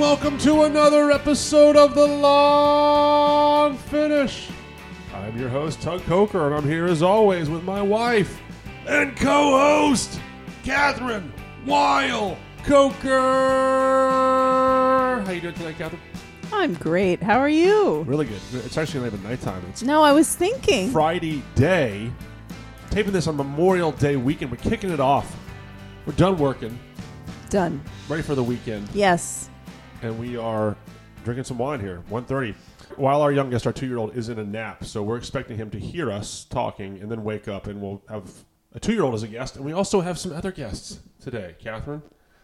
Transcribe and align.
And 0.00 0.08
welcome 0.08 0.38
to 0.38 0.62
another 0.62 1.10
episode 1.10 1.76
of 1.76 1.94
The 1.94 2.06
Long 2.06 3.76
Finish. 3.76 4.48
I'm 5.14 5.38
your 5.38 5.50
host, 5.50 5.82
Tug 5.82 6.00
Coker, 6.04 6.46
and 6.46 6.54
I'm 6.54 6.66
here 6.66 6.86
as 6.86 7.02
always 7.02 7.50
with 7.50 7.64
my 7.64 7.82
wife 7.82 8.40
and 8.88 9.14
co 9.14 9.58
host, 9.58 10.18
Kathryn 10.64 11.30
Weil 11.66 12.38
Coker. 12.64 13.10
How 15.22 15.32
you 15.32 15.42
doing 15.42 15.52
tonight, 15.52 15.76
Kathryn? 15.76 15.98
I'm 16.50 16.72
great. 16.72 17.22
How 17.22 17.38
are 17.38 17.50
you? 17.50 18.00
Really 18.04 18.24
good. 18.24 18.40
It's 18.54 18.78
actually 18.78 19.00
not 19.00 19.08
even 19.08 19.22
nighttime. 19.22 19.62
It's 19.68 19.82
No, 19.82 20.02
I 20.02 20.12
was 20.12 20.34
thinking. 20.34 20.92
Friday 20.92 21.42
day. 21.54 22.10
Taping 22.88 23.12
this 23.12 23.26
on 23.26 23.36
Memorial 23.36 23.92
Day 23.92 24.16
weekend. 24.16 24.50
We're 24.50 24.56
kicking 24.56 24.92
it 24.92 25.00
off. 25.00 25.36
We're 26.06 26.14
done 26.14 26.38
working, 26.38 26.78
Done. 27.50 27.82
ready 28.08 28.22
for 28.22 28.34
the 28.34 28.42
weekend. 28.42 28.88
Yes. 28.94 29.50
And 30.02 30.18
we 30.18 30.36
are 30.36 30.76
drinking 31.24 31.44
some 31.44 31.58
wine 31.58 31.80
here 31.80 32.02
1.30 32.10 32.54
while 32.96 33.22
our 33.22 33.30
youngest 33.30 33.66
our 33.66 33.72
two-year-old 33.72 34.16
is 34.16 34.30
in 34.30 34.38
a 34.38 34.44
nap 34.44 34.84
so 34.84 35.02
we're 35.02 35.18
expecting 35.18 35.56
him 35.56 35.70
to 35.70 35.78
hear 35.78 36.10
us 36.10 36.44
talking 36.44 36.98
and 36.98 37.10
then 37.10 37.22
wake 37.22 37.46
up 37.46 37.66
and 37.66 37.80
we'll 37.80 38.02
have 38.08 38.28
a 38.74 38.80
two-year-old 38.80 39.14
as 39.14 39.22
a 39.22 39.28
guest 39.28 39.56
and 39.56 39.64
we 39.64 39.72
also 39.72 40.00
have 40.00 40.18
some 40.18 40.32
other 40.32 40.50
guests 40.50 41.00
today 41.20 41.54
kathryn 41.62 42.00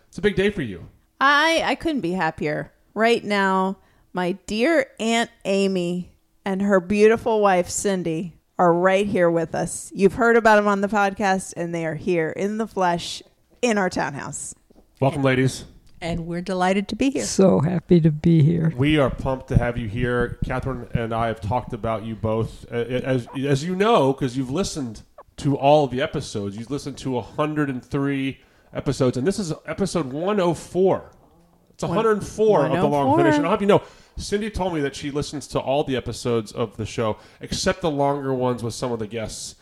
it's 0.08 0.18
a 0.18 0.20
big 0.20 0.36
day 0.36 0.50
for 0.50 0.60
you 0.60 0.86
I 1.20 1.62
I 1.64 1.74
couldn't 1.74 2.02
be 2.02 2.12
happier. 2.12 2.72
Right 2.94 3.24
now, 3.24 3.78
my 4.12 4.32
dear 4.46 4.86
Aunt 4.98 5.30
Amy 5.44 6.12
and 6.44 6.62
her 6.62 6.80
beautiful 6.80 7.40
wife 7.40 7.68
Cindy 7.68 8.38
are 8.58 8.72
right 8.72 9.06
here 9.06 9.30
with 9.30 9.54
us. 9.54 9.90
You've 9.94 10.14
heard 10.14 10.36
about 10.36 10.56
them 10.56 10.68
on 10.68 10.80
the 10.80 10.88
podcast 10.88 11.52
and 11.56 11.74
they 11.74 11.84
are 11.84 11.94
here 11.94 12.30
in 12.30 12.58
the 12.58 12.66
flesh 12.66 13.22
in 13.62 13.78
our 13.78 13.90
townhouse. 13.90 14.54
welcome 15.00 15.22
ladies 15.22 15.64
and 16.06 16.26
we're 16.26 16.40
delighted 16.42 16.86
to 16.88 16.96
be 16.96 17.10
here. 17.10 17.24
So 17.24 17.60
happy 17.60 18.00
to 18.00 18.10
be 18.10 18.42
here. 18.42 18.72
we 18.76 18.98
are 18.98 19.10
pumped 19.10 19.48
to 19.48 19.58
have 19.58 19.76
you 19.76 19.88
here 19.88 20.38
kathryn 20.44 20.88
and 20.94 21.12
i 21.12 21.26
have 21.26 21.40
talked 21.40 21.72
about 21.72 22.04
you 22.04 22.14
both 22.14 22.64
uh, 22.72 22.76
as, 22.76 23.26
as 23.46 23.64
you 23.64 23.74
know 23.74 24.12
because 24.12 24.36
you've 24.36 24.50
listened 24.50 25.02
to 25.38 25.56
all 25.56 25.84
of 25.84 25.90
the 25.90 26.00
episodes 26.00 26.56
you've 26.56 26.70
listened 26.70 26.96
to 26.98 27.10
103 27.12 28.40
episodes 28.72 29.16
and 29.16 29.26
this 29.26 29.38
is 29.38 29.52
episode 29.66 30.06
104 30.12 31.10
It's 31.70 31.82
104 31.82 32.66
of 32.66 32.72
the 32.72 32.86
long 32.86 33.16
finish. 33.18 33.36
And 33.36 33.44
I'll 33.44 33.50
have 33.52 33.60
you 33.60 33.66
know, 33.66 33.82
Cindy 34.16 34.50
told 34.50 34.72
me 34.74 34.80
that 34.80 34.94
she 34.96 35.10
listens 35.10 35.46
to 35.48 35.58
all 35.60 35.84
the 35.84 35.96
episodes 35.96 36.52
of 36.52 36.76
the 36.76 36.86
show 36.86 37.18
except 37.40 37.80
the 37.82 37.90
longer 37.90 38.32
ones 38.32 38.62
with 38.62 38.74
some 38.74 38.92
of 38.92 38.98
the 38.98 39.06
guests 39.06 39.56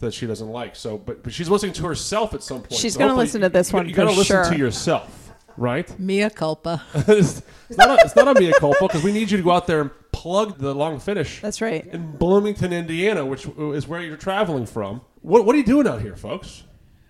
that 0.00 0.14
she 0.14 0.26
doesn't 0.26 0.48
like. 0.48 0.76
So, 0.76 0.96
but, 0.96 1.22
but 1.22 1.32
she's 1.32 1.48
listening 1.50 1.74
to 1.74 1.82
herself 1.86 2.32
at 2.32 2.42
some 2.42 2.58
point. 2.60 2.72
She's 2.72 2.94
So 2.94 3.00
gonna 3.00 3.14
listen 3.16 3.40
to 3.42 3.48
this 3.48 3.72
one 3.72 3.86
You 3.88 3.94
for 3.94 4.02
gotta 4.04 4.16
listen 4.16 4.24
sure. 4.44 4.50
to 4.52 4.56
yourself, 4.56 5.27
right? 5.58 5.98
Mea 5.98 6.30
culpa. 6.30 6.82
it's, 6.94 7.42
not 7.70 7.90
a, 7.90 8.04
it's 8.04 8.16
not 8.16 8.36
a 8.36 8.40
mea 8.40 8.52
culpa 8.58 8.86
because 8.86 9.02
we 9.02 9.12
need 9.12 9.30
you 9.30 9.36
to 9.36 9.42
go 9.42 9.50
out 9.50 9.66
there 9.66 9.80
and 9.80 9.90
plug 10.12 10.58
the 10.58 10.74
long 10.74 10.98
finish 10.98 11.40
That's 11.40 11.60
right. 11.60 11.86
in 11.86 12.16
Bloomington, 12.16 12.72
Indiana, 12.72 13.24
which 13.26 13.46
is 13.46 13.86
where 13.86 14.02
you're 14.02 14.16
traveling 14.16 14.66
from. 14.66 15.02
What, 15.20 15.44
what 15.44 15.54
are 15.54 15.58
you 15.58 15.64
doing 15.64 15.86
out 15.86 16.00
here, 16.00 16.16
folks? 16.16 16.64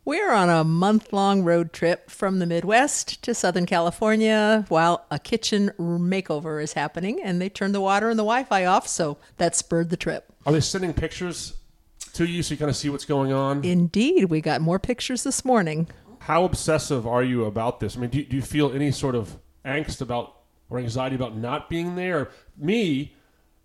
We're 0.05 0.33
on 0.33 0.49
a 0.49 0.65
month 0.65 1.13
long 1.13 1.43
road 1.45 1.75
trip 1.75 2.11
from 2.11 2.39
the 2.39 2.47
Midwest 2.47 3.21
to 3.25 3.35
Southern 3.35 3.67
California 3.67 4.65
while 4.69 5.05
a 5.11 5.19
kitchen 5.19 5.71
makeover 5.79 6.63
is 6.63 6.73
happening, 6.73 7.21
and 7.23 7.43
they 7.43 7.51
turned 7.51 7.75
the 7.75 7.81
water 7.83 8.09
and 8.09 8.19
the 8.19 8.23
Wi 8.23 8.45
Fi 8.45 8.65
off, 8.65 8.89
so 8.89 9.19
that 9.37 9.55
spurred 9.55 9.91
the 9.91 9.99
trip. 9.99 10.33
Are 10.47 10.53
they 10.53 10.61
sending 10.61 10.95
pictures 10.95 11.59
to 12.15 12.25
you 12.25 12.43
so 12.43 12.55
you 12.55 12.59
kind 12.59 12.71
of 12.71 12.77
see 12.77 12.89
what's 12.89 13.05
going 13.05 13.33
on? 13.33 13.63
Indeed, 13.65 14.25
we 14.31 14.41
got 14.41 14.63
more 14.63 14.79
pictures 14.79 15.25
this 15.25 15.45
morning. 15.45 15.89
How 16.29 16.45
obsessive 16.45 17.07
are 17.07 17.23
you 17.23 17.47
about 17.47 17.81
this? 17.81 17.97
I 17.97 18.01
mean, 18.01 18.11
do, 18.11 18.23
do 18.23 18.37
you 18.37 18.43
feel 18.43 18.71
any 18.71 18.93
sort 18.93 19.15
of 19.15 19.39
angst 19.65 20.03
about 20.03 20.35
or 20.69 20.79
anxiety 20.79 21.17
about 21.17 21.35
not 21.35 21.71
being 21.71 21.97
there? 21.97 22.29
Me, 22.55 23.15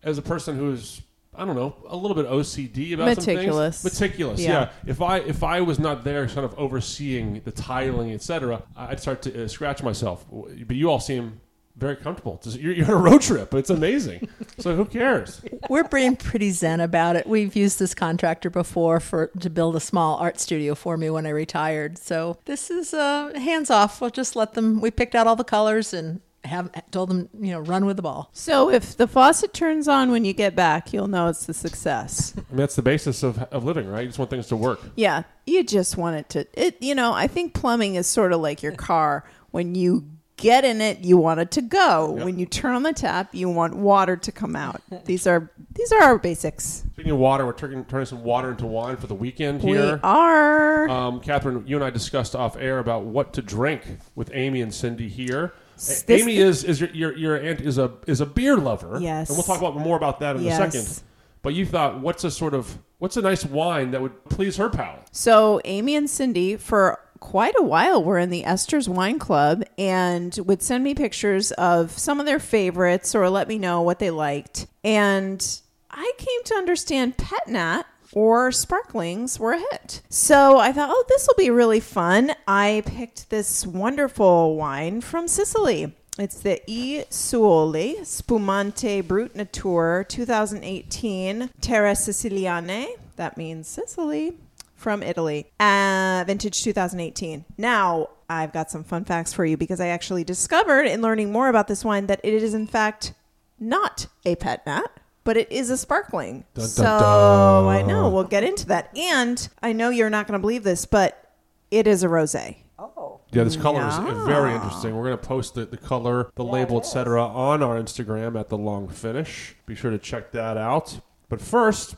as 0.02 0.18
a 0.18 0.22
person 0.22 0.56
who 0.56 0.72
is, 0.72 1.02
I 1.36 1.44
don't 1.44 1.58
know, 1.58 1.76
a 1.90 1.98
little 1.98 2.16
bit 2.16 2.26
OCD 2.26 2.94
about 2.94 3.08
Meticulous. 3.18 3.80
some 3.80 3.90
things, 3.90 4.02
meticulous. 4.02 4.40
Yeah. 4.40 4.50
Yeah. 4.50 4.70
If 4.86 5.02
I 5.02 5.18
if 5.18 5.44
I 5.44 5.60
was 5.60 5.78
not 5.78 6.06
there, 6.06 6.26
kind 6.26 6.46
of 6.46 6.58
overseeing 6.58 7.42
the 7.44 7.52
tiling, 7.52 8.14
etc., 8.14 8.64
I'd 8.78 9.02
start 9.02 9.22
to 9.24 9.44
uh, 9.44 9.48
scratch 9.50 9.84
myself. 9.84 10.26
But 10.32 10.78
you 10.78 10.90
all 10.90 11.02
seem 11.02 11.42
very 11.76 11.96
comfortable. 11.96 12.40
Just- 12.44 12.60
You're, 12.60 12.74
you're 12.74 12.86
on 12.86 12.92
a 12.94 12.96
road 12.98 13.22
trip. 13.22 13.54
It's 13.54 13.70
amazing. 13.70 14.28
so 14.60 14.76
who 14.76 14.86
cares? 14.86 15.42
We're 15.70 15.84
being 15.86 16.16
pretty 16.16 16.52
zen 16.52 16.80
about 16.82 17.16
it. 17.16 17.26
We've 17.28 17.56
used 17.56 17.80
this 17.80 17.94
contractor 17.96 18.50
before 18.50 19.00
for 19.00 19.28
to 19.40 19.50
build 19.50 19.76
a 19.76 19.80
small 19.80 20.18
art 20.18 20.40
studio 20.40 20.76
for 20.76 20.98
me 20.98 21.10
when 21.10 21.26
I 21.26 21.30
retired. 21.30 21.98
So 21.98 22.38
this 22.46 22.70
is 22.70 22.94
uh, 22.94 23.32
hands 23.40 23.70
off. 23.70 24.02
We'll 24.02 24.10
just 24.12 24.36
let 24.36 24.54
them. 24.54 24.82
We 24.82 24.92
picked 24.92 25.16
out 25.16 25.26
all 25.28 25.36
the 25.36 25.44
colors 25.44 25.94
and 25.94 26.22
have 26.44 26.70
told 26.92 27.10
them, 27.10 27.30
you 27.40 27.52
know, 27.52 27.60
run 27.62 27.86
with 27.86 27.96
the 27.96 28.02
ball. 28.04 28.30
So 28.34 28.70
if 28.70 28.98
the 28.98 29.08
faucet 29.08 29.54
turns 29.54 29.88
on 29.88 30.12
when 30.12 30.26
you 30.26 30.34
get 30.34 30.56
back, 30.58 30.92
you'll 30.92 31.08
know 31.08 31.30
it's 31.30 31.48
a 31.48 31.54
success. 31.54 32.34
I 32.38 32.42
mean, 32.50 32.58
that's 32.58 32.76
the 32.76 32.82
basis 32.82 33.24
of, 33.24 33.42
of 33.44 33.64
living, 33.64 33.88
right? 33.88 34.02
You 34.02 34.08
just 34.08 34.20
want 34.20 34.30
things 34.30 34.48
to 34.48 34.58
work. 34.58 34.82
Yeah, 34.98 35.24
you 35.48 35.64
just 35.64 35.96
want 35.96 36.18
it 36.18 36.30
to. 36.30 36.46
It 36.54 36.78
you 36.82 36.96
know, 36.96 37.14
I 37.14 37.28
think 37.28 37.54
plumbing 37.54 37.96
is 37.96 38.08
sort 38.08 38.34
of 38.34 38.42
like 38.42 38.62
your 38.62 38.74
car. 38.74 39.24
When 39.52 39.76
you 39.76 40.06
get 40.38 40.66
in 40.66 40.82
it, 40.82 41.00
you 41.00 41.18
want 41.18 41.40
it 41.40 41.52
to 41.52 41.62
go. 41.62 42.16
Yep. 42.16 42.26
When 42.26 42.40
you 42.40 42.46
turn 42.46 42.76
on 42.76 42.84
the 42.84 42.94
tap, 42.94 43.34
you 43.34 43.50
want 43.50 43.76
water 43.76 44.16
to 44.18 44.32
come 44.32 44.56
out. 44.56 44.82
These 45.06 45.28
are 45.28 45.52
these 45.76 45.92
are 45.92 46.02
our 46.04 46.20
basics. 46.20 46.84
Speaking 46.94 47.12
of 47.12 47.18
water, 47.18 47.46
we're 47.46 47.54
turning, 47.54 47.84
turning 47.86 48.06
some 48.06 48.24
water 48.24 48.52
into 48.52 48.68
wine 48.68 48.96
for 48.98 49.08
the 49.08 49.16
weekend 49.16 49.62
here. 49.64 49.96
We 49.96 50.00
are. 50.04 50.88
Um, 50.88 51.20
Kathryn, 51.20 51.68
you 51.68 51.76
and 51.76 51.84
I 51.84 51.90
discussed 51.90 52.36
off 52.36 52.56
air 52.58 52.78
about 52.80 53.06
what 53.06 53.34
to 53.34 53.42
drink 53.42 53.82
with 54.14 54.30
Amy 54.34 54.62
and 54.62 54.72
Cindy 54.74 55.10
here. 55.10 55.54
This- 55.76 56.06
Amy 56.08 56.38
is 56.38 56.64
is 56.64 56.80
your, 56.82 56.92
your 56.92 57.18
your 57.18 57.36
aunt 57.38 57.60
is 57.62 57.78
a 57.80 57.92
is 58.08 58.22
a 58.22 58.26
beer 58.26 58.56
lover. 58.58 59.00
Yes. 59.02 59.30
and 59.30 59.38
we'll 59.38 59.44
talk 59.44 59.58
about 59.60 59.76
more 59.76 59.98
about 59.98 60.20
that 60.20 60.36
in 60.36 60.44
Yes. 60.44 60.60
a 60.60 60.72
second. 60.72 61.04
But 61.42 61.56
you 61.56 61.66
thought, 61.66 62.00
what's 62.00 62.24
a 62.24 62.32
sort 62.32 62.54
of 62.54 62.78
what's 63.00 63.18
a 63.18 63.22
nice 63.22 63.44
wine 63.44 63.92
that 63.92 64.02
would 64.02 64.24
please 64.26 64.56
her 64.58 64.70
palate? 64.70 65.08
So 65.12 65.60
Amy 65.66 65.96
and 65.96 66.10
Cindy 66.10 66.56
for 66.56 67.00
quite 67.24 67.56
a 67.58 67.64
while 67.64 68.04
were 68.04 68.20
in 68.20 68.30
the 68.30 68.44
Esther's 68.44 68.90
Wine 68.90 69.18
Club 69.18 69.64
and 69.78 70.38
would 70.46 70.62
send 70.62 70.84
me 70.84 70.94
pictures 70.94 71.54
of 71.54 71.98
some 71.98 72.20
of 72.20 72.26
their 72.26 72.38
favorites 72.38 73.16
or 73.16 73.30
let 73.30 73.48
me 73.48 73.58
know 73.58 73.82
what 73.82 74.00
they 74.00 74.12
liked. 74.12 74.68
And 74.84 75.62
I 75.90 76.12
came 76.18 76.44
to 76.44 76.56
understand 76.56 77.18
Pet 77.18 77.48
Nat 77.48 77.84
or 78.12 78.52
sparklings 78.52 79.40
were 79.40 79.54
a 79.54 79.58
hit. 79.58 80.02
So 80.10 80.58
I 80.58 80.74
thought, 80.74 80.90
oh, 80.92 81.06
this 81.08 81.26
will 81.26 81.42
be 81.42 81.50
really 81.50 81.80
fun. 81.80 82.34
I 82.46 82.84
picked 82.86 83.30
this 83.30 83.66
wonderful 83.66 84.58
wine 84.58 85.00
from 85.00 85.30
Sicily. 85.30 85.96
It's 86.20 86.42
the 86.42 86.62
E 86.68 87.04
Suoli 87.10 88.06
Spumante 88.06 89.00
Brut 89.00 89.34
Nature 89.34 90.06
2018 90.10 91.52
Terre 91.62 91.96
Siciliane. 91.96 92.88
That 93.16 93.38
means 93.38 93.70
Sicily 93.70 94.38
from 94.84 95.02
Italy, 95.02 95.48
uh, 95.62 96.24
vintage 96.28 96.62
2018. 96.62 97.46
Now, 97.58 98.10
I've 98.30 98.52
got 98.52 98.70
some 98.70 98.84
fun 98.84 99.06
facts 99.06 99.34
for 99.34 99.46
you 99.46 99.56
because 99.56 99.80
I 99.80 99.88
actually 99.88 100.26
discovered 100.26 100.84
in 100.84 101.02
learning 101.02 101.32
more 101.32 101.48
about 101.48 101.68
this 101.68 101.86
wine 101.86 102.08
that 102.08 102.20
it 102.22 102.34
is, 102.34 102.54
in 102.54 102.68
fact, 102.68 103.14
not 103.60 104.08
a 104.26 104.36
pet 104.36 104.66
nat, 104.66 105.00
but 105.24 105.38
it 105.38 105.50
is 105.50 105.70
a 105.70 105.78
sparkling. 105.78 106.44
Dun, 106.54 106.64
dun, 106.64 106.68
so 106.68 106.84
dun. 106.84 107.66
I 107.68 107.82
know 107.82 108.10
we'll 108.10 108.26
get 108.26 108.44
into 108.44 108.68
that. 108.68 108.96
And 108.96 109.48
I 109.64 109.72
know 109.72 109.90
you're 109.90 110.10
not 110.10 110.28
going 110.28 110.38
to 110.38 110.42
believe 110.42 110.64
this, 110.64 110.86
but 110.86 111.34
it 111.72 111.88
is 111.88 112.04
a 112.04 112.08
rosé. 112.08 112.58
Oh. 112.78 113.22
Yeah, 113.32 113.46
this 113.46 113.56
color 113.56 113.88
is 113.88 113.98
very 114.28 114.54
interesting. 114.54 114.96
We're 114.96 115.06
going 115.06 115.18
to 115.18 115.26
post 115.26 115.56
the, 115.56 115.66
the 115.66 115.78
color, 115.78 116.30
the 116.36 116.44
label, 116.44 116.78
etc., 116.78 117.26
on 117.26 117.64
our 117.64 117.82
Instagram 117.82 118.38
at 118.40 118.50
the 118.50 118.58
Long 118.58 118.90
Finish. 118.90 119.56
Be 119.66 119.74
sure 119.76 119.90
to 119.90 119.98
check 119.98 120.32
that 120.34 120.58
out. 120.58 121.00
But 121.30 121.42
first, 121.42 121.96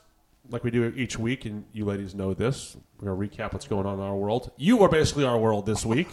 like 0.49 0.63
we 0.63 0.71
do 0.71 0.93
each 0.95 1.17
week, 1.17 1.45
and 1.45 1.65
you 1.73 1.85
ladies 1.85 2.15
know 2.15 2.33
this, 2.33 2.77
we're 2.99 3.13
going 3.13 3.29
to 3.29 3.37
recap 3.37 3.53
what's 3.53 3.67
going 3.67 3.85
on 3.85 3.95
in 3.95 4.05
our 4.05 4.15
world. 4.15 4.51
You 4.57 4.81
are 4.83 4.89
basically 4.89 5.25
our 5.25 5.37
world 5.37 5.65
this 5.65 5.85
week. 5.85 6.07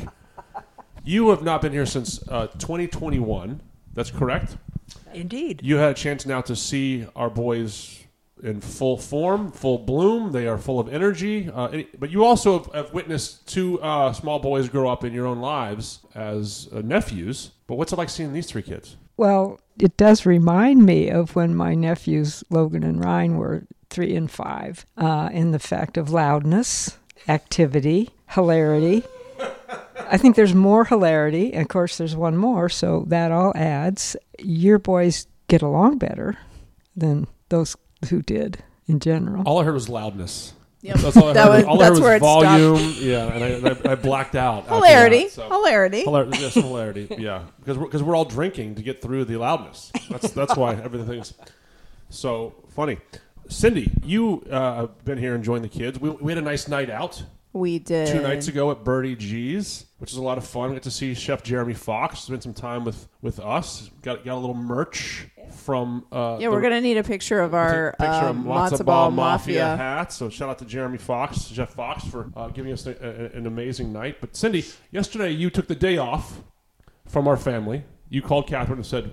you 1.05 1.31
have 1.31 1.43
not 1.43 1.63
been 1.63 1.73
here 1.73 1.87
since 1.87 2.27
uh, 2.29 2.47
2021. 2.47 3.61
That's 3.95 4.11
correct. 4.11 4.57
Indeed. 5.13 5.61
You 5.63 5.77
had 5.77 5.91
a 5.91 5.95
chance 5.95 6.27
now 6.27 6.41
to 6.43 6.57
see 6.57 7.07
our 7.15 7.31
boys 7.31 8.03
in 8.43 8.61
full 8.61 8.97
form, 8.97 9.53
full 9.53 9.79
bloom. 9.79 10.33
They 10.33 10.47
are 10.47 10.59
full 10.59 10.81
of 10.81 10.93
energy. 10.93 11.49
Uh, 11.49 11.67
any- 11.69 11.89
but 11.99 12.11
you 12.11 12.25
also 12.25 12.59
have, 12.59 12.73
have 12.75 12.93
witnessed 12.93 13.47
two 13.47 13.81
uh, 13.81 14.13
small 14.13 14.39
boys 14.39 14.69
grow 14.69 14.91
up 14.91 15.05
in 15.05 15.13
your 15.13 15.27
own 15.27 15.41
lives 15.41 16.01
as 16.15 16.69
uh, 16.73 16.81
nephews. 16.81 17.53
But 17.67 17.77
what's 17.77 17.93
it 17.93 17.97
like 17.97 18.09
seeing 18.09 18.33
these 18.33 18.47
three 18.47 18.63
kids? 18.63 18.97
Well, 19.17 19.61
it 19.79 19.97
does 19.97 20.27
remind 20.27 20.85
me 20.85 21.11
of 21.11 21.37
when 21.37 21.55
my 21.55 21.75
nephews 21.75 22.43
Logan 22.51 22.83
and 22.83 23.03
Ryan 23.03 23.37
were 23.37 23.67
three 23.93 24.17
and 24.17 24.31
five, 24.31 24.87
uh, 24.97 25.29
in 25.33 25.51
the 25.53 25.59
fact 25.59 25.97
of 25.97 26.11
loudness, 26.11 26.97
activity, 27.29 28.11
hilarity. 28.31 29.05
I 30.11 30.17
think 30.19 30.35
there's 30.37 30.55
more 30.55 30.85
hilarity, 30.85 31.53
and 31.53 31.63
of 31.63 31.69
course, 31.69 31.97
there's 31.99 32.17
one 32.17 32.37
more, 32.37 32.69
so 32.69 33.05
that 33.09 33.31
all 33.33 33.53
adds. 33.55 34.17
Your 34.39 34.79
boys 34.79 35.27
get 35.49 35.63
along 35.63 35.99
better 35.99 36.39
than 36.97 37.27
those 37.49 37.77
who 38.11 38.23
did 38.23 38.63
in 38.87 38.99
general. 39.01 39.43
All 39.47 39.61
I 39.61 39.65
heard 39.65 39.75
was 39.75 39.89
loudness. 39.89 40.55
Yep. 40.83 40.97
That's 40.97 41.17
all 41.17 41.29
I 41.29 41.33
That 41.35 41.47
heard. 41.47 41.55
was- 41.59 41.65
all 41.65 41.81
I 41.83 41.89
that's 41.89 41.99
heard 42.01 42.05
where 42.05 42.13
was 42.15 42.21
volume. 42.21 42.95
Yeah, 42.99 43.27
and 43.33 43.45
I, 43.45 43.49
and 43.49 43.87
I, 43.89 43.93
I 43.93 43.95
blacked 43.95 44.35
out. 44.35 44.67
hilarity, 44.67 45.25
that, 45.25 45.31
so. 45.33 45.49
hilarity. 45.49 46.05
Hilar- 46.05 46.35
yeah, 46.41 46.49
hilarity. 46.49 47.07
Yeah, 47.19 47.43
because 47.61 47.79
we're, 47.79 47.87
cause 47.89 48.03
we're 48.03 48.17
all 48.17 48.25
drinking 48.25 48.75
to 48.77 48.83
get 48.83 49.01
through 49.01 49.27
the 49.27 49.37
loudness. 49.37 49.93
That's 50.11 50.31
that's 50.33 50.57
why 50.57 50.75
everything's 50.75 51.35
so 52.11 52.55
funny. 52.71 52.99
Cindy, 53.53 53.91
you 54.03 54.43
uh, 54.51 54.75
have 54.77 55.05
been 55.05 55.19
here 55.19 55.35
enjoying 55.35 55.63
the 55.63 55.69
kids. 55.69 56.01
We, 56.01 56.11
we 56.11 56.33
had 56.33 56.39
a 56.39 56.45
nice 56.45 56.69
night 56.69 56.91
out 56.91 57.23
We 57.53 57.79
did 57.79 58.09
two 58.09 58.23
nights 58.23 58.49
ago 58.49 58.71
at 58.71 58.83
Birdie 58.85 59.15
G's, 59.17 59.87
which 59.99 60.11
is 60.13 60.17
a 60.19 60.23
lot 60.23 60.39
of 60.39 60.47
fun. 60.47 60.71
We 60.71 60.77
got 60.77 60.83
to 60.85 60.91
see 60.91 61.15
Chef 61.15 61.43
Jeremy 61.43 61.75
Fox 61.75 62.21
spend 62.21 62.43
some 62.43 62.55
time 62.55 62.85
with 62.85 63.09
with 63.21 63.39
us. 63.41 63.91
Got 64.03 64.25
got 64.25 64.35
a 64.35 64.41
little 64.41 64.55
merch 64.55 65.27
from. 65.51 66.07
Uh, 66.11 66.39
Yeah, 66.41 66.47
the- 66.49 66.53
we're 66.53 66.63
gonna 66.63 66.81
need 66.81 66.97
a 66.97 67.03
picture 67.05 67.41
of 67.41 67.53
our 67.55 67.93
picture 67.99 68.07
of 68.07 68.37
um, 68.37 68.45
Matzo 68.45 68.71
matzo 68.73 68.85
Ball 68.85 68.85
ball 68.85 69.11
Mafia, 69.11 69.61
mafia. 69.65 69.77
hat. 69.77 70.13
So 70.13 70.29
shout 70.31 70.49
out 70.49 70.59
to 70.61 70.65
Jeremy 70.65 70.99
Fox, 70.99 71.43
Chef 71.49 71.71
Fox, 71.75 72.05
for 72.05 72.31
uh, 72.37 72.49
giving 72.49 72.73
us 72.73 72.87
a, 72.87 72.93
a- 73.01 73.37
an 73.37 73.47
amazing 73.47 73.93
night. 73.93 74.17
But 74.21 74.35
Cindy, 74.35 74.65
yesterday 74.91 75.31
you 75.31 75.51
took 75.51 75.69
the 75.69 75.75
day 75.75 75.99
off 75.99 76.41
from 77.07 77.29
our 77.29 77.37
family. 77.37 77.85
You 78.13 78.21
called 78.21 78.47
Kathryn 78.47 78.73
and 78.73 78.85
said, 78.87 79.11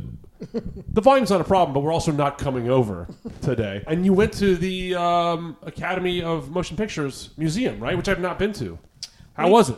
"The 0.93 0.99
volume's 1.01 1.29
not 1.29 1.39
a 1.39 1.45
problem, 1.45 1.73
but 1.73 1.79
we're 1.79 1.93
also 1.93 2.11
not 2.11 2.37
coming 2.37 2.69
over 2.69 3.07
today." 3.41 3.81
And 3.87 4.05
you 4.05 4.11
went 4.11 4.33
to 4.33 4.57
the 4.57 4.93
um, 4.95 5.55
Academy 5.63 6.21
of 6.21 6.49
Motion 6.51 6.75
Pictures 6.75 7.29
Museum, 7.37 7.79
right? 7.79 7.95
Which 7.95 8.09
I've 8.09 8.19
not 8.19 8.37
been 8.37 8.51
to. 8.53 8.77
How 9.33 9.45
We- 9.45 9.51
was 9.53 9.69
it? 9.69 9.77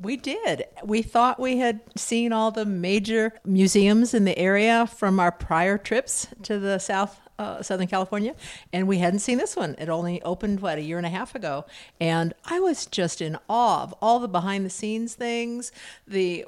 We 0.00 0.16
did. 0.16 0.64
We 0.84 1.02
thought 1.02 1.40
we 1.40 1.58
had 1.58 1.80
seen 1.96 2.32
all 2.32 2.52
the 2.52 2.64
major 2.64 3.32
museums 3.44 4.14
in 4.14 4.24
the 4.24 4.38
area 4.38 4.86
from 4.86 5.18
our 5.18 5.32
prior 5.32 5.76
trips 5.76 6.28
to 6.44 6.58
the 6.60 6.78
South. 6.78 7.18
Uh, 7.40 7.62
Southern 7.62 7.86
California, 7.86 8.34
and 8.70 8.86
we 8.86 8.98
hadn't 8.98 9.20
seen 9.20 9.38
this 9.38 9.56
one. 9.56 9.74
It 9.78 9.88
only 9.88 10.20
opened 10.20 10.60
what 10.60 10.76
a 10.76 10.82
year 10.82 10.98
and 10.98 11.06
a 11.06 11.08
half 11.08 11.34
ago, 11.34 11.64
and 11.98 12.34
I 12.44 12.60
was 12.60 12.84
just 12.84 13.22
in 13.22 13.38
awe 13.48 13.82
of 13.82 13.94
all 14.02 14.18
the 14.18 14.28
behind 14.28 14.66
the 14.66 14.68
scenes 14.70 15.14
things, 15.14 15.72
the 16.06 16.44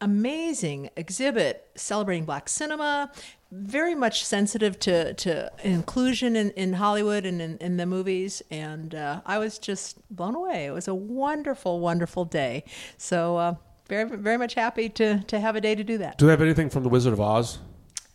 amazing 0.00 0.90
exhibit 0.96 1.68
celebrating 1.74 2.24
black 2.24 2.48
cinema 2.48 3.10
very 3.50 3.94
much 3.94 4.24
sensitive 4.24 4.78
to, 4.78 5.14
to 5.14 5.50
inclusion 5.64 6.36
in, 6.36 6.50
in 6.50 6.74
hollywood 6.74 7.24
and 7.24 7.40
in, 7.40 7.56
in 7.58 7.76
the 7.78 7.86
movies. 7.86 8.42
And 8.50 8.94
uh, 8.94 9.22
i 9.24 9.38
was 9.38 9.58
just 9.58 9.98
blown 10.14 10.34
away. 10.34 10.66
It 10.66 10.72
was 10.72 10.88
a 10.88 10.94
wonderful 10.94 11.80
wonderful 11.80 12.24
day. 12.24 12.64
So 12.96 13.36
uh, 13.36 13.54
very 13.88 14.04
very 14.04 14.36
much 14.36 14.54
happy 14.54 14.88
to, 14.90 15.20
to 15.20 15.40
have 15.40 15.56
a 15.56 15.60
day 15.60 15.74
to 15.74 15.84
do 15.84 15.98
that. 15.98 16.18
Do 16.18 16.26
they 16.26 16.32
have 16.32 16.42
anything 16.42 16.70
from 16.70 16.82
the 16.82 16.88
Wizard 16.88 17.12
of 17.12 17.20
Oz 17.20 17.58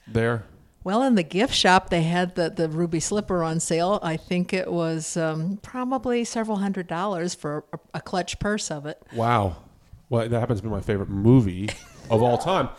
there? 0.08 0.46
well 0.86 1.02
in 1.02 1.16
the 1.16 1.24
gift 1.24 1.54
shop 1.54 1.90
they 1.90 2.04
had 2.04 2.36
the, 2.36 2.50
the 2.50 2.68
ruby 2.70 3.00
slipper 3.00 3.42
on 3.44 3.60
sale. 3.60 4.00
I 4.04 4.18
think 4.18 4.54
it 4.54 4.72
was 4.72 5.18
um, 5.18 5.58
probably 5.62 6.26
several 6.26 6.58
hundred 6.58 6.88
dollars 6.88 7.34
for 7.34 7.64
a, 7.74 7.80
a 7.96 8.02
clutch 8.02 8.38
purse 8.40 8.70
of 8.70 8.86
it. 8.86 9.02
Wow. 9.14 9.56
Well, 10.14 10.30
that 10.30 10.40
happens 10.40 10.60
to 10.60 10.64
be 10.64 10.70
my 10.70 10.80
favorite 10.80 11.10
movie 11.10 11.70
of 12.12 12.22
all 12.22 12.38
time. 12.38 12.70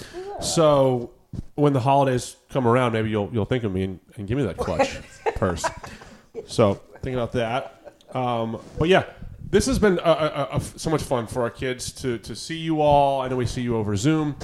So 0.40 1.10
when 1.56 1.72
the 1.72 1.80
holidays 1.80 2.36
come 2.48 2.64
around, 2.64 2.92
maybe 2.92 3.10
you'll 3.10 3.28
you'll 3.32 3.44
think 3.44 3.64
of 3.64 3.72
me 3.72 3.82
and, 3.82 3.98
and 4.14 4.28
give 4.28 4.38
me 4.38 4.44
that 4.44 4.56
clutch 4.56 4.98
purse. 5.34 5.64
So 6.46 6.74
think 7.02 7.14
about 7.16 7.32
that. 7.32 7.92
Um, 8.14 8.60
but 8.78 8.88
yeah, 8.88 9.06
this 9.50 9.66
has 9.66 9.80
been 9.80 9.98
a, 9.98 10.10
a, 10.10 10.48
a, 10.52 10.60
so 10.60 10.90
much 10.90 11.02
fun 11.02 11.26
for 11.26 11.42
our 11.42 11.50
kids 11.50 11.90
to 12.02 12.18
to 12.18 12.36
see 12.36 12.56
you 12.56 12.80
all. 12.80 13.20
I 13.20 13.26
know 13.26 13.34
we 13.34 13.46
see 13.46 13.62
you 13.62 13.76
over 13.78 13.96
Zoom. 13.96 14.36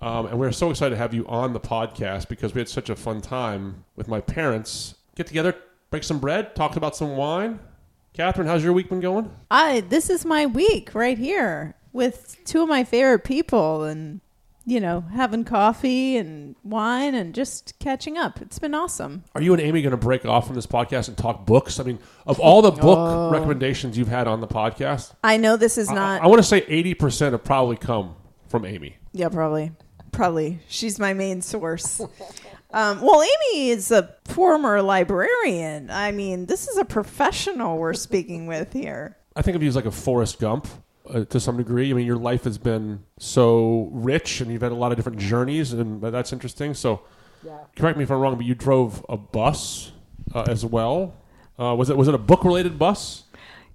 Um, 0.00 0.26
and 0.26 0.38
we're 0.38 0.52
so 0.52 0.68
excited 0.68 0.90
to 0.90 0.98
have 0.98 1.14
you 1.14 1.26
on 1.28 1.54
the 1.54 1.60
podcast 1.60 2.28
because 2.28 2.52
we 2.52 2.58
had 2.58 2.68
such 2.68 2.90
a 2.90 2.96
fun 2.96 3.22
time 3.22 3.86
with 3.96 4.08
my 4.08 4.20
parents. 4.20 4.96
Get 5.14 5.26
together, 5.26 5.54
break 5.88 6.04
some 6.04 6.18
bread, 6.18 6.54
talk 6.54 6.76
about 6.76 6.94
some 6.94 7.16
wine. 7.16 7.60
Kathryn, 8.14 8.44
how's 8.44 8.62
your 8.62 8.74
week 8.74 8.90
been 8.90 9.00
going? 9.00 9.30
I 9.50 9.80
this 9.80 10.10
is 10.10 10.26
my 10.26 10.44
week 10.44 10.94
right 10.94 11.16
here 11.16 11.74
with 11.96 12.36
two 12.44 12.62
of 12.62 12.68
my 12.68 12.84
favorite 12.84 13.24
people 13.24 13.82
and 13.82 14.20
you 14.64 14.78
know 14.80 15.00
having 15.12 15.44
coffee 15.44 16.16
and 16.16 16.54
wine 16.62 17.14
and 17.14 17.34
just 17.34 17.76
catching 17.78 18.16
up. 18.18 18.40
It's 18.40 18.58
been 18.58 18.74
awesome. 18.74 19.24
Are 19.34 19.40
you 19.42 19.52
and 19.52 19.62
Amy 19.62 19.82
going 19.82 19.92
to 19.92 19.96
break 19.96 20.24
off 20.24 20.46
from 20.46 20.54
this 20.54 20.66
podcast 20.66 21.08
and 21.08 21.16
talk 21.16 21.46
books? 21.46 21.80
I 21.80 21.84
mean, 21.84 21.98
of 22.26 22.38
all 22.38 22.62
the 22.62 22.70
book 22.70 23.32
recommendations 23.32 23.96
you've 23.96 24.08
had 24.08 24.28
on 24.28 24.40
the 24.40 24.46
podcast, 24.46 25.14
I 25.24 25.36
know 25.38 25.56
this 25.56 25.78
is 25.78 25.88
I- 25.88 25.94
not. 25.94 26.22
I, 26.22 26.26
want 26.26 26.38
to 26.38 26.48
say 26.48 26.60
80% 26.62 27.32
have 27.32 27.42
probably 27.42 27.76
come 27.76 28.14
from 28.48 28.64
Amy. 28.64 28.96
yeah, 29.12 29.28
probably, 29.28 29.72
probably. 30.12 30.60
She's 30.68 30.98
my 30.98 31.14
main 31.14 31.42
source. 31.42 32.00
Um, 32.72 33.00
well, 33.00 33.22
Amy 33.22 33.70
is 33.70 33.90
a 33.90 34.14
former 34.24 34.82
librarian. 34.82 35.90
I 35.90 36.12
mean, 36.12 36.46
this 36.46 36.68
is 36.68 36.76
a 36.76 36.84
professional 36.84 37.78
we're 37.78 37.94
speaking 37.94 38.46
with 38.46 38.72
here. 38.72 39.16
I 39.34 39.42
think 39.42 39.56
of 39.56 39.62
you 39.62 39.68
as 39.68 39.76
like 39.76 39.86
a 39.86 39.90
Forrest 39.90 40.38
Gump 40.40 40.66
uh, 41.08 41.24
to 41.24 41.40
some 41.40 41.56
degree. 41.56 41.90
I 41.90 41.94
mean, 41.94 42.06
your 42.06 42.16
life 42.16 42.44
has 42.44 42.58
been 42.58 43.02
so 43.18 43.88
rich 43.92 44.40
and 44.40 44.50
you've 44.50 44.62
had 44.62 44.72
a 44.72 44.76
lot 44.76 44.92
of 44.92 44.96
different 44.96 45.18
journeys, 45.18 45.72
and 45.72 46.02
that's 46.02 46.32
interesting. 46.32 46.74
So, 46.74 47.02
correct 47.76 47.96
me 47.98 48.04
if 48.04 48.10
I'm 48.10 48.18
wrong, 48.18 48.36
but 48.36 48.44
you 48.44 48.54
drove 48.54 49.04
a 49.08 49.16
bus 49.16 49.92
uh, 50.34 50.44
as 50.48 50.64
well. 50.64 51.14
Uh, 51.58 51.74
was 51.74 51.90
it 51.90 51.96
was 51.96 52.08
it 52.08 52.14
a 52.14 52.18
book 52.18 52.44
related 52.44 52.78
bus? 52.78 53.24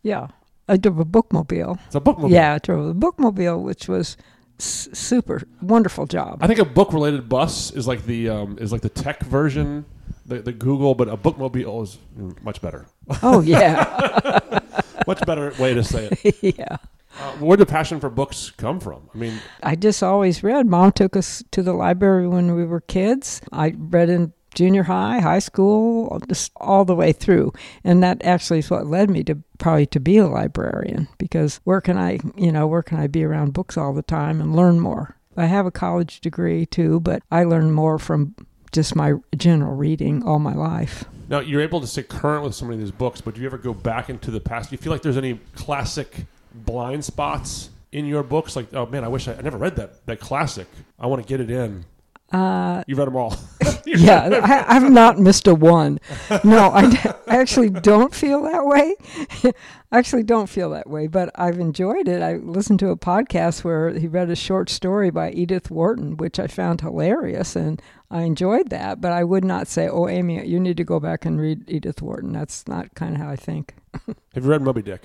Yeah. 0.04 0.28
I 0.68 0.78
drove 0.78 1.00
a 1.00 1.06
bookmobile. 1.06 1.80
It's 1.88 1.96
a 1.96 2.00
bookmobile. 2.00 2.30
Yeah, 2.30 2.54
I 2.54 2.58
drove 2.60 2.88
a 2.90 2.94
bookmobile, 2.94 3.62
which 3.62 3.90
was 3.90 4.16
s- 4.60 4.88
super 4.94 5.42
wonderful 5.62 6.06
job. 6.06 6.38
I 6.42 6.48
think 6.48 6.60
a 6.60 6.66
book 6.66 6.94
related 6.94 7.28
bus 7.28 7.72
is 7.72 7.88
like 7.88 8.06
the 8.06 8.30
um, 8.30 8.58
is 8.58 8.72
like 8.72 8.82
the 8.82 8.90
tech 8.90 9.22
version, 9.24 9.84
the, 10.26 10.40
the 10.40 10.54
Google, 10.54 10.96
but 10.96 11.10
a 11.10 11.18
bookmobile 11.18 11.84
is 11.84 11.98
mm, 12.18 12.42
much 12.44 12.62
better. 12.62 12.86
Oh 13.22 13.42
yeah, 13.42 14.40
Much 15.08 15.26
better 15.26 15.52
way 15.60 15.74
to 15.74 15.84
say 15.84 16.10
it. 16.24 16.36
yeah. 16.58 16.78
Uh, 17.20 17.32
where 17.34 17.58
did 17.58 17.68
the 17.68 17.72
passion 17.72 18.00
for 18.00 18.10
books 18.10 18.52
come 18.58 18.80
from? 18.80 19.10
I 19.14 19.18
mean, 19.18 19.40
I 19.64 19.76
just 19.76 20.02
always 20.02 20.44
read. 20.44 20.66
Mom 20.66 20.92
took 20.92 21.16
us 21.16 21.44
to 21.52 21.62
the 21.62 21.74
library 21.74 22.28
when 22.28 22.56
we 22.56 22.66
were 22.66 22.82
kids. 22.82 23.42
I 23.52 23.74
read 23.78 24.10
in 24.10 24.34
junior 24.56 24.84
high, 24.84 25.20
high 25.20 25.40
school, 25.40 26.22
just 26.28 26.52
all 26.58 26.86
the 26.86 26.96
way 26.96 27.12
through. 27.12 27.54
And 27.84 28.04
that 28.04 28.24
actually 28.24 28.60
is 28.60 28.70
what 28.70 28.88
led 28.88 29.10
me 29.10 29.24
to 29.26 29.38
probably 29.58 29.86
to 29.88 30.00
be 30.00 30.18
a 30.18 30.28
librarian 30.28 31.08
because 31.18 31.60
where 31.64 31.82
can 31.82 31.98
I, 31.98 32.20
you 32.36 32.52
know, 32.52 32.68
where 32.68 32.84
can 32.84 33.00
I 33.00 33.08
be 33.08 33.24
around 33.24 33.54
books 33.54 33.78
all 33.78 33.94
the 33.94 34.02
time 34.02 34.42
and 34.42 34.56
learn 34.56 34.80
more? 34.80 35.16
I 35.38 35.46
have 35.46 35.66
a 35.66 35.72
college 35.72 36.20
degree 36.20 36.66
too, 36.66 37.00
but 37.00 37.24
I 37.32 37.44
learn 37.44 37.72
more 37.72 37.98
from 37.98 38.36
just 38.72 38.96
my 38.96 39.14
general 39.36 39.76
reading 39.76 40.24
all 40.24 40.40
my 40.40 40.54
life. 40.54 41.06
now 41.30 41.40
you're 41.40 41.62
able 41.62 41.82
to 41.82 41.88
stay 41.88 42.04
current 42.04 42.44
with 42.44 42.56
some 42.56 42.70
of 42.72 42.78
these 42.80 42.92
books, 42.92 43.22
but 43.22 43.36
do 43.36 43.42
you 43.42 43.48
ever 43.48 43.58
go 43.58 43.74
back 43.74 44.10
into 44.10 44.32
the 44.32 44.40
past? 44.40 44.70
Do 44.70 44.76
you 44.76 44.78
feel 44.78 44.92
like 44.92 45.02
there's 45.02 45.18
any 45.18 45.40
classic 45.56 46.26
blind 46.54 47.06
spots 47.06 47.70
in 47.92 48.06
your 48.06 48.24
books? 48.24 48.56
Like, 48.56 48.74
oh 48.74 48.86
man, 48.86 49.04
I 49.04 49.08
wish 49.08 49.28
I, 49.28 49.34
I 49.34 49.42
never 49.42 49.58
read 49.58 49.76
that 49.78 50.06
that 50.06 50.20
classic. 50.20 50.68
I 51.00 51.08
want 51.08 51.22
to 51.22 51.28
get 51.28 51.40
it 51.40 51.52
in. 51.52 51.86
Uh, 52.32 52.82
You've 52.88 52.98
read 52.98 53.08
them 53.08 53.18
all. 53.18 53.36
yeah, 53.86 54.30
I, 54.42 54.76
I've 54.76 54.90
not 54.90 55.20
missed 55.20 55.48
a 55.48 55.56
one. 55.56 56.00
No, 56.46 56.70
I, 56.70 56.84
I 57.28 57.38
actually 57.38 57.70
don't 57.70 58.16
feel 58.16 58.44
that 58.44 58.66
way. 58.66 58.96
I 59.92 59.98
actually 59.98 60.24
don't 60.24 60.48
feel 60.48 60.70
that 60.70 60.90
way, 60.90 61.08
but 61.08 61.30
I've 61.36 61.60
enjoyed 61.60 62.08
it. 62.08 62.22
I 62.22 62.36
listened 62.36 62.80
to 62.80 62.90
a 62.90 62.96
podcast 62.96 63.66
where 63.66 63.90
he 63.92 64.08
read 64.08 64.30
a 64.30 64.36
short 64.38 64.70
story 64.70 65.10
by 65.10 65.32
Edith 65.32 65.70
Wharton, 65.70 66.16
which 66.16 66.40
I 66.40 66.48
found 66.48 66.80
hilarious, 66.80 67.58
and 67.58 67.82
I 68.10 68.22
enjoyed 68.22 68.70
that. 68.70 69.02
But 69.02 69.12
I 69.12 69.26
would 69.26 69.44
not 69.44 69.68
say, 69.68 69.90
"Oh, 69.90 70.08
Amy, 70.08 70.46
you 70.48 70.60
need 70.60 70.78
to 70.78 70.86
go 70.86 71.02
back 71.02 71.26
and 71.26 71.40
read 71.40 71.70
Edith 71.70 72.02
Wharton." 72.02 72.32
That's 72.32 72.66
not 72.66 72.96
kind 72.96 73.16
of 73.16 73.22
how 73.22 73.30
I 73.30 73.36
think. 73.36 73.76
Have 74.34 74.46
you 74.46 74.50
read 74.50 74.62
Moby 74.62 74.82
Dick? 74.82 75.04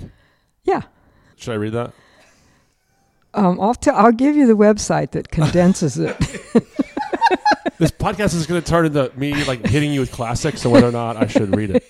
Yeah. 0.63 0.83
Should 1.37 1.53
I 1.53 1.57
read 1.57 1.73
that? 1.75 1.93
Um, 3.35 3.61
I'll, 3.61 3.75
t- 3.75 3.91
I'll 3.91 4.13
give 4.13 4.35
you 4.37 4.47
the 4.47 4.57
website 4.57 5.11
that 5.13 5.29
condenses 5.31 5.99
it. 5.99 6.17
This 7.79 7.91
podcast 7.91 8.35
is 8.35 8.47
going 8.47 8.63
to 8.63 8.67
turn 8.67 8.87
into 8.87 9.13
me 9.17 9.45
like 9.45 9.67
hitting 9.67 9.93
you 9.93 10.01
with 10.01 10.11
classics, 10.11 10.65
and 10.65 10.73
whether 10.73 10.89
or 10.89 10.93
not 10.93 11.19
I 11.19 11.27
should 11.27 11.55
read 11.55 11.71
it. 11.71 11.85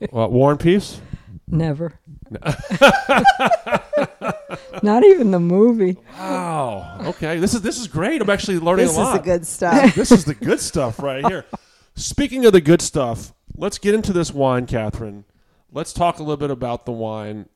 Well, 0.10 0.28
War 0.30 0.50
and 0.50 0.58
Peace. 0.60 1.00
Never. 1.46 1.98
not 4.82 5.04
even 5.04 5.30
the 5.30 5.38
movie. 5.40 5.96
Wow. 6.18 7.00
Okay. 7.10 7.38
This 7.38 7.54
is 7.54 7.62
this 7.62 7.78
is 7.78 7.86
great. 7.86 8.20
I'm 8.20 8.28
actually 8.30 8.58
learning 8.58 8.86
This 8.86 8.96
a 8.96 9.00
lot. 9.00 9.12
This 9.12 9.14
is 9.14 9.22
the 9.22 9.30
good 9.30 9.46
stuff. 9.46 9.94
this 9.94 10.12
is 10.12 10.24
the 10.24 10.34
good 10.34 10.60
stuff 10.60 10.98
right 11.00 11.24
here. 11.26 11.44
Speaking 11.94 12.44
of 12.44 12.52
the 12.52 12.60
good 12.60 12.82
stuff, 12.82 13.32
let's 13.56 13.78
get 13.78 13.94
into 13.94 14.12
this 14.12 14.32
wine, 14.32 14.66
Kathryn. 14.66 15.24
Let's 15.72 15.92
talk 15.92 16.18
a 16.18 16.22
little 16.22 16.36
bit 16.36 16.50
about 16.50 16.86
the 16.86 16.92
wine, 16.92 17.48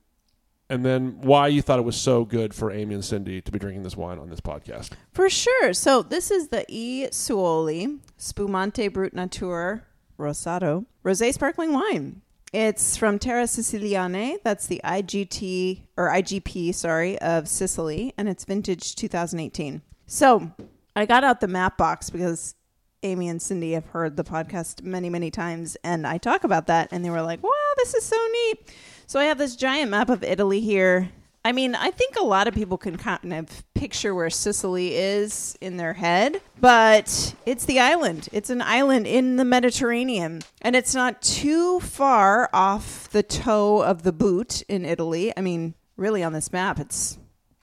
and 0.72 0.86
then 0.86 1.18
why 1.20 1.48
you 1.48 1.60
thought 1.60 1.78
it 1.78 1.84
was 1.84 1.96
so 1.96 2.24
good 2.24 2.54
for 2.54 2.72
Amy 2.72 2.94
and 2.94 3.04
Cindy 3.04 3.42
to 3.42 3.52
be 3.52 3.58
drinking 3.58 3.82
this 3.82 3.94
wine 3.94 4.18
on 4.18 4.30
this 4.30 4.40
podcast. 4.40 4.92
For 5.12 5.28
sure. 5.28 5.74
So 5.74 6.02
this 6.02 6.30
is 6.30 6.48
the 6.48 6.64
E 6.66 7.08
Suoli 7.10 7.98
Spumante 8.16 8.88
Brut 8.88 9.12
Nature 9.12 9.84
Rosato 10.18 10.86
Rosé 11.04 11.34
Sparkling 11.34 11.74
Wine. 11.74 12.22
It's 12.54 12.96
from 12.96 13.18
Terre 13.18 13.46
Siciliane. 13.46 14.38
That's 14.44 14.66
the 14.66 14.80
IGT 14.82 15.82
or 15.98 16.08
IGP, 16.08 16.74
sorry, 16.74 17.18
of 17.18 17.48
Sicily, 17.48 18.14
and 18.16 18.26
it's 18.26 18.46
vintage 18.46 18.94
2018. 18.96 19.82
So 20.06 20.52
I 20.96 21.04
got 21.04 21.22
out 21.22 21.40
the 21.40 21.48
map 21.48 21.76
box 21.76 22.08
because 22.08 22.54
Amy 23.02 23.28
and 23.28 23.42
Cindy 23.42 23.72
have 23.72 23.86
heard 23.86 24.16
the 24.16 24.24
podcast 24.24 24.82
many, 24.82 25.10
many 25.10 25.30
times, 25.30 25.76
and 25.84 26.06
I 26.06 26.16
talk 26.16 26.44
about 26.44 26.66
that, 26.68 26.88
and 26.92 27.04
they 27.04 27.10
were 27.10 27.20
like, 27.20 27.42
"Wow, 27.42 27.50
this 27.76 27.94
is 27.94 28.04
so 28.04 28.16
neat." 28.16 28.74
So 29.12 29.20
I 29.20 29.24
have 29.24 29.36
this 29.36 29.56
giant 29.56 29.90
map 29.90 30.08
of 30.08 30.24
Italy 30.24 30.62
here. 30.62 31.10
I 31.44 31.52
mean, 31.52 31.74
I 31.74 31.90
think 31.90 32.16
a 32.16 32.24
lot 32.24 32.48
of 32.48 32.54
people 32.54 32.78
can 32.78 32.96
kind 32.96 33.34
of 33.34 33.62
picture 33.74 34.14
where 34.14 34.30
Sicily 34.30 34.94
is 34.94 35.54
in 35.60 35.76
their 35.76 35.92
head, 35.92 36.40
but 36.58 37.34
it's 37.44 37.66
the 37.66 37.78
island. 37.78 38.30
It's 38.32 38.48
an 38.48 38.62
island 38.62 39.06
in 39.06 39.36
the 39.36 39.44
Mediterranean, 39.44 40.40
and 40.62 40.74
it's 40.74 40.94
not 40.94 41.20
too 41.20 41.78
far 41.80 42.48
off 42.54 43.10
the 43.10 43.22
toe 43.22 43.82
of 43.82 44.02
the 44.02 44.12
boot 44.12 44.62
in 44.62 44.86
Italy. 44.86 45.30
I 45.36 45.42
mean, 45.42 45.74
really 45.98 46.22
on 46.22 46.32
this 46.32 46.50
map, 46.50 46.80
it's 46.80 47.18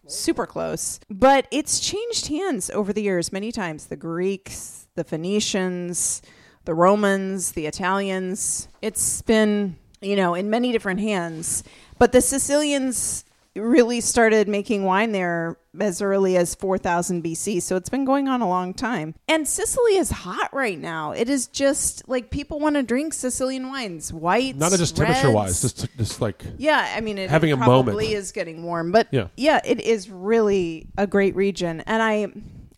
super 0.05 0.45
close. 0.45 0.99
But 1.09 1.47
it's 1.49 1.79
changed 1.79 2.27
hands 2.27 2.69
over 2.69 2.93
the 2.93 3.01
years 3.01 3.33
many 3.33 3.51
times. 3.51 3.87
The 3.87 3.95
Greeks, 3.95 4.87
the 4.93 5.03
Phoenicians, 5.03 6.21
the 6.65 6.75
Romans, 6.75 7.53
the 7.53 7.65
Italians. 7.65 8.67
It's 8.83 9.23
been, 9.23 9.77
you 10.01 10.15
know, 10.15 10.33
in 10.35 10.49
many 10.49 10.71
different 10.71 10.99
hands. 10.99 11.63
But 11.97 12.11
the 12.11 12.21
Sicilians 12.21 13.25
really 13.55 13.99
started 13.99 14.47
making 14.47 14.83
wine 14.83 15.11
there 15.11 15.57
as 15.79 16.01
early 16.01 16.37
as 16.37 16.55
4000 16.55 17.23
BC. 17.23 17.61
So 17.61 17.75
it's 17.75 17.89
been 17.89 18.05
going 18.05 18.27
on 18.27 18.41
a 18.41 18.47
long 18.47 18.73
time. 18.73 19.15
And 19.27 19.47
Sicily 19.47 19.97
is 19.97 20.11
hot 20.11 20.49
right 20.53 20.79
now. 20.79 21.11
It 21.11 21.29
is 21.29 21.47
just 21.47 22.07
like 22.07 22.29
people 22.29 22.59
want 22.59 22.75
to 22.75 22.83
drink 22.83 23.13
Sicilian 23.13 23.67
wines, 23.67 24.13
whites, 24.13 24.57
Not 24.57 24.71
just 24.71 24.95
temperature 24.95 25.31
wise, 25.31 25.61
just 25.61 25.87
just 25.97 26.21
like 26.21 26.43
Yeah, 26.57 26.93
I 26.95 27.01
mean, 27.01 27.17
it 27.17 27.29
Having 27.29 27.51
a 27.53 27.57
probably 27.57 28.05
moment. 28.05 28.13
is 28.13 28.31
getting 28.31 28.63
warm, 28.63 28.91
but 28.91 29.07
Yeah. 29.11 29.27
yeah. 29.35 29.59
it 29.65 29.81
is 29.81 30.09
really 30.09 30.87
a 30.97 31.07
great 31.07 31.35
region. 31.35 31.81
And 31.85 32.01
I, 32.01 32.27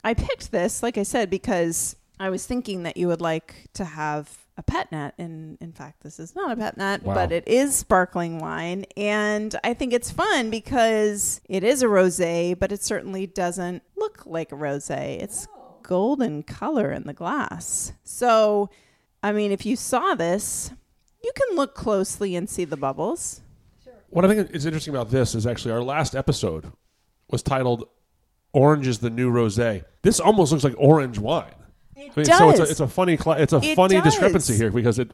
I 0.03 0.13
picked 0.15 0.51
this, 0.51 0.81
like 0.81 0.97
I 0.97 1.03
said, 1.03 1.29
because 1.29 1.95
I 2.19 2.29
was 2.29 2.45
thinking 2.47 2.83
that 2.83 2.97
you 2.97 3.07
would 3.07 3.21
like 3.21 3.67
to 3.73 3.83
have 3.85 4.37
a 4.61 4.63
pet 4.71 4.91
nat, 4.91 5.13
and 5.17 5.57
in 5.59 5.73
fact, 5.73 6.03
this 6.03 6.19
is 6.19 6.35
not 6.35 6.51
a 6.51 6.55
pet 6.55 6.77
nat, 6.77 7.01
Wow. 7.03 7.15
but 7.15 7.31
it 7.31 7.47
is 7.47 7.75
sparkling 7.75 8.37
wine, 8.37 8.85
and 8.95 9.55
I 9.63 9.73
think 9.73 9.91
it's 9.91 10.11
fun 10.11 10.51
because 10.51 11.41
it 11.49 11.63
is 11.63 11.81
a 11.81 11.87
rosé, 11.87 12.57
but 12.57 12.71
it 12.71 12.83
certainly 12.83 13.25
doesn't 13.25 13.81
look 13.97 14.23
like 14.27 14.51
a 14.51 14.55
rosé. 14.55 15.19
It's 15.21 15.47
oh. 15.55 15.77
golden 15.81 16.43
color 16.43 16.91
in 16.91 17.03
the 17.03 17.13
glass. 17.13 17.93
So, 18.03 18.69
I 19.23 19.31
mean, 19.31 19.51
if 19.51 19.65
you 19.65 19.75
saw 19.75 20.13
this, 20.13 20.71
you 21.23 21.31
can 21.35 21.55
look 21.55 21.73
closely 21.73 22.35
and 22.35 22.47
see 22.47 22.65
the 22.65 22.77
bubbles. 22.77 23.41
What 24.09 24.25
I 24.25 24.27
think 24.27 24.51
is 24.51 24.65
interesting 24.65 24.93
about 24.93 25.09
this 25.09 25.33
is 25.33 25.47
actually 25.47 25.71
our 25.71 25.81
last 25.81 26.15
episode 26.15 26.71
was 27.31 27.41
titled 27.41 27.87
"Orange 28.53 28.85
is 28.85 28.99
the 28.99 29.09
New 29.09 29.31
Rosé." 29.31 29.85
This 30.03 30.19
almost 30.19 30.51
looks 30.51 30.63
like 30.63 30.75
orange 30.77 31.17
wine. 31.17 31.55
It 32.01 32.11
I 32.15 32.19
mean, 32.19 32.25
so 32.25 32.49
it's 32.49 32.59
a, 32.59 32.63
it's 32.63 32.79
a 32.79 32.87
funny 32.87 33.17
cla 33.17 33.37
it's 33.37 33.53
a 33.53 33.57
It 33.57 33.75
funny 33.75 33.95
does. 33.95 34.05
discrepancy 34.05 34.55
here 34.55 34.71
because 34.71 34.99
it 34.99 35.11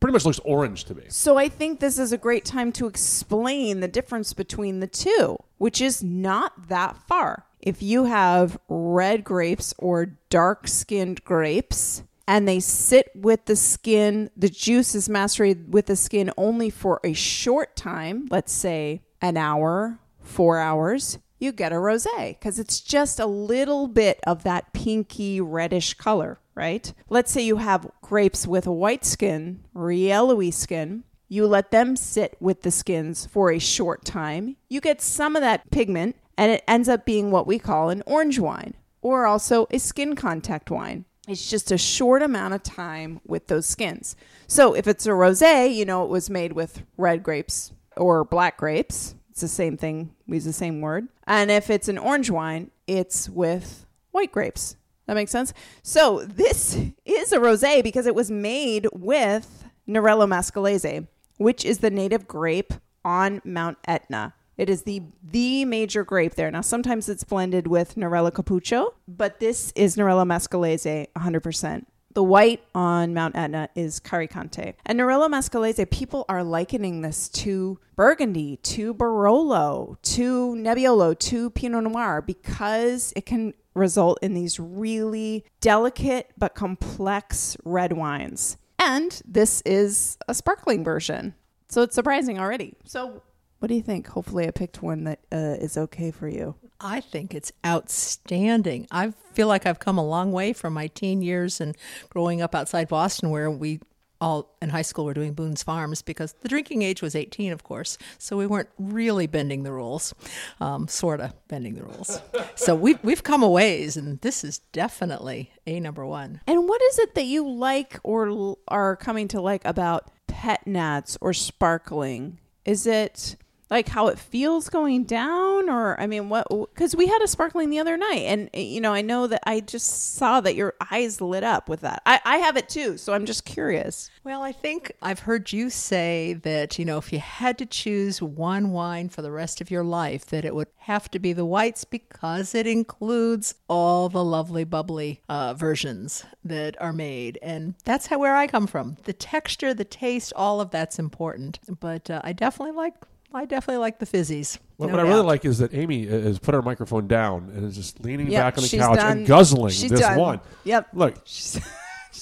pretty 0.00 0.12
much 0.12 0.24
looks 0.24 0.38
orange 0.40 0.84
to 0.84 0.94
me. 0.94 1.04
So 1.08 1.36
I 1.38 1.48
think 1.48 1.80
this 1.80 1.98
is 1.98 2.12
a 2.12 2.18
great 2.18 2.44
time 2.44 2.72
to 2.72 2.86
explain 2.86 3.80
the 3.80 3.88
difference 3.88 4.32
between 4.32 4.80
the 4.80 4.86
two, 4.86 5.38
which 5.58 5.80
is 5.80 6.02
not 6.02 6.68
that 6.68 6.96
far. 6.96 7.44
If 7.60 7.82
you 7.82 8.04
have 8.04 8.58
red 8.68 9.24
grapes 9.24 9.74
or 9.78 10.06
dark 10.28 10.68
skinned 10.68 11.24
grapes 11.24 12.02
and 12.28 12.46
they 12.46 12.60
sit 12.60 13.10
with 13.14 13.46
the 13.46 13.56
skin, 13.56 14.30
the 14.36 14.48
juice 14.48 14.94
is 14.94 15.08
macerated 15.08 15.72
with 15.72 15.86
the 15.86 15.96
skin 15.96 16.30
only 16.36 16.70
for 16.70 17.00
a 17.02 17.12
short 17.12 17.74
time, 17.74 18.28
let's 18.30 18.52
say 18.52 19.02
an 19.22 19.36
hour, 19.36 19.98
four 20.20 20.58
hours, 20.58 21.18
you 21.38 21.52
get 21.52 21.72
a 21.72 21.76
rosé 21.76 22.30
because 22.30 22.58
it's 22.58 22.80
just 22.80 23.20
a 23.20 23.26
little 23.26 23.88
bit 23.88 24.20
of 24.26 24.42
that 24.44 24.72
pinky 24.72 25.40
reddish 25.40 25.94
color, 25.94 26.38
right? 26.54 26.92
Let's 27.08 27.32
say 27.32 27.42
you 27.42 27.58
have 27.58 27.90
grapes 28.00 28.46
with 28.46 28.66
a 28.66 28.72
white 28.72 29.04
skin 29.04 29.64
or 29.74 29.92
yellowy 29.92 30.50
skin. 30.50 31.04
You 31.28 31.46
let 31.46 31.70
them 31.72 31.96
sit 31.96 32.36
with 32.40 32.62
the 32.62 32.70
skins 32.70 33.26
for 33.26 33.50
a 33.50 33.58
short 33.58 34.04
time. 34.04 34.56
You 34.68 34.80
get 34.80 35.02
some 35.02 35.34
of 35.34 35.42
that 35.42 35.68
pigment, 35.70 36.16
and 36.38 36.52
it 36.52 36.64
ends 36.68 36.88
up 36.88 37.04
being 37.04 37.30
what 37.30 37.46
we 37.46 37.58
call 37.58 37.90
an 37.90 38.02
orange 38.06 38.38
wine 38.38 38.74
or 39.02 39.26
also 39.26 39.66
a 39.70 39.78
skin 39.78 40.14
contact 40.14 40.70
wine. 40.70 41.04
It's 41.28 41.50
just 41.50 41.72
a 41.72 41.78
short 41.78 42.22
amount 42.22 42.54
of 42.54 42.62
time 42.62 43.20
with 43.26 43.48
those 43.48 43.66
skins. 43.66 44.14
So 44.46 44.74
if 44.74 44.86
it's 44.86 45.06
a 45.06 45.10
rosé, 45.10 45.74
you 45.74 45.84
know 45.84 46.04
it 46.04 46.10
was 46.10 46.30
made 46.30 46.52
with 46.52 46.82
red 46.96 47.24
grapes 47.24 47.72
or 47.96 48.24
black 48.24 48.56
grapes. 48.56 49.15
It's 49.36 49.42
the 49.42 49.48
same 49.48 49.76
thing. 49.76 50.14
We 50.26 50.38
use 50.38 50.46
the 50.46 50.52
same 50.54 50.80
word. 50.80 51.08
And 51.26 51.50
if 51.50 51.68
it's 51.68 51.88
an 51.88 51.98
orange 51.98 52.30
wine, 52.30 52.70
it's 52.86 53.28
with 53.28 53.84
white 54.10 54.32
grapes. 54.32 54.76
That 55.04 55.12
makes 55.12 55.30
sense. 55.30 55.52
So 55.82 56.24
this 56.24 56.78
is 57.04 57.32
a 57.32 57.36
rosé 57.36 57.82
because 57.82 58.06
it 58.06 58.14
was 58.14 58.30
made 58.30 58.88
with 58.94 59.66
Nerello 59.86 60.26
mascalese, 60.26 61.06
which 61.36 61.66
is 61.66 61.80
the 61.80 61.90
native 61.90 62.26
grape 62.26 62.72
on 63.04 63.42
Mount 63.44 63.76
Etna. 63.86 64.32
It 64.56 64.70
is 64.70 64.84
the 64.84 65.02
the 65.22 65.66
major 65.66 66.02
grape 66.02 66.36
there. 66.36 66.50
Now 66.50 66.62
sometimes 66.62 67.10
it's 67.10 67.22
blended 67.22 67.66
with 67.66 67.96
Nerello 67.96 68.30
Cappuccio, 68.30 68.94
but 69.06 69.38
this 69.38 69.70
is 69.76 69.96
Nerello 69.96 70.24
mascalese 70.24 71.08
100%. 71.14 71.84
The 72.16 72.22
white 72.22 72.64
on 72.74 73.12
Mount 73.12 73.36
Etna 73.36 73.68
is 73.74 74.00
Carricante. 74.00 74.72
And 74.86 74.98
Nerello 74.98 75.28
mascalese, 75.28 75.90
people 75.90 76.24
are 76.30 76.42
likening 76.42 77.02
this 77.02 77.28
to 77.28 77.78
Burgundy, 77.94 78.56
to 78.62 78.94
Barolo, 78.94 80.00
to 80.00 80.54
Nebbiolo, 80.54 81.18
to 81.18 81.50
Pinot 81.50 81.84
Noir 81.84 82.22
because 82.22 83.12
it 83.14 83.26
can 83.26 83.52
result 83.74 84.18
in 84.22 84.32
these 84.32 84.58
really 84.58 85.44
delicate 85.60 86.32
but 86.38 86.54
complex 86.54 87.54
red 87.66 87.92
wines. 87.92 88.56
And 88.78 89.20
this 89.26 89.60
is 89.66 90.16
a 90.26 90.32
sparkling 90.32 90.84
version. 90.84 91.34
So 91.68 91.82
it's 91.82 91.94
surprising 91.94 92.40
already. 92.40 92.76
So 92.86 93.20
what 93.58 93.68
do 93.68 93.74
you 93.74 93.82
think? 93.82 94.06
Hopefully 94.06 94.48
I 94.48 94.52
picked 94.52 94.82
one 94.82 95.04
that 95.04 95.18
uh, 95.30 95.56
is 95.60 95.76
okay 95.76 96.10
for 96.12 96.28
you. 96.28 96.54
I 96.80 97.00
think 97.00 97.34
it's 97.34 97.52
outstanding. 97.64 98.86
I 98.90 99.12
feel 99.32 99.48
like 99.48 99.66
I've 99.66 99.78
come 99.78 99.98
a 99.98 100.06
long 100.06 100.32
way 100.32 100.52
from 100.52 100.74
my 100.74 100.88
teen 100.88 101.22
years 101.22 101.60
and 101.60 101.76
growing 102.10 102.42
up 102.42 102.54
outside 102.54 102.88
Boston, 102.88 103.30
where 103.30 103.50
we 103.50 103.80
all 104.20 104.56
in 104.62 104.70
high 104.70 104.82
school 104.82 105.04
were 105.04 105.14
doing 105.14 105.34
Boone's 105.34 105.62
Farms 105.62 106.02
because 106.02 106.34
the 106.40 106.48
drinking 106.48 106.82
age 106.82 107.02
was 107.02 107.14
18, 107.14 107.52
of 107.52 107.62
course. 107.62 107.98
So 108.18 108.36
we 108.36 108.46
weren't 108.46 108.68
really 108.78 109.26
bending 109.26 109.62
the 109.62 109.72
rules, 109.72 110.14
um, 110.60 110.88
sort 110.88 111.20
of 111.20 111.32
bending 111.48 111.74
the 111.74 111.82
rules. 111.82 112.20
so 112.54 112.74
we've, 112.74 112.98
we've 113.02 113.22
come 113.22 113.42
a 113.42 113.48
ways, 113.48 113.96
and 113.96 114.20
this 114.20 114.44
is 114.44 114.58
definitely 114.72 115.52
a 115.66 115.80
number 115.80 116.06
one. 116.06 116.40
And 116.46 116.68
what 116.68 116.80
is 116.82 116.98
it 116.98 117.14
that 117.14 117.26
you 117.26 117.48
like 117.48 117.98
or 118.02 118.56
are 118.68 118.96
coming 118.96 119.28
to 119.28 119.40
like 119.40 119.64
about 119.64 120.10
pet 120.26 120.66
nats 120.66 121.18
or 121.20 121.32
sparkling? 121.32 122.38
Is 122.64 122.86
it 122.86 123.36
like 123.70 123.88
how 123.88 124.08
it 124.08 124.18
feels 124.18 124.68
going 124.68 125.04
down 125.04 125.68
or 125.68 125.98
I 126.00 126.06
mean 126.06 126.28
what 126.28 126.46
cuz 126.74 126.94
we 126.94 127.06
had 127.06 127.22
a 127.22 127.26
sparkling 127.26 127.70
the 127.70 127.78
other 127.78 127.96
night 127.96 128.22
and 128.22 128.50
uh, 128.54 128.58
you 128.60 128.80
know 128.80 128.92
I 128.94 129.02
know 129.02 129.26
that 129.26 129.42
I 129.46 129.60
just 129.60 130.14
saw 130.14 130.40
that 130.40 130.54
your 130.54 130.74
eyes 130.90 131.20
lit 131.20 131.44
up 131.44 131.68
with 131.68 131.80
that. 131.80 132.02
I 132.06 132.20
I 132.24 132.36
have 132.38 132.56
it 132.56 132.68
too, 132.68 132.96
so 132.96 133.12
I'm 133.12 133.26
just 133.26 133.44
curious. 133.44 134.10
Well, 134.24 134.42
I 134.42 134.52
think 134.52 134.92
I've 135.00 135.20
heard 135.20 135.52
you 135.52 135.70
say 135.70 136.34
that, 136.42 136.78
you 136.78 136.84
know, 136.84 136.98
if 136.98 137.12
you 137.12 137.20
had 137.20 137.56
to 137.58 137.66
choose 137.66 138.20
one 138.20 138.72
wine 138.72 139.08
for 139.08 139.22
the 139.22 139.30
rest 139.30 139.60
of 139.60 139.70
your 139.70 139.84
life, 139.84 140.26
that 140.26 140.44
it 140.44 140.54
would 140.54 140.68
have 140.78 141.10
to 141.12 141.18
be 141.18 141.32
the 141.32 141.44
whites 141.44 141.84
because 141.84 142.54
it 142.54 142.66
includes 142.66 143.54
all 143.68 144.08
the 144.08 144.24
lovely, 144.24 144.64
bubbly 144.64 145.20
uh, 145.28 145.54
versions 145.54 146.24
that 146.44 146.80
are 146.82 146.92
made. 146.92 147.38
And 147.40 147.74
that's 147.84 148.06
how 148.06 148.18
where 148.18 148.34
I 148.34 148.46
come 148.46 148.66
from. 148.66 148.96
The 149.04 149.12
texture, 149.12 149.72
the 149.72 149.84
taste, 149.84 150.32
all 150.34 150.60
of 150.60 150.70
that's 150.70 150.98
important. 150.98 151.60
But 151.80 152.10
uh, 152.10 152.20
I 152.24 152.32
definitely 152.32 152.74
like. 152.76 152.94
I 153.34 153.44
definitely 153.44 153.78
like 153.80 153.98
the 153.98 154.06
fizzies. 154.06 154.58
What, 154.76 154.86
no 154.86 154.92
what 154.96 155.00
I 155.04 155.08
really 155.08 155.22
like 155.22 155.44
is 155.44 155.58
that 155.58 155.74
Amy 155.74 156.08
uh, 156.08 156.12
has 156.12 156.38
put 156.38 156.54
her 156.54 156.62
microphone 156.62 157.06
down 157.06 157.50
and 157.54 157.64
is 157.64 157.74
just 157.76 158.02
leaning 158.02 158.30
Yep, 158.30 158.40
back 158.42 158.58
on 158.58 158.64
the 158.64 158.76
couch 158.76 158.96
done. 158.98 159.18
and 159.18 159.26
guzzling 159.26 159.72
She's 159.72 159.90
this 159.90 160.00
done. 160.00 160.18
one. 160.18 160.40
Yep. 160.64 160.88
Look, 160.94 161.16
She 161.26 161.60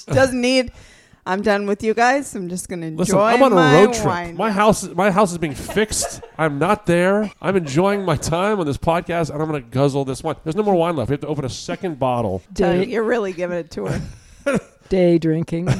doesn't 0.07 0.39
need 0.41 0.71
I'm 1.27 1.41
done 1.41 1.65
with 1.65 1.81
you 1.83 1.95
guys. 1.95 2.35
I'm 2.35 2.49
just 2.49 2.69
going 2.69 2.81
to 2.81 2.87
enjoy 2.87 2.99
listen, 3.01 3.17
I'm 3.17 3.41
on 3.41 3.51
a 3.51 3.55
my 3.55 3.73
road 3.83 3.93
trip. 3.93 4.05
wine. 4.05 4.35
My 4.35 4.51
house, 4.51 4.83
my 4.89 5.09
house 5.09 5.31
is 5.31 5.39
being 5.39 5.55
fixed. 5.55 6.21
I'm 6.37 6.59
not 6.59 6.85
there. 6.85 7.31
I'm 7.41 7.55
enjoying 7.55 8.03
my 8.05 8.15
time 8.15 8.59
on 8.59 8.67
this 8.67 8.77
podcast, 8.77 9.31
and 9.31 9.41
I'm 9.41 9.49
going 9.49 9.63
to 9.63 9.67
guzzle 9.67 10.05
this 10.05 10.21
one. 10.21 10.35
There's 10.43 10.55
no 10.55 10.61
more 10.61 10.75
wine 10.75 10.95
left. 10.95 11.09
We 11.09 11.13
have 11.13 11.21
to 11.21 11.27
open 11.27 11.43
a 11.43 11.49
second 11.49 11.97
bottle. 11.97 12.43
Day, 12.53 12.85
you're 12.85 13.03
really 13.03 13.33
giving 13.33 13.57
it 13.57 13.71
to 13.71 13.87
her. 13.87 14.01
day 14.89 15.17
drinking. 15.17 15.65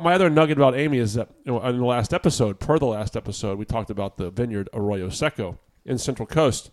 My 0.00 0.14
other 0.14 0.28
nugget 0.30 0.56
about 0.58 0.74
Amy 0.76 0.98
is 0.98 1.14
that 1.14 1.28
you 1.44 1.52
know, 1.52 1.62
in 1.66 1.78
the 1.78 1.84
last 1.84 2.12
episode, 2.12 2.60
per 2.60 2.78
the 2.78 2.86
last 2.86 3.16
episode, 3.16 3.58
we 3.58 3.64
talked 3.64 3.90
about 3.90 4.16
the 4.16 4.30
vineyard 4.30 4.68
Arroyo 4.72 5.08
Seco 5.08 5.58
in 5.84 5.98
Central 5.98 6.26
Coast, 6.26 6.70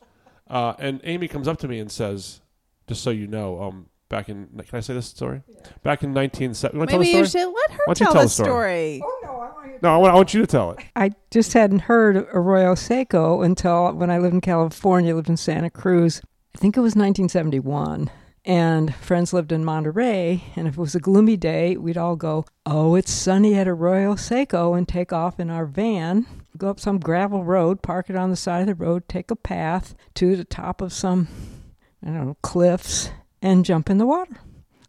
uh, 0.50 0.74
and 0.79 1.00
Amy 1.03 1.27
comes 1.27 1.48
up 1.48 1.58
to 1.60 1.68
me 1.68 1.79
and 1.79 1.91
says, 1.91 2.41
"Just 2.88 3.01
so 3.03 3.10
you 3.10 3.27
know, 3.27 3.62
um, 3.62 3.86
back 4.10 4.29
in 4.29 4.48
can 4.48 4.77
I 4.77 4.79
say 4.82 4.94
this 4.94 5.08
story? 5.08 5.41
Back 5.84 6.03
in 6.03 6.13
1970, 6.13 6.74
you 6.75 6.79
want 6.79 6.89
to 6.89 6.94
tell 6.94 7.00
Maybe 7.00 7.12
the 7.13 7.18
you 7.20 7.25
story? 7.25 7.44
should 7.44 7.53
let 7.53 7.72
her 7.72 7.77
Why 7.86 7.94
don't 7.94 8.00
you 8.00 8.06
tell 8.06 8.13
tell 8.13 8.22
the 8.22 8.25
the 8.25 8.29
story? 8.29 8.98
story. 9.00 9.79
No, 9.82 9.94
I 9.94 9.98
want, 9.98 10.12
I 10.13 10.15
want 10.15 10.34
you 10.34 10.41
to 10.41 10.48
tell 10.48 10.72
it. 10.72 10.79
I 10.96 11.12
just 11.32 11.53
hadn't 11.53 11.79
heard 11.79 12.18
Arroyo 12.34 12.75
Seco 12.75 13.41
until 13.44 13.94
when 13.94 14.10
I 14.10 14.18
lived 14.18 14.34
in 14.34 14.41
California, 14.41 15.15
lived 15.15 15.29
in 15.29 15.38
Santa 15.38 15.70
Cruz. 15.70 16.22
I 16.56 16.58
think 16.58 16.75
it 16.75 16.82
was 16.82 16.96
1971. 16.96 18.10
And 18.46 18.96
friends 18.96 19.34
lived 19.34 19.51
in 19.51 19.65
Monterey, 19.65 20.43
and 20.55 20.67
if 20.67 20.75
it 20.75 20.79
was 20.79 20.96
a 20.96 21.00
gloomy 21.00 21.38
day, 21.38 21.75
we'd 21.75 21.98
all 21.98 22.15
go, 22.15 22.46
Oh, 22.65 22.96
it's 22.96 23.12
sunny 23.12 23.55
at 23.55 23.67
Arroyo 23.67 24.15
Seco, 24.15 24.74
and 24.74 24.88
take 24.88 25.12
off 25.12 25.39
in 25.39 25.50
our 25.50 25.65
van, 25.65 26.25
go 26.58 26.69
up 26.69 26.79
some 26.79 27.00
gravel 27.00 27.43
road, 27.43 27.81
park 27.81 28.10
it 28.10 28.15
on 28.15 28.29
the 28.29 28.36
side 28.36 28.62
of 28.62 28.67
the 28.67 28.75
road, 28.75 29.08
take 29.08 29.29
a 29.29 29.36
path 29.36 29.93
to 30.15 30.36
the 30.36 30.46
top 30.46 30.81
of 30.81 30.93
some, 30.93 31.27
I 32.03 32.08
don't 32.08 32.27
know, 32.27 32.38
cliffs, 32.41 33.12
and 33.41 33.65
jump 33.65 33.89
in 33.89 33.98
the 33.98 34.05
water. 34.05 34.38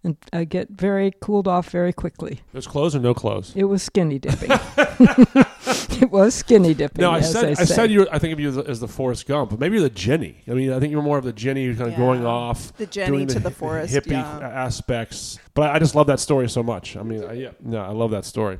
And 0.02 0.16
uh, 0.32 0.44
get 0.44 0.70
very 0.70 1.12
cooled 1.20 1.46
off 1.46 1.68
very 1.68 1.92
quickly. 1.92 2.40
There's 2.52 2.66
clothes 2.66 2.96
or 2.96 3.00
no 3.00 3.12
clothes? 3.12 3.52
It 3.54 3.64
was 3.64 3.82
skinny 3.82 4.18
dipping. 4.18 4.50
it 6.00 6.10
was 6.10 6.34
skinny 6.34 6.72
dipping. 6.72 7.02
No, 7.02 7.10
I 7.10 7.18
as 7.18 7.30
said 7.32 7.42
they 7.44 7.50
I 7.50 7.54
say. 7.64 7.74
said 7.74 7.90
you. 7.90 8.08
I 8.10 8.18
think 8.18 8.32
of 8.32 8.40
you 8.40 8.48
as, 8.48 8.56
as 8.58 8.80
the 8.80 8.88
Forrest 8.88 9.26
Gump, 9.26 9.50
but 9.50 9.58
maybe 9.60 9.78
the 9.78 9.90
Jenny. 9.90 10.42
I 10.48 10.52
mean, 10.52 10.72
I 10.72 10.80
think 10.80 10.90
you're 10.90 11.02
more 11.02 11.18
of 11.18 11.24
the 11.24 11.34
Jenny 11.34 11.66
who's 11.66 11.76
kind 11.76 11.88
of 11.92 11.98
Yeah. 11.98 12.04
going 12.04 12.24
off, 12.24 12.74
The 12.78 12.86
Jenny 12.86 13.08
doing 13.10 13.26
to 13.28 13.40
the 13.40 13.50
hi- 13.50 13.54
forest, 13.54 13.94
hippie 13.94 14.12
yeah. 14.12 14.38
aspects. 14.40 15.38
But 15.52 15.70
I, 15.70 15.74
I 15.74 15.78
just 15.78 15.94
love 15.94 16.06
that 16.06 16.20
story 16.20 16.48
so 16.48 16.62
much. 16.62 16.96
I 16.96 17.02
mean, 17.02 17.22
I, 17.22 17.32
yeah, 17.34 17.50
no, 17.62 17.80
I 17.82 17.90
love 17.90 18.10
that 18.12 18.24
story. 18.24 18.58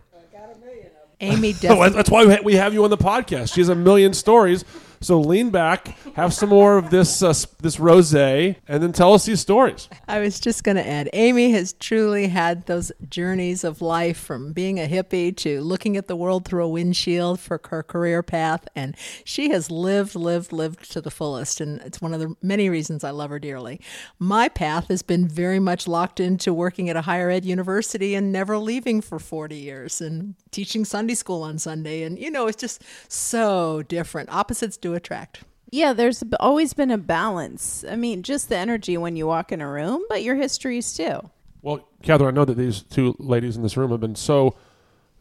Amy 1.23 1.55
Oh, 1.69 1.89
that's 1.91 2.11
why 2.11 2.41
we 2.43 2.55
have 2.57 2.73
you 2.73 2.83
on 2.85 2.91
the 2.91 2.97
podcast. 2.97 3.53
She 3.55 3.61
has 3.61 3.69
a 3.69 3.75
million 3.75 4.15
stories. 4.15 4.65
So 5.03 5.19
lean 5.19 5.49
back, 5.49 5.97
have 6.15 6.35
some 6.35 6.51
more 6.51 6.77
of 6.77 6.91
this 6.91 7.23
uh, 7.23 7.33
this 7.63 7.77
rosé, 7.77 8.57
and 8.69 8.83
then 8.83 8.93
tell 8.93 9.15
us 9.15 9.25
these 9.25 9.41
stories. 9.41 9.89
I 10.07 10.21
was 10.21 10.39
just 10.39 10.63
going 10.63 10.77
to 10.77 10.87
add, 10.87 11.09
Amy 11.15 11.53
has 11.53 11.73
truly 11.73 12.29
had 12.29 12.67
those 12.67 12.93
journeys 13.09 13.65
of 13.65 13.81
life 13.81 14.19
from 14.19 14.53
being 14.53 14.79
a 14.79 14.87
hippie 14.87 15.35
to 15.39 15.63
looking 15.63 15.97
at 15.97 16.07
the 16.07 16.17
world 16.17 16.45
through 16.45 16.65
a 16.65 16.69
windshield 16.69 17.41
for 17.41 17.59
her 17.71 17.83
career 17.83 18.23
path. 18.23 18.69
And 18.77 18.95
she 19.25 19.49
has 19.49 19.71
lived, 19.71 20.15
lived, 20.15 20.53
lived 20.53 20.93
to 20.93 21.01
the 21.01 21.11
fullest. 21.11 21.63
And 21.63 21.81
it's 21.81 22.03
one 22.03 22.13
of 22.13 22.21
the 22.21 22.37
many 22.43 22.69
reasons 22.69 23.03
I 23.03 23.11
love 23.11 23.31
her 23.31 23.39
dearly. 23.39 23.81
My 24.19 24.51
path 24.51 24.89
has 24.89 25.01
been 25.01 25.27
very 25.27 25.61
much 25.61 25.89
locked 25.89 26.21
into 26.21 26.53
working 26.53 26.91
at 26.91 26.97
a 26.97 27.03
higher 27.03 27.31
ed 27.31 27.47
university 27.47 28.15
and 28.15 28.31
never 28.31 28.59
leaving 28.59 29.01
for 29.01 29.19
40 29.19 29.57
years 29.57 30.03
and 30.03 30.35
teaching 30.51 30.85
Sunday 30.85 31.15
school 31.15 31.43
on 31.43 31.59
Sunday. 31.59 32.03
And, 32.03 32.19
you 32.19 32.31
know, 32.31 32.49
it's 32.49 32.61
just 32.61 32.83
so 33.09 33.83
different. 33.83 34.29
Opposites 34.31 34.77
do 34.77 34.90
attract. 34.95 35.43
Yeah, 35.73 35.93
there's 35.93 36.25
always 36.41 36.75
been 36.75 36.91
a 36.91 36.99
balance. 36.99 37.85
I 37.89 37.97
mean, 37.97 38.23
just 38.23 38.49
the 38.49 38.57
energy 38.57 38.97
when 38.97 39.17
you 39.17 39.27
walk 39.27 39.53
in 39.53 39.61
a 39.61 39.71
room, 39.71 40.05
but 40.09 40.23
your 40.23 40.35
histories 40.35 40.93
too. 40.93 41.31
Well, 41.63 41.89
Kathryn, 42.03 42.29
I 42.29 42.31
know 42.33 42.45
that 42.45 42.57
these 42.57 42.83
two 42.83 43.15
ladies 43.19 43.57
in 43.57 43.63
this 43.63 43.77
room 43.77 43.91
have 43.91 44.01
been 44.01 44.17
so 44.17 44.57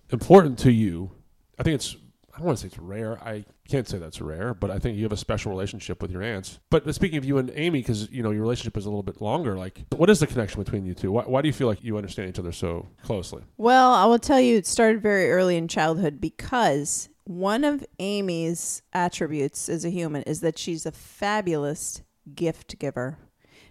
important 0.09 0.57
to 0.59 0.71
you. 0.71 1.11
I 1.59 1.63
think 1.63 1.75
it's, 1.75 1.95
I 2.33 2.37
don't 2.37 2.47
want 2.47 2.57
to 2.57 2.61
say 2.63 2.67
it's 2.67 2.79
rare. 2.79 3.21
I 3.21 3.45
can't 3.67 3.87
say 3.87 3.99
that's 3.99 4.21
rare, 4.21 4.53
but 4.55 4.71
I 4.71 4.79
think 4.79 4.97
you 4.97 5.03
have 5.03 5.11
a 5.11 5.17
special 5.17 5.51
relationship 5.51 6.01
with 6.01 6.09
your 6.09 6.23
aunts. 6.23 6.59
But 6.71 6.95
speaking 6.95 7.17
of 7.17 7.25
you 7.25 7.37
and 7.37 7.51
Amy, 7.53 7.79
because, 7.81 8.09
you 8.09 8.23
know, 8.23 8.31
your 8.31 8.41
relationship 8.41 8.77
is 8.77 8.85
a 8.85 8.89
little 8.89 9.03
bit 9.03 9.21
longer, 9.21 9.55
like, 9.55 9.81
what 9.95 10.09
is 10.09 10.19
the 10.21 10.27
connection 10.27 10.63
between 10.63 10.85
you 10.85 10.95
two? 10.95 11.11
Why, 11.11 11.23
why 11.23 11.41
do 11.41 11.47
you 11.47 11.53
feel 11.53 11.67
like 11.67 11.83
you 11.83 11.97
understand 11.97 12.29
each 12.29 12.39
other 12.39 12.53
so 12.53 12.87
closely? 13.03 13.43
Well, 13.57 13.93
I 13.93 14.05
will 14.05 14.17
tell 14.17 14.39
you, 14.39 14.57
it 14.57 14.65
started 14.65 15.03
very 15.03 15.29
early 15.29 15.57
in 15.57 15.67
childhood 15.67 16.19
because 16.19 17.09
one 17.29 17.63
of 17.63 17.85
Amy's 17.99 18.81
attributes 18.91 19.69
as 19.69 19.85
a 19.85 19.91
human 19.91 20.23
is 20.23 20.41
that 20.41 20.57
she's 20.57 20.87
a 20.87 20.91
fabulous 20.91 22.01
gift 22.33 22.79
giver. 22.79 23.19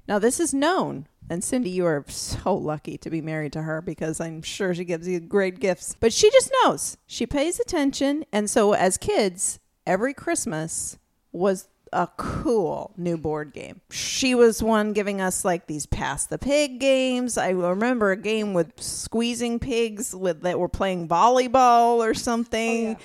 Now, 0.07 0.21
this 0.21 0.39
is 0.39 0.55
known. 0.55 1.09
And 1.29 1.43
Cindy, 1.43 1.71
you 1.71 1.85
are 1.85 2.05
so 2.07 2.55
lucky 2.55 2.97
to 2.99 3.11
be 3.11 3.21
married 3.21 3.53
to 3.55 3.63
her 3.63 3.83
because 3.83 4.21
I'm 4.21 4.43
sure 4.43 4.77
she 4.77 4.85
gives 4.85 5.09
you 5.09 5.19
great 5.19 5.59
gifts. 5.59 5.97
But 5.99 6.13
she 6.13 6.31
just 6.31 6.53
knows. 6.63 6.99
She 7.05 7.27
pays 7.27 7.59
attention. 7.59 8.25
And 8.33 8.49
so, 8.49 8.75
as 8.75 8.97
kids, 8.97 9.59
every 9.85 10.15
Christmas 10.15 10.97
was 11.33 11.69
a 11.93 12.09
cool 12.17 12.93
new 12.97 13.17
board 13.17 13.53
game. 13.53 13.81
She 13.91 14.35
was 14.35 14.63
one 14.63 14.93
giving 14.93 15.21
us 15.21 15.45
like 15.45 15.67
these 15.67 15.87
pass 15.87 16.27
the 16.27 16.39
pig 16.39 16.81
games. 16.81 17.39
I 17.39 17.51
remember 17.51 18.11
a 18.11 18.17
game 18.17 18.55
with 18.55 18.73
squeezing 18.81 19.59
pigs 19.59 20.15
with 20.15 20.43
that 20.43 20.59
were 20.59 20.69
playing 20.69 21.09
volleyball 21.09 21.97
or 21.99 22.15
something. 22.15 22.97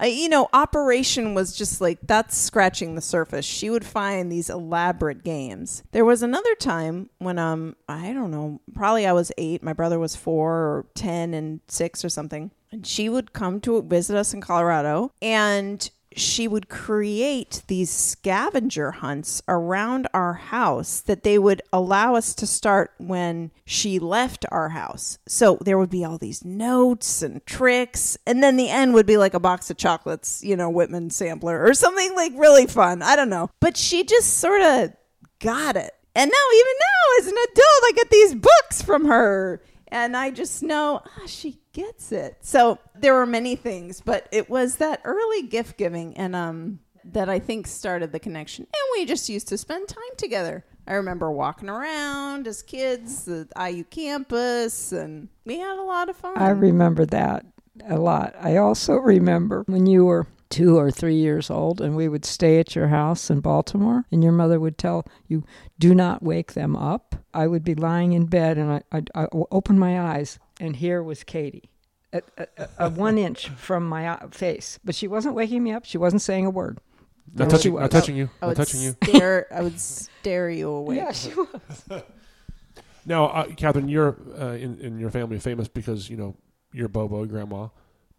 Uh, 0.00 0.06
you 0.06 0.28
know, 0.28 0.48
Operation 0.52 1.34
was 1.34 1.56
just 1.56 1.80
like 1.80 1.98
that's 2.02 2.36
scratching 2.36 2.94
the 2.94 3.00
surface. 3.00 3.44
She 3.44 3.70
would 3.70 3.84
find 3.84 4.30
these 4.30 4.50
elaborate 4.50 5.22
games. 5.22 5.82
There 5.92 6.04
was 6.04 6.22
another 6.22 6.54
time 6.56 7.10
when 7.18 7.38
um 7.38 7.76
I 7.88 8.12
don't 8.12 8.30
know, 8.30 8.60
probably 8.74 9.06
I 9.06 9.12
was 9.12 9.30
8, 9.38 9.62
my 9.62 9.72
brother 9.72 9.98
was 9.98 10.16
4 10.16 10.52
or 10.52 10.86
10 10.94 11.34
and 11.34 11.60
6 11.68 12.04
or 12.04 12.08
something. 12.08 12.50
And 12.70 12.86
she 12.86 13.08
would 13.08 13.32
come 13.32 13.60
to 13.60 13.82
visit 13.82 14.16
us 14.16 14.32
in 14.32 14.40
Colorado 14.40 15.12
and 15.20 15.88
she 16.18 16.48
would 16.48 16.68
create 16.68 17.62
these 17.66 17.90
scavenger 17.90 18.90
hunts 18.92 19.42
around 19.48 20.08
our 20.14 20.34
house 20.34 21.00
that 21.00 21.22
they 21.22 21.38
would 21.38 21.62
allow 21.72 22.14
us 22.14 22.34
to 22.34 22.46
start 22.46 22.92
when 22.98 23.50
she 23.64 23.98
left 23.98 24.44
our 24.50 24.70
house. 24.70 25.18
So 25.26 25.58
there 25.60 25.78
would 25.78 25.90
be 25.90 26.04
all 26.04 26.18
these 26.18 26.44
notes 26.44 27.22
and 27.22 27.44
tricks, 27.46 28.16
and 28.26 28.42
then 28.42 28.56
the 28.56 28.70
end 28.70 28.94
would 28.94 29.06
be 29.06 29.16
like 29.16 29.34
a 29.34 29.40
box 29.40 29.70
of 29.70 29.76
chocolates, 29.76 30.42
you 30.42 30.56
know, 30.56 30.70
Whitman 30.70 31.10
sampler 31.10 31.64
or 31.64 31.74
something 31.74 32.14
like 32.14 32.32
really 32.36 32.66
fun. 32.66 33.02
I 33.02 33.16
don't 33.16 33.30
know. 33.30 33.50
But 33.60 33.76
she 33.76 34.04
just 34.04 34.38
sort 34.38 34.62
of 34.62 34.92
got 35.38 35.76
it. 35.76 35.92
And 36.14 36.30
now, 36.30 36.56
even 36.56 36.72
now, 36.78 37.18
as 37.20 37.26
an 37.28 37.38
adult, 37.38 37.82
I 37.84 37.92
get 37.94 38.10
these 38.10 38.34
books 38.34 38.82
from 38.82 39.06
her. 39.06 39.62
And 39.92 40.16
I 40.16 40.30
just 40.30 40.62
know 40.62 41.02
ah, 41.04 41.26
she 41.26 41.60
gets 41.72 42.12
it. 42.12 42.38
So 42.40 42.78
there 42.98 43.14
were 43.14 43.26
many 43.26 43.56
things, 43.56 44.00
but 44.00 44.26
it 44.32 44.48
was 44.48 44.76
that 44.76 45.02
early 45.04 45.42
gift 45.42 45.76
giving 45.76 46.16
and 46.16 46.34
um 46.34 46.80
that 47.04 47.28
I 47.28 47.38
think 47.38 47.66
started 47.66 48.10
the 48.12 48.18
connection. 48.18 48.64
And 48.64 49.00
we 49.00 49.04
just 49.04 49.28
used 49.28 49.48
to 49.48 49.58
spend 49.58 49.88
time 49.88 50.16
together. 50.16 50.64
I 50.86 50.94
remember 50.94 51.30
walking 51.30 51.68
around 51.68 52.46
as 52.46 52.62
kids, 52.62 53.24
the 53.24 53.48
IU 53.56 53.84
campus, 53.84 54.92
and 54.92 55.28
we 55.44 55.58
had 55.58 55.78
a 55.78 55.82
lot 55.82 56.08
of 56.08 56.16
fun. 56.16 56.36
I 56.36 56.50
remember 56.50 57.04
that 57.06 57.44
a 57.86 57.98
lot. 57.98 58.34
I 58.40 58.56
also 58.56 58.94
remember 58.94 59.64
when 59.66 59.86
you 59.86 60.04
were 60.06 60.26
two 60.52 60.78
or 60.78 60.90
three 60.90 61.14
years 61.16 61.50
old 61.50 61.80
and 61.80 61.96
we 61.96 62.06
would 62.08 62.24
stay 62.24 62.60
at 62.60 62.74
your 62.76 62.88
house 62.88 63.30
in 63.30 63.40
Baltimore 63.40 64.04
and 64.12 64.22
your 64.22 64.32
mother 64.32 64.60
would 64.60 64.76
tell 64.76 65.04
you, 65.26 65.42
do 65.78 65.94
not 65.94 66.22
wake 66.22 66.52
them 66.52 66.76
up. 66.76 67.16
I 67.32 67.46
would 67.46 67.64
be 67.64 67.74
lying 67.74 68.12
in 68.12 68.26
bed 68.26 68.58
and 68.58 68.70
I, 68.70 68.82
I'd, 68.92 69.10
I'd 69.14 69.28
open 69.50 69.78
my 69.78 69.98
eyes 69.98 70.38
and 70.60 70.76
here 70.76 71.02
was 71.02 71.24
Katie. 71.24 71.70
A, 72.12 72.20
a, 72.36 72.46
a- 72.58 72.68
a 72.80 72.90
one 72.90 73.16
inch 73.26 73.48
from 73.48 73.88
my 73.88 74.18
face, 74.30 74.78
but 74.84 74.94
she 74.94 75.08
wasn't 75.08 75.34
waking 75.34 75.64
me 75.64 75.72
up. 75.72 75.86
She 75.86 75.96
wasn't 75.98 76.20
saying 76.22 76.44
a 76.46 76.50
word. 76.50 76.78
Not 77.34 77.48
touching, 77.48 77.72
not 77.72 77.82
was. 77.82 77.90
touching 77.90 78.16
you. 78.16 78.28
I 78.42 78.46
Not 78.46 78.48
would 78.48 78.56
touching 78.58 78.82
you. 78.82 78.96
stare. 79.04 79.46
I 79.50 79.62
would 79.62 79.80
stare 79.80 80.50
you 80.50 80.68
away. 80.68 80.96
Yeah, 80.96 81.12
she 81.12 81.32
was. 81.34 81.84
Now, 83.04 83.26
uh, 83.26 83.46
Kathryn, 83.46 83.90
you're 83.90 84.16
uh, 84.38 84.52
in, 84.52 84.78
in 84.78 84.98
your 84.98 85.10
family 85.10 85.38
famous 85.40 85.66
because, 85.66 86.08
you 86.08 86.16
know, 86.16 86.36
your 86.72 86.86
Bobo 86.88 87.24
grandma 87.26 87.68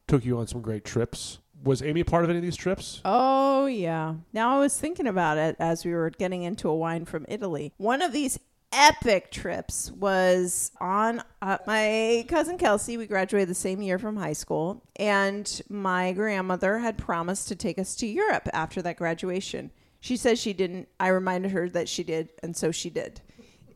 took 0.07 0.25
you 0.25 0.37
on 0.39 0.47
some 0.47 0.61
great 0.61 0.83
trips. 0.83 1.39
Was 1.63 1.81
Amy 1.81 2.03
part 2.03 2.23
of 2.23 2.29
any 2.29 2.39
of 2.39 2.43
these 2.43 2.57
trips? 2.57 3.01
Oh, 3.05 3.65
yeah. 3.67 4.15
Now 4.33 4.57
I 4.57 4.59
was 4.59 4.77
thinking 4.77 5.07
about 5.07 5.37
it 5.37 5.55
as 5.59 5.85
we 5.85 5.93
were 5.93 6.09
getting 6.09 6.43
into 6.43 6.67
a 6.67 6.75
wine 6.75 7.05
from 7.05 7.25
Italy. 7.29 7.73
One 7.77 8.01
of 8.01 8.11
these 8.11 8.37
epic 8.73 9.31
trips 9.31 9.91
was 9.91 10.71
on 10.81 11.23
uh, 11.41 11.59
my 11.65 12.25
cousin 12.27 12.57
Kelsey. 12.57 12.97
We 12.97 13.05
graduated 13.05 13.49
the 13.49 13.55
same 13.55 13.81
year 13.81 13.99
from 13.99 14.17
high 14.17 14.33
school, 14.33 14.83
and 14.97 15.61
my 15.69 16.11
grandmother 16.11 16.79
had 16.79 16.97
promised 16.97 17.47
to 17.49 17.55
take 17.55 17.77
us 17.79 17.95
to 17.97 18.07
Europe 18.07 18.49
after 18.51 18.81
that 18.81 18.97
graduation. 18.97 19.71
She 19.99 20.17
says 20.17 20.39
she 20.39 20.51
didn't. 20.51 20.89
I 20.99 21.09
reminded 21.09 21.51
her 21.51 21.69
that 21.69 21.87
she 21.87 22.03
did, 22.03 22.33
and 22.41 22.57
so 22.57 22.71
she 22.71 22.89
did. 22.89 23.21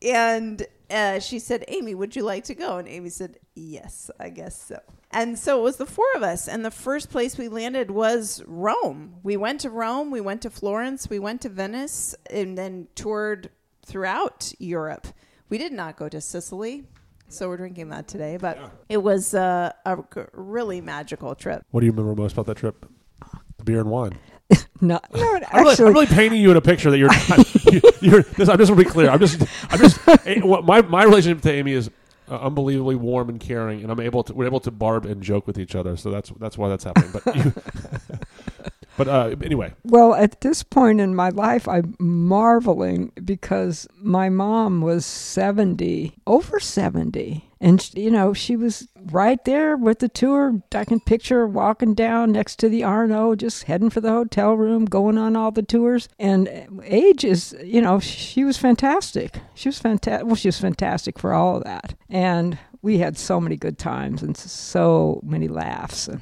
And 0.02 0.66
uh, 0.90 1.20
she 1.20 1.40
said, 1.40 1.64
Amy, 1.70 1.96
would 1.96 2.16
you 2.16 2.24
like 2.24 2.44
to 2.46 2.56
go? 2.56 2.78
And 2.78 2.88
Amy 2.88 3.10
said, 3.10 3.40
Yes, 3.60 4.12
I 4.20 4.30
guess 4.30 4.62
so. 4.62 4.80
And 5.10 5.40
so 5.40 5.60
it 5.60 5.64
was 5.64 5.78
the 5.78 5.88
four 5.88 6.06
of 6.16 6.22
us. 6.22 6.48
And 6.48 6.64
the 6.64 6.70
first 6.70 7.10
place 7.10 7.40
we 7.40 7.48
landed 7.48 7.90
was 7.90 8.44
Rome. 8.46 9.16
We 9.24 9.36
went 9.36 9.62
to 9.62 9.72
Rome, 9.72 10.12
we 10.12 10.22
went 10.22 10.44
to 10.44 10.52
Florence, 10.52 11.10
we 11.10 11.18
went 11.18 11.42
to 11.42 11.50
Venice, 11.50 12.14
and 12.30 12.56
then 12.56 12.88
toured 12.94 13.50
throughout 13.84 14.54
Europe. 14.60 15.08
We 15.50 15.58
did 15.58 15.74
not 15.74 15.98
go 15.98 16.08
to 16.08 16.22
Sicily. 16.22 16.84
So 17.30 17.50
we're 17.50 17.58
drinking 17.58 17.90
that 17.90 18.08
today, 18.08 18.38
but 18.38 18.60
it 18.90 18.98
was 18.98 19.34
uh, 19.34 19.72
a 19.86 19.98
g- 20.14 20.22
really 20.34 20.80
magical 20.80 21.34
trip. 21.34 21.64
What 21.72 21.80
do 21.82 21.88
you 21.88 21.92
remember 21.92 22.22
most 22.22 22.34
about 22.34 22.46
that 22.46 22.58
trip? 22.58 22.86
The 23.58 23.64
beer 23.64 23.80
and 23.80 23.90
wine. 23.90 24.20
No, 24.80 25.00
no, 25.12 25.40
I'm, 25.52 25.64
really, 25.64 25.76
I'm 25.80 25.94
really 25.94 26.06
painting 26.06 26.40
you 26.40 26.52
in 26.52 26.58
a 26.58 26.62
picture 26.62 26.92
that 26.92 27.00
you're. 27.00 27.08
Not, 27.08 27.74
you, 28.04 28.16
are 28.16 28.22
this, 28.22 28.48
I'm 28.48 28.60
just 28.60 28.70
going 28.70 28.78
to 28.78 28.86
be 28.86 28.86
clear. 28.86 29.10
I'm 29.10 29.20
just. 29.20 29.42
I'm 29.72 29.80
just. 29.80 30.00
eh, 30.28 30.40
my 30.40 30.84
my 30.84 31.04
relationship 31.04 31.42
to 31.42 31.52
Amy 31.52 31.72
is 31.72 31.90
uh, 32.30 32.36
unbelievably 32.40 32.96
warm 32.96 33.30
and 33.30 33.40
caring, 33.40 33.82
and 33.84 33.92
I'm 33.92 34.00
able 34.00 34.24
to. 34.24 34.34
We're 34.34 34.46
able 34.46 34.60
to 34.62 34.72
barb 34.72 35.06
and 35.06 35.22
joke 35.24 35.48
with 35.48 35.58
each 35.58 35.76
other. 35.76 35.96
So 35.96 36.12
that's 36.12 36.30
that's 36.32 36.58
why 36.58 36.70
that's 36.70 36.84
happening. 36.84 37.12
But 37.12 37.36
you, 37.36 37.54
but 38.98 39.08
uh, 39.08 39.36
anyway, 39.44 39.74
Well, 39.84 40.16
at 40.16 40.42
this 40.42 40.64
point 40.64 41.00
in 41.00 41.16
my 41.16 41.30
life, 41.30 41.68
I'm 41.68 41.96
marveling 42.00 43.12
because 43.24 43.88
my 44.02 44.30
mom 44.30 44.82
was 44.82 45.06
70, 45.06 46.16
over 46.26 46.60
70, 46.60 47.50
And, 47.60 47.94
you 47.96 48.12
know, 48.12 48.34
she 48.34 48.56
was 48.56 48.88
right 49.12 49.44
there 49.46 49.78
with 49.78 50.00
the 50.00 50.10
tour. 50.10 50.62
I 50.74 50.86
can 50.86 51.00
picture 51.00 51.38
her 51.38 51.48
walking 51.48 51.94
down 51.94 52.32
next 52.32 52.58
to 52.58 52.70
the 52.70 52.84
Arno, 52.84 53.36
just 53.36 53.64
heading 53.64 53.90
for 53.90 54.02
the 54.02 54.12
hotel 54.12 54.54
room, 54.56 54.86
going 54.86 55.18
on 55.18 55.36
all 55.36 55.52
the 55.52 55.64
tours. 55.64 56.10
And 56.20 56.48
uh, 56.48 56.82
age 56.84 57.24
is, 57.24 57.56
you 57.64 57.82
know, 57.82 58.00
she 58.00 58.44
was 58.44 58.58
fantastic. 58.58 59.40
She 59.56 59.70
was 59.70 59.80
fantastic. 59.80 60.26
Well, 60.26 60.36
she 60.36 60.48
was 60.48 60.60
fantastic 60.60 61.18
for 61.20 61.34
all 61.34 61.58
of 61.58 61.64
that. 61.64 61.96
And 62.10 62.58
we 62.82 63.00
had 63.00 63.18
so 63.18 63.40
many 63.40 63.58
good 63.58 63.78
times 63.78 64.22
and 64.22 64.38
so 64.38 65.20
many 65.24 65.48
laughs. 65.48 66.08
And 66.08 66.22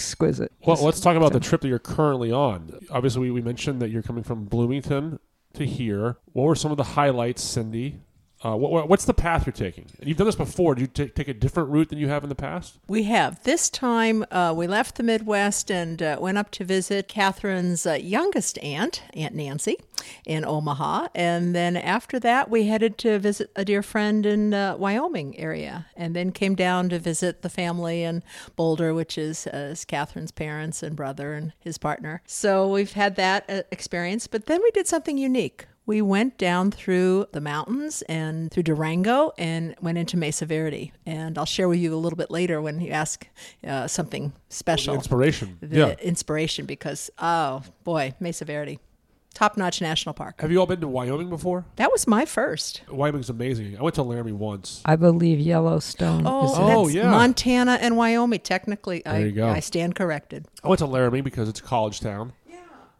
exquisite. 0.00 0.50
Well, 0.66 0.82
let's 0.82 1.00
talk 1.00 1.16
about 1.16 1.32
the 1.34 1.40
trip 1.40 1.60
that 1.60 1.68
you're 1.68 1.78
currently 1.78 2.32
on. 2.32 2.72
Obviously, 2.90 3.20
we, 3.20 3.30
we 3.30 3.42
mentioned 3.42 3.82
that 3.82 3.90
you're 3.90 4.02
coming 4.02 4.24
from 4.24 4.46
Bloomington 4.46 5.18
to 5.54 5.66
here. 5.66 6.16
What 6.32 6.44
were 6.44 6.54
some 6.54 6.70
of 6.70 6.78
the 6.78 6.84
highlights, 6.84 7.42
Cindy? 7.42 8.00
Uh, 8.42 8.56
what, 8.56 8.70
what- 8.72 8.88
what's 8.88 9.04
the 9.04 9.12
path 9.12 9.44
you're 9.46 9.52
taking? 9.52 9.84
You've 10.02 10.16
done 10.16 10.26
this 10.26 10.34
before. 10.34 10.74
Do 10.74 10.80
you 10.80 10.86
ta 10.86 11.04
take 11.14 11.28
a 11.28 11.34
different 11.34 11.68
route 11.68 11.90
than 11.90 11.98
you 11.98 12.08
have 12.08 12.22
in 12.22 12.28
the 12.30 12.34
past? 12.34 12.78
We 12.88 13.02
have. 13.04 13.42
This 13.42 13.68
time 13.68 14.24
uh, 14.30 14.54
we 14.56 14.66
left 14.66 14.96
the 14.96 15.02
Midwest 15.02 15.70
and 15.70 16.02
uh, 16.02 16.16
went 16.18 16.38
up 16.38 16.50
to 16.52 16.64
visit 16.64 17.06
Kathryn's 17.08 17.84
uh, 17.86 17.94
youngest 18.00 18.58
aunt, 18.60 19.02
Aunt 19.12 19.34
Nancy, 19.34 19.76
in 20.24 20.44
Omaha. 20.46 21.08
And 21.14 21.54
then 21.54 21.76
after 21.76 22.18
that, 22.20 22.48
we 22.48 22.66
headed 22.66 22.96
to 22.98 23.18
visit 23.18 23.50
a 23.56 23.64
dear 23.64 23.82
friend 23.82 24.24
in 24.24 24.54
uh, 24.54 24.76
Wyoming 24.78 25.38
area. 25.38 25.86
And 25.94 26.16
then 26.16 26.32
came 26.32 26.54
down 26.54 26.88
to 26.88 26.98
visit 26.98 27.42
the 27.42 27.50
family 27.50 28.02
in 28.04 28.22
Boulder, 28.56 28.94
which 28.94 29.18
is, 29.18 29.46
uh, 29.48 29.70
is 29.72 29.84
Kathryn's 29.84 30.32
parents 30.32 30.82
and 30.82 30.96
brother 30.96 31.34
and 31.34 31.52
his 31.58 31.76
partner. 31.76 32.22
So 32.26 32.70
we've 32.72 32.92
had 32.92 33.16
that 33.16 33.66
experience. 33.70 34.26
But 34.26 34.46
then 34.46 34.60
we 34.62 34.70
did 34.70 34.86
something 34.86 35.18
unique. 35.18 35.66
We 35.90 36.02
went 36.02 36.38
down 36.38 36.70
through 36.70 37.26
the 37.32 37.40
mountains 37.40 38.02
and 38.02 38.48
through 38.52 38.62
Durango 38.62 39.32
and 39.36 39.74
went 39.80 39.98
into 39.98 40.16
Mesa 40.16 40.46
Verde. 40.46 40.92
And 41.04 41.36
I'll 41.36 41.44
share 41.44 41.68
with 41.68 41.80
you 41.80 41.92
a 41.92 41.98
little 41.98 42.16
bit 42.16 42.30
later 42.30 42.62
when 42.62 42.78
you 42.78 42.92
ask 42.92 43.26
uh, 43.66 43.88
something 43.88 44.32
special. 44.50 44.94
Inspiration. 44.94 45.58
The 45.60 45.76
yeah. 45.76 45.94
inspiration 46.00 46.64
because, 46.64 47.10
oh 47.18 47.62
boy, 47.82 48.14
Mesa 48.20 48.44
Verde, 48.44 48.78
top 49.34 49.56
notch 49.56 49.80
national 49.80 50.12
park. 50.12 50.40
Have 50.40 50.52
you 50.52 50.58
all 50.60 50.66
been 50.66 50.80
to 50.80 50.86
Wyoming 50.86 51.28
before? 51.28 51.64
That 51.74 51.90
was 51.90 52.06
my 52.06 52.24
first. 52.24 52.82
Wyoming's 52.88 53.28
amazing. 53.28 53.76
I 53.76 53.82
went 53.82 53.96
to 53.96 54.04
Laramie 54.04 54.30
once. 54.30 54.82
I 54.84 54.94
believe 54.94 55.40
Yellowstone 55.40 56.22
Oh, 56.24 56.44
is 56.44 56.52
Oh, 56.54 56.84
that's 56.84 56.94
yeah. 56.94 57.10
Montana 57.10 57.78
and 57.80 57.96
Wyoming. 57.96 58.38
Technically, 58.38 59.04
I, 59.04 59.18
There 59.18 59.26
you 59.26 59.32
go. 59.32 59.48
I 59.48 59.58
stand 59.58 59.96
corrected. 59.96 60.46
I 60.62 60.68
went 60.68 60.78
to 60.78 60.86
Laramie 60.86 61.20
because 61.20 61.48
it's 61.48 61.58
a 61.58 61.64
college 61.64 61.98
town. 61.98 62.32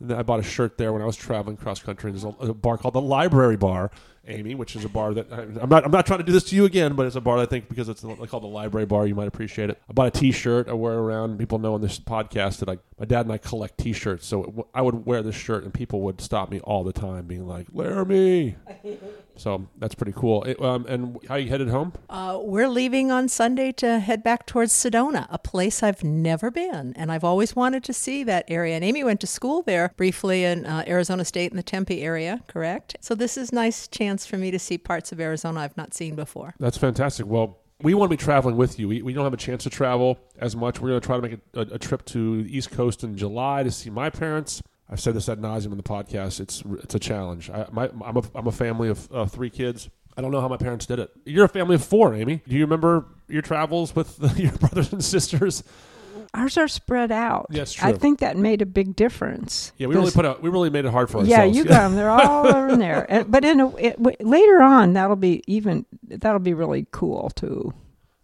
I 0.09 0.23
bought 0.23 0.41
a 0.41 0.43
shirt 0.45 0.79
there 0.79 0.93
when 0.93 1.03
I 1.03 1.07
was 1.07 1.17
traveling 1.17 1.57
cross 1.57 1.81
country. 1.81 2.11
There's 2.11 2.25
a, 2.25 2.29
a 2.29 2.55
bar 2.55 2.79
called 2.79 2.95
the 2.95 3.01
Library 3.01 3.57
Bar, 3.57 3.91
Amy, 4.29 4.55
which 4.55 4.77
is 4.77 4.85
a 4.85 4.89
bar 4.89 5.15
that 5.15 5.33
I'm 5.33 5.69
not. 5.69 5.85
I'm 5.85 5.91
not 5.91 6.07
trying 6.07 6.19
to 6.19 6.25
do 6.25 6.33
this 6.33 6.45
to 6.45 6.57
you 6.57 6.65
again, 6.67 6.95
but 6.95 7.07
it's 7.07 7.17
a 7.17 7.21
bar 7.21 7.39
that 7.39 7.45
I 7.45 7.47
think 7.47 7.69
because 7.69 7.89
it's 7.89 8.03
called 8.03 8.43
the 8.43 8.49
Library 8.49 8.87
Bar, 8.87 9.07
you 9.07 9.15
might 9.15 9.29
appreciate 9.29 9.71
it. 9.71 9.83
I 9.89 9.93
bought 9.93 10.09
a 10.09 10.11
T-shirt 10.11 10.69
I 10.69 10.75
wear 10.75 10.99
around. 10.99 11.39
People 11.39 11.59
know 11.59 11.75
on 11.75 11.81
this 11.81 11.99
podcast 11.99 12.59
that 12.59 12.69
I, 12.69 12.79
my 12.99 13.07
dad 13.07 13.23
and 13.23 13.33
I 13.33 13.39
collect 13.39 13.79
T-shirts, 13.79 14.27
so 14.27 14.45
it, 14.45 14.67
I 14.75 14.83
would 14.83 15.07
wear 15.07 15.23
this 15.23 15.35
shirt, 15.35 15.65
and 15.65 15.73
people 15.73 16.03
would 16.03 16.21
stop 16.21 16.51
me 16.51 16.61
all 16.61 16.85
the 16.85 16.93
time, 16.93 17.27
being 17.27 17.47
like, 17.47 17.69
"Laramie." 17.73 18.57
so 19.37 19.67
that's 19.79 19.95
pretty 19.95 20.13
cool. 20.15 20.45
It, 20.45 20.61
um, 20.61 20.85
and 20.87 21.19
how 21.27 21.35
are 21.35 21.39
you 21.39 21.49
headed 21.49 21.69
home? 21.69 21.95
Uh, 22.11 22.39
we're 22.43 22.69
leaving 22.69 23.11
on 23.11 23.29
Sunday 23.29 23.73
to 23.73 24.01
head 24.01 24.23
back 24.23 24.45
towards 24.45 24.73
Sedona, 24.73 25.27
a 25.31 25.39
place 25.39 25.83
I've 25.83 26.05
never 26.05 26.51
been, 26.51 26.93
and 26.95 27.11
I've 27.11 27.25
always 27.25 27.57
wanted 27.57 27.85
to 27.85 27.95
see 27.95 28.23
that 28.25 28.45
area. 28.49 28.75
And 28.75 28.85
Amy 28.85 29.03
went 29.03 29.21
to 29.21 29.27
school 29.27 29.63
there 29.63 29.93
briefly 29.97 30.45
in 30.45 30.67
uh, 30.67 30.85
Arizona 30.87 31.25
State 31.25 31.51
in 31.51 31.57
the 31.57 31.63
Tempe 31.63 32.03
area, 32.03 32.43
correct? 32.47 32.97
So 33.01 33.15
this 33.15 33.39
is 33.39 33.51
nice 33.51 33.89
chance 33.89 34.20
for 34.27 34.37
me 34.37 34.51
to 34.51 34.59
see 34.59 34.79
parts 34.79 35.13
of 35.13 35.21
Arizona 35.21 35.61
I've 35.61 35.77
not 35.77 35.95
seen 35.95 36.15
before. 36.15 36.55
That's 36.59 36.79
fantastic. 36.79 37.27
Well, 37.27 37.59
we 37.83 37.95
want 37.95 38.11
to 38.11 38.17
be 38.17 38.23
traveling 38.23 38.57
with 38.57 38.79
you. 38.79 38.89
We, 38.89 39.03
we 39.03 39.13
don't 39.13 39.25
have 39.25 39.33
a 39.33 39.39
chance 39.39 39.63
to 39.65 39.71
travel 39.71 40.19
as 40.39 40.55
much. 40.55 40.81
We're 40.81 40.91
going 40.91 41.01
to 41.01 41.07
try 41.07 41.17
to 41.17 41.23
make 41.23 41.39
a, 41.55 41.61
a, 41.61 41.75
a 41.75 41.79
trip 41.79 42.05
to 42.07 42.43
the 42.43 42.57
East 42.57 42.71
Coast 42.71 43.05
in 43.05 43.17
July 43.17 43.63
to 43.63 43.71
see 43.71 43.91
my 43.91 44.11
parents. 44.11 44.63
I've 44.91 45.01
said 45.01 45.15
this 45.15 45.29
ad 45.29 45.39
nauseum 45.39 45.71
in 45.71 45.77
the 45.77 45.83
podcast. 45.83 46.41
It's 46.41 46.63
it's 46.83 46.95
a 46.97 46.99
challenge. 46.99 47.49
I, 47.49 47.65
I'm 47.77 48.17
a 48.17 48.23
I'm 48.35 48.47
a 48.49 48.53
family 48.53 48.89
of 48.89 49.09
uh, 49.13 49.27
three 49.27 49.51
kids. 49.51 49.89
I 50.17 50.21
don't 50.21 50.33
know 50.33 50.41
how 50.41 50.49
my 50.49 50.57
parents 50.57 50.85
did 50.85 50.99
it. 50.99 51.11
You're 51.25 51.45
a 51.45 51.49
family 51.49 51.77
of 51.77 51.85
four, 51.85 52.13
Amy. 52.13 52.43
Do 52.47 52.57
you 52.57 52.63
remember 52.63 53.07
your 53.29 53.43
travels 53.43 53.95
with 53.95 54.19
your 54.37 54.53
brothers 54.53 54.93
and 54.93 55.03
sisters? 55.03 55.63
Ours 56.33 56.57
are 56.57 56.69
spread 56.69 57.11
out. 57.11 57.47
Yes, 57.51 57.73
true. 57.73 57.89
I 57.89 57.93
think 57.93 58.21
that 58.21 58.37
made 58.37 58.63
a 58.63 58.67
big 58.67 58.95
difference. 58.95 59.73
Yeah, 59.79 59.89
we 59.89 59.95
really 59.95 60.07
Those- 60.07 60.15
put 60.15 60.25
out. 60.27 60.43
We 60.43 60.49
really 60.49 60.71
made 60.71 60.85
it 60.85 60.93
hard 60.93 61.11
for 61.11 61.19
ourselves. 61.19 61.29
Yeah, 61.31 61.45
you 61.45 61.65
got 61.69 61.89
them. 61.89 61.97
They're 61.97 62.11
all 62.11 62.47
over 62.47 62.69
in 62.69 62.79
there. 62.79 63.05
And- 63.09 63.31
But 63.31 63.45
in 63.45 63.59
a, 63.61 63.77
it, 63.77 63.97
w- 63.97 64.17
later 64.21 64.63
on, 64.63 64.93
that'll 64.93 65.17
be 65.17 65.43
even. 65.47 65.87
That'll 66.07 66.39
be 66.39 66.55
really 66.55 66.87
cool 66.93 67.31
too, 67.31 67.73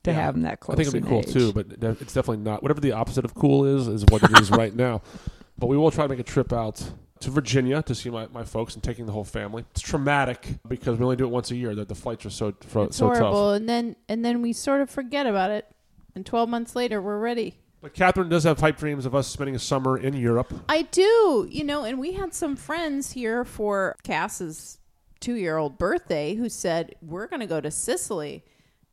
to 0.04 0.10
Yeah. 0.12 0.16
have 0.20 0.34
them 0.34 0.42
that 0.42 0.60
close. 0.60 0.74
I 0.74 0.76
think 0.84 0.88
it'd 0.94 1.02
be 1.02 1.08
cool 1.08 1.18
age. 1.20 1.32
too, 1.32 1.52
but 1.52 1.66
it's 2.00 2.14
definitely 2.14 2.44
not. 2.44 2.62
Whatever 2.62 2.80
the 2.80 2.92
opposite 2.92 3.24
of 3.24 3.34
cool 3.34 3.64
is, 3.64 3.88
is 3.88 4.04
what 4.08 4.22
it 4.22 4.38
is 4.40 4.50
right 4.62 4.74
now. 4.74 5.02
But 5.58 5.66
we 5.66 5.76
will 5.76 5.90
try 5.90 6.04
to 6.04 6.08
make 6.08 6.18
a 6.20 6.22
trip 6.22 6.52
out 6.52 6.88
to 7.20 7.30
Virginia 7.30 7.82
to 7.82 7.94
see 7.94 8.10
my, 8.10 8.26
my 8.28 8.44
folks 8.44 8.74
and 8.74 8.82
taking 8.84 9.06
the 9.06 9.12
whole 9.12 9.24
family. 9.24 9.64
It's 9.72 9.80
traumatic 9.80 10.46
because 10.68 10.98
we 10.98 11.04
only 11.04 11.16
do 11.16 11.24
it 11.24 11.30
once 11.30 11.50
a 11.50 11.56
year. 11.56 11.74
That 11.74 11.88
the 11.88 11.94
flights 11.96 12.24
are 12.26 12.30
so 12.30 12.54
fro- 12.68 12.84
It's 12.84 12.96
so 12.98 13.06
horrible, 13.06 13.32
tough. 13.52 13.56
and 13.56 13.68
then 13.68 13.96
and 14.08 14.24
then 14.24 14.42
we 14.42 14.52
sort 14.52 14.80
of 14.80 14.90
forget 14.90 15.26
about 15.26 15.50
it, 15.50 15.66
and 16.14 16.24
twelve 16.24 16.48
months 16.48 16.76
later 16.76 17.02
we're 17.02 17.18
ready. 17.18 17.56
But 17.80 17.94
Kathryn 17.94 18.28
does 18.28 18.44
have 18.44 18.58
pipe 18.58 18.78
dreams 18.78 19.06
of 19.06 19.14
us 19.14 19.28
spending 19.28 19.54
a 19.54 19.58
summer 19.58 19.96
in 19.96 20.14
Europe. 20.14 20.52
I 20.68 20.82
do, 20.82 21.46
you 21.50 21.62
know, 21.62 21.84
and 21.84 21.98
we 21.98 22.12
had 22.12 22.34
some 22.34 22.56
friends 22.56 23.12
here 23.12 23.44
for 23.44 23.96
Cass's 24.02 24.78
two-year-old 25.20 25.78
birthday 25.78 26.34
who 26.34 26.48
said 26.48 26.94
we're 27.02 27.26
going 27.26 27.40
to 27.40 27.46
go 27.46 27.60
to 27.60 27.70
Sicily. 27.70 28.44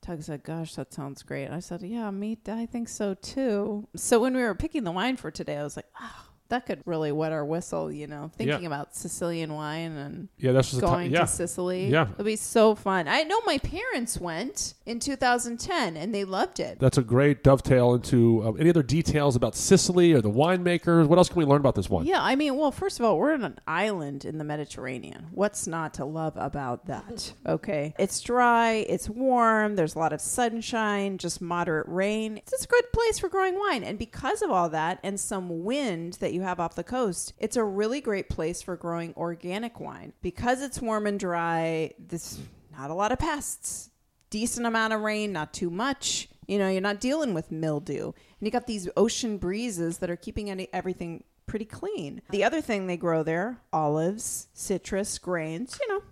Tug 0.01 0.21
said, 0.21 0.43
"Gosh, 0.43 0.75
that 0.75 0.93
sounds 0.93 1.23
great." 1.23 1.49
I 1.49 1.59
said, 1.59 1.81
"Yeah, 1.81 2.11
me, 2.11 2.37
I 2.47 2.65
think 2.65 2.89
so 2.89 3.13
too." 3.13 3.87
So 3.95 4.19
when 4.19 4.35
we 4.35 4.41
were 4.41 4.53
picking 4.53 4.83
the 4.83 4.91
wine 4.91 5.15
for 5.15 5.31
today, 5.31 5.57
I 5.57 5.63
was 5.63 5.77
like, 5.77 5.87
"Oh, 5.99 6.22
that 6.49 6.65
could 6.65 6.81
really 6.85 7.11
wet 7.11 7.31
our 7.31 7.45
whistle," 7.45 7.91
you 7.91 8.07
know, 8.07 8.31
thinking 8.37 8.65
about 8.65 8.95
Sicilian 8.95 9.53
wine 9.53 9.91
and 9.97 10.27
Yeah, 10.37 10.51
that's 10.51 10.69
just 10.69 10.81
going 10.81 11.09
ti- 11.09 11.13
yeah. 11.15 11.21
to 11.21 11.27
Sicily. 11.27 11.87
Yeah. 11.87 12.07
it'll 12.13 12.23
be 12.25 12.35
so 12.35 12.75
fun. 12.75 13.07
I 13.07 13.23
know 13.23 13.39
my 13.45 13.57
parents 13.57 14.19
went 14.19 14.73
in 14.85 14.99
2010 14.99 15.97
and 15.97 16.13
they 16.13 16.23
loved 16.23 16.59
it. 16.59 16.79
That's 16.79 16.97
a 16.97 17.01
great 17.03 17.43
dovetail 17.43 17.93
into 17.93 18.41
uh, 18.43 18.51
any 18.53 18.69
other 18.69 18.83
details 18.83 19.35
about 19.35 19.55
Sicily 19.55 20.13
or 20.13 20.21
the 20.21 20.29
winemakers. 20.31 21.07
What 21.07 21.17
else 21.17 21.29
can 21.29 21.37
we 21.37 21.45
learn 21.45 21.59
about 21.61 21.75
this 21.75 21.89
wine? 21.89 22.05
Yeah, 22.05 22.21
I 22.21 22.35
mean, 22.35 22.55
well, 22.57 22.71
first 22.71 22.99
of 22.99 23.05
all, 23.05 23.17
we're 23.17 23.33
on 23.33 23.43
an 23.43 23.59
island 23.67 24.25
in 24.25 24.37
the 24.37 24.43
Mediterranean. 24.43 25.27
What's 25.31 25.67
not 25.67 25.93
to 25.95 26.05
love 26.05 26.33
about 26.35 26.85
that? 26.87 27.33
Okay. 27.45 27.93
It's 27.99 28.19
dry, 28.21 28.85
it's 28.89 29.09
warm, 29.09 29.75
there's 29.75 29.95
a 29.95 29.99
lot 29.99 30.13
of 30.13 30.21
sunshine, 30.21 31.17
just 31.17 31.41
moderate 31.41 31.87
rain. 31.87 32.37
It's 32.37 32.63
a 32.63 32.67
good 32.67 32.91
place 32.93 33.19
for 33.19 33.29
growing 33.29 33.57
wine. 33.57 33.83
And 33.83 33.97
because 33.99 34.41
of 34.41 34.49
all 34.49 34.69
that 34.69 34.99
and 35.03 35.19
some 35.19 35.63
wind 35.63 36.13
that 36.13 36.32
you 36.33 36.41
have 36.41 36.59
off 36.59 36.75
the 36.75 36.83
coast, 36.83 37.33
it's 37.37 37.55
a 37.55 37.63
really 37.63 38.01
great 38.01 38.29
place 38.29 38.61
for 38.61 38.75
growing 38.75 39.13
organic 39.15 39.79
wine. 39.79 40.13
Because 40.21 40.61
it's 40.61 40.81
warm 40.81 41.07
and 41.07 41.19
dry, 41.19 41.91
this 41.99 42.39
not 42.77 42.89
a 42.89 42.93
lot 42.93 43.11
of 43.11 43.19
pests. 43.19 43.89
Decent 44.29 44.65
amount 44.65 44.93
of 44.93 45.01
rain, 45.01 45.31
not 45.31 45.53
too 45.53 45.69
much. 45.69 46.27
You 46.47 46.57
know, 46.57 46.67
you're 46.67 46.81
not 46.81 46.99
dealing 46.99 47.33
with 47.33 47.51
mildew. 47.51 48.05
And 48.05 48.13
you 48.41 48.51
got 48.51 48.67
these 48.67 48.89
ocean 48.97 49.37
breezes 49.37 49.99
that 49.99 50.09
are 50.09 50.15
keeping 50.15 50.49
any, 50.49 50.67
everything 50.73 51.23
pretty 51.45 51.65
clean. 51.65 52.21
The 52.31 52.43
other 52.43 52.61
thing 52.61 52.87
they 52.87 52.97
grow 52.97 53.23
there 53.23 53.59
olives, 53.71 54.47
citrus, 54.53 55.19
grains, 55.19 55.77
you 55.79 55.87
know, 55.87 56.03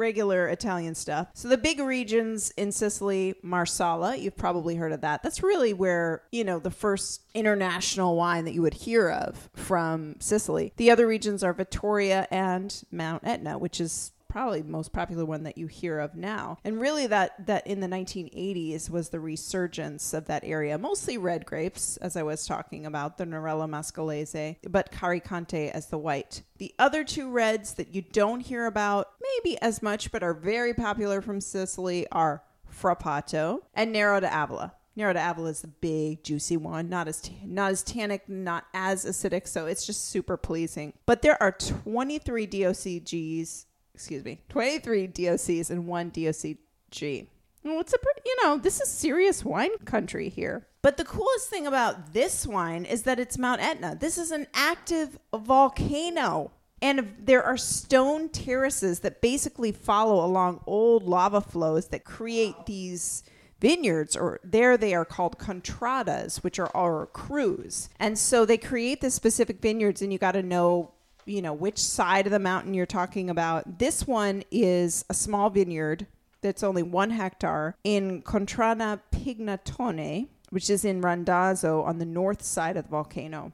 regular 0.00 0.48
Italian 0.48 0.96
stuff. 0.96 1.28
So 1.34 1.46
the 1.46 1.58
big 1.58 1.78
regions 1.78 2.50
in 2.56 2.72
Sicily, 2.72 3.34
Marsala, 3.42 4.16
you've 4.16 4.36
probably 4.36 4.74
heard 4.74 4.92
of 4.92 5.02
that. 5.02 5.22
That's 5.22 5.42
really 5.42 5.72
where, 5.72 6.22
you 6.32 6.42
know, 6.42 6.58
the 6.58 6.70
first 6.70 7.22
international 7.34 8.16
wine 8.16 8.46
that 8.46 8.54
you 8.54 8.62
would 8.62 8.74
hear 8.74 9.10
of 9.10 9.50
from 9.54 10.16
Sicily. 10.18 10.72
The 10.76 10.90
other 10.90 11.06
regions 11.06 11.44
are 11.44 11.52
Vittoria 11.52 12.26
and 12.30 12.82
Mount 12.90 13.22
Etna, 13.24 13.58
which 13.58 13.80
is 13.80 14.12
probably 14.30 14.62
most 14.62 14.92
popular 14.92 15.24
one 15.24 15.42
that 15.42 15.58
you 15.58 15.66
hear 15.66 15.98
of 15.98 16.14
now. 16.14 16.58
And 16.64 16.80
really 16.80 17.06
that 17.08 17.46
that 17.46 17.66
in 17.66 17.80
the 17.80 17.86
1980s 17.86 18.88
was 18.88 19.10
the 19.10 19.20
resurgence 19.20 20.14
of 20.14 20.26
that 20.26 20.44
area, 20.44 20.78
mostly 20.78 21.18
red 21.18 21.44
grapes 21.44 21.96
as 21.98 22.16
I 22.16 22.22
was 22.22 22.46
talking 22.46 22.86
about, 22.86 23.18
the 23.18 23.24
Nerello 23.24 23.68
Mascalese, 23.68 24.56
but 24.68 24.92
Carricante 24.92 25.70
as 25.70 25.86
the 25.86 25.98
white. 25.98 26.42
The 26.58 26.74
other 26.78 27.04
two 27.04 27.30
reds 27.30 27.74
that 27.74 27.94
you 27.94 28.02
don't 28.02 28.40
hear 28.40 28.66
about 28.66 29.08
maybe 29.20 29.60
as 29.60 29.82
much 29.82 30.10
but 30.12 30.22
are 30.22 30.34
very 30.34 30.74
popular 30.74 31.20
from 31.20 31.40
Sicily 31.40 32.06
are 32.12 32.42
Frappato 32.70 33.60
and 33.74 33.92
Nero 33.92 34.20
d'Avola. 34.20 34.72
Nero 34.96 35.12
d'Avola 35.12 35.50
is 35.50 35.62
the 35.62 35.68
big 35.68 36.22
juicy 36.24 36.56
one, 36.56 36.88
not 36.88 37.08
as 37.08 37.20
t- 37.20 37.36
not 37.44 37.70
as 37.70 37.82
tannic, 37.82 38.28
not 38.28 38.64
as 38.74 39.04
acidic, 39.04 39.46
so 39.46 39.66
it's 39.66 39.86
just 39.86 40.10
super 40.10 40.36
pleasing. 40.36 40.92
But 41.06 41.22
there 41.22 41.40
are 41.42 41.52
23 41.52 42.46
DOCGs 42.46 43.66
excuse 44.00 44.24
me, 44.24 44.40
23 44.48 45.08
DOCs 45.08 45.68
and 45.68 45.86
one 45.86 46.10
DOCG. 46.10 47.26
Well, 47.62 47.80
it's 47.80 47.92
a 47.92 47.98
pretty, 47.98 48.22
you 48.24 48.36
know, 48.42 48.56
this 48.56 48.80
is 48.80 48.88
serious 48.88 49.44
wine 49.44 49.76
country 49.84 50.30
here. 50.30 50.66
But 50.80 50.96
the 50.96 51.04
coolest 51.04 51.50
thing 51.50 51.66
about 51.66 52.14
this 52.14 52.46
wine 52.46 52.86
is 52.86 53.02
that 53.02 53.20
it's 53.20 53.36
Mount 53.36 53.60
Etna. 53.60 53.98
This 54.00 54.16
is 54.16 54.30
an 54.30 54.46
active 54.54 55.18
volcano. 55.34 56.50
And 56.80 57.14
there 57.18 57.44
are 57.44 57.58
stone 57.58 58.30
terraces 58.30 59.00
that 59.00 59.20
basically 59.20 59.70
follow 59.70 60.24
along 60.24 60.62
old 60.66 61.02
lava 61.02 61.42
flows 61.42 61.88
that 61.88 62.04
create 62.04 62.64
these 62.64 63.22
vineyards 63.60 64.16
or 64.16 64.40
there 64.42 64.78
they 64.78 64.94
are 64.94 65.04
called 65.04 65.38
contradas 65.38 66.42
which 66.42 66.58
are 66.58 66.74
our 66.74 67.04
crews 67.04 67.90
and 67.98 68.18
so 68.18 68.46
they 68.46 68.56
create 68.56 69.02
the 69.02 69.10
specific 69.10 69.60
vineyards 69.60 70.00
and 70.00 70.14
you 70.14 70.18
got 70.18 70.32
to 70.32 70.42
know 70.42 70.90
you 71.30 71.42
know 71.42 71.52
which 71.52 71.78
side 71.78 72.26
of 72.26 72.32
the 72.32 72.38
mountain 72.38 72.74
you're 72.74 72.86
talking 72.86 73.30
about 73.30 73.78
this 73.78 74.06
one 74.06 74.42
is 74.50 75.04
a 75.08 75.14
small 75.14 75.50
vineyard 75.50 76.06
that's 76.40 76.62
only 76.62 76.82
one 76.82 77.10
hectare 77.10 77.76
in 77.84 78.22
Contrada 78.22 79.00
pignatone 79.12 80.28
which 80.50 80.68
is 80.68 80.84
in 80.84 81.00
randazzo 81.00 81.82
on 81.82 81.98
the 81.98 82.06
north 82.06 82.42
side 82.42 82.76
of 82.76 82.84
the 82.84 82.90
volcano 82.90 83.52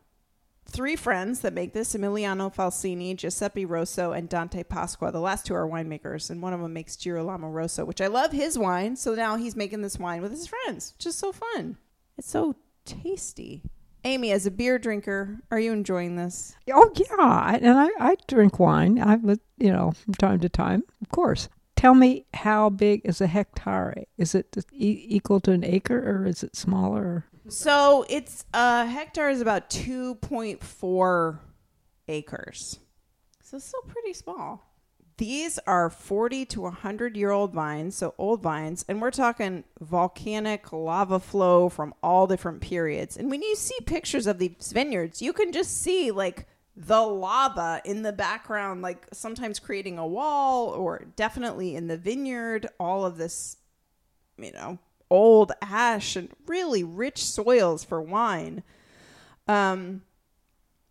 three 0.68 0.96
friends 0.96 1.40
that 1.40 1.52
make 1.52 1.72
this 1.72 1.94
Emiliano 1.94 2.52
Falsini, 2.54 3.16
Giuseppe 3.16 3.64
Rosso, 3.64 4.12
and 4.12 4.28
Dante 4.28 4.62
Pasqua. 4.64 5.12
The 5.12 5.20
last 5.20 5.46
two 5.46 5.54
are 5.54 5.66
winemakers, 5.66 6.28
and 6.30 6.42
one 6.42 6.52
of 6.52 6.60
them 6.60 6.72
makes 6.72 6.96
Girolamo 6.96 7.48
Rosso, 7.48 7.84
which 7.84 8.00
I 8.00 8.08
love 8.08 8.32
his 8.32 8.58
wine. 8.58 8.96
So 8.96 9.14
now 9.14 9.36
he's 9.36 9.56
making 9.56 9.82
this 9.82 9.98
wine 9.98 10.22
with 10.22 10.32
his 10.32 10.46
friends. 10.46 10.94
Just 10.98 11.18
so 11.18 11.32
fun. 11.32 11.78
It's 12.18 12.28
so 12.28 12.56
tasty. 12.84 13.62
Amy, 14.06 14.30
as 14.30 14.46
a 14.46 14.52
beer 14.52 14.78
drinker, 14.78 15.40
are 15.50 15.58
you 15.58 15.72
enjoying 15.72 16.14
this? 16.14 16.54
Oh 16.72 16.90
yeah, 16.94 17.58
and 17.60 17.76
I, 17.76 17.88
I 17.98 18.16
drink 18.28 18.60
wine. 18.60 19.02
I 19.02 19.16
would, 19.16 19.40
you 19.58 19.72
know, 19.72 19.90
from 19.90 20.14
time 20.14 20.38
to 20.40 20.48
time, 20.48 20.84
of 21.02 21.08
course. 21.08 21.48
Tell 21.74 21.92
me, 21.92 22.24
how 22.32 22.70
big 22.70 23.00
is 23.04 23.20
a 23.20 23.26
hectare? 23.26 24.04
Is 24.16 24.36
it 24.36 24.56
e- 24.72 25.06
equal 25.08 25.40
to 25.40 25.50
an 25.50 25.64
acre, 25.64 25.98
or 25.98 26.24
is 26.24 26.44
it 26.44 26.54
smaller? 26.54 27.26
So 27.48 28.06
it's 28.08 28.44
a 28.54 28.58
uh, 28.58 28.86
hectare 28.86 29.28
is 29.28 29.40
about 29.40 29.70
two 29.70 30.14
point 30.14 30.62
four 30.62 31.40
acres. 32.06 32.78
So 33.42 33.56
it's 33.56 33.66
still 33.66 33.82
pretty 33.88 34.12
small. 34.12 34.72
These 35.18 35.59
are 35.66 35.88
40 35.88 36.44
to 36.46 36.61
100 36.62 37.16
year 37.16 37.31
old 37.31 37.52
vines, 37.55 37.96
so 37.96 38.14
old 38.18 38.42
vines, 38.42 38.85
and 38.87 39.00
we're 39.00 39.11
talking 39.11 39.64
volcanic 39.81 40.72
lava 40.72 41.18
flow 41.18 41.70
from 41.70 41.94
all 42.02 42.26
different 42.26 42.61
periods. 42.61 43.16
And 43.16 43.31
when 43.31 43.40
you 43.40 43.57
see 43.57 43.76
pictures 43.87 44.26
of 44.26 44.38
these 44.38 44.72
vineyards, 44.72 45.22
you 45.22 45.33
can 45.33 45.52
just 45.52 45.81
see 45.81 46.11
like 46.11 46.46
the 46.76 47.00
lava 47.00 47.81
in 47.87 48.02
the 48.02 48.12
background, 48.12 48.83
like 48.83 49.07
sometimes 49.11 49.59
creating 49.59 49.96
a 49.96 50.07
wall, 50.07 50.68
or 50.68 51.07
definitely 51.16 51.74
in 51.74 51.87
the 51.87 51.96
vineyard, 51.96 52.66
all 52.79 53.07
of 53.07 53.16
this, 53.16 53.57
you 54.37 54.52
know, 54.52 54.79
old 55.09 55.52
ash 55.62 56.16
and 56.16 56.29
really 56.46 56.85
rich 56.85 57.24
soils 57.24 57.83
for 57.83 58.02
wine. 58.02 58.62
Um, 59.48 60.02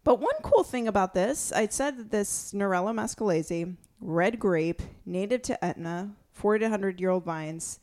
but 0.03 0.19
one 0.19 0.35
cool 0.41 0.63
thing 0.63 0.87
about 0.87 1.13
this, 1.13 1.51
I 1.51 1.67
said 1.67 1.97
that 1.97 2.11
this 2.11 2.53
Nerello 2.53 2.93
Mascalese, 2.93 3.75
red 3.99 4.39
grape, 4.39 4.81
native 5.05 5.41
to 5.43 5.63
Etna, 5.65 6.15
40 6.33 6.59
to 6.59 6.65
100 6.65 6.99
year 6.99 7.09
old 7.09 7.23
vines. 7.23 7.79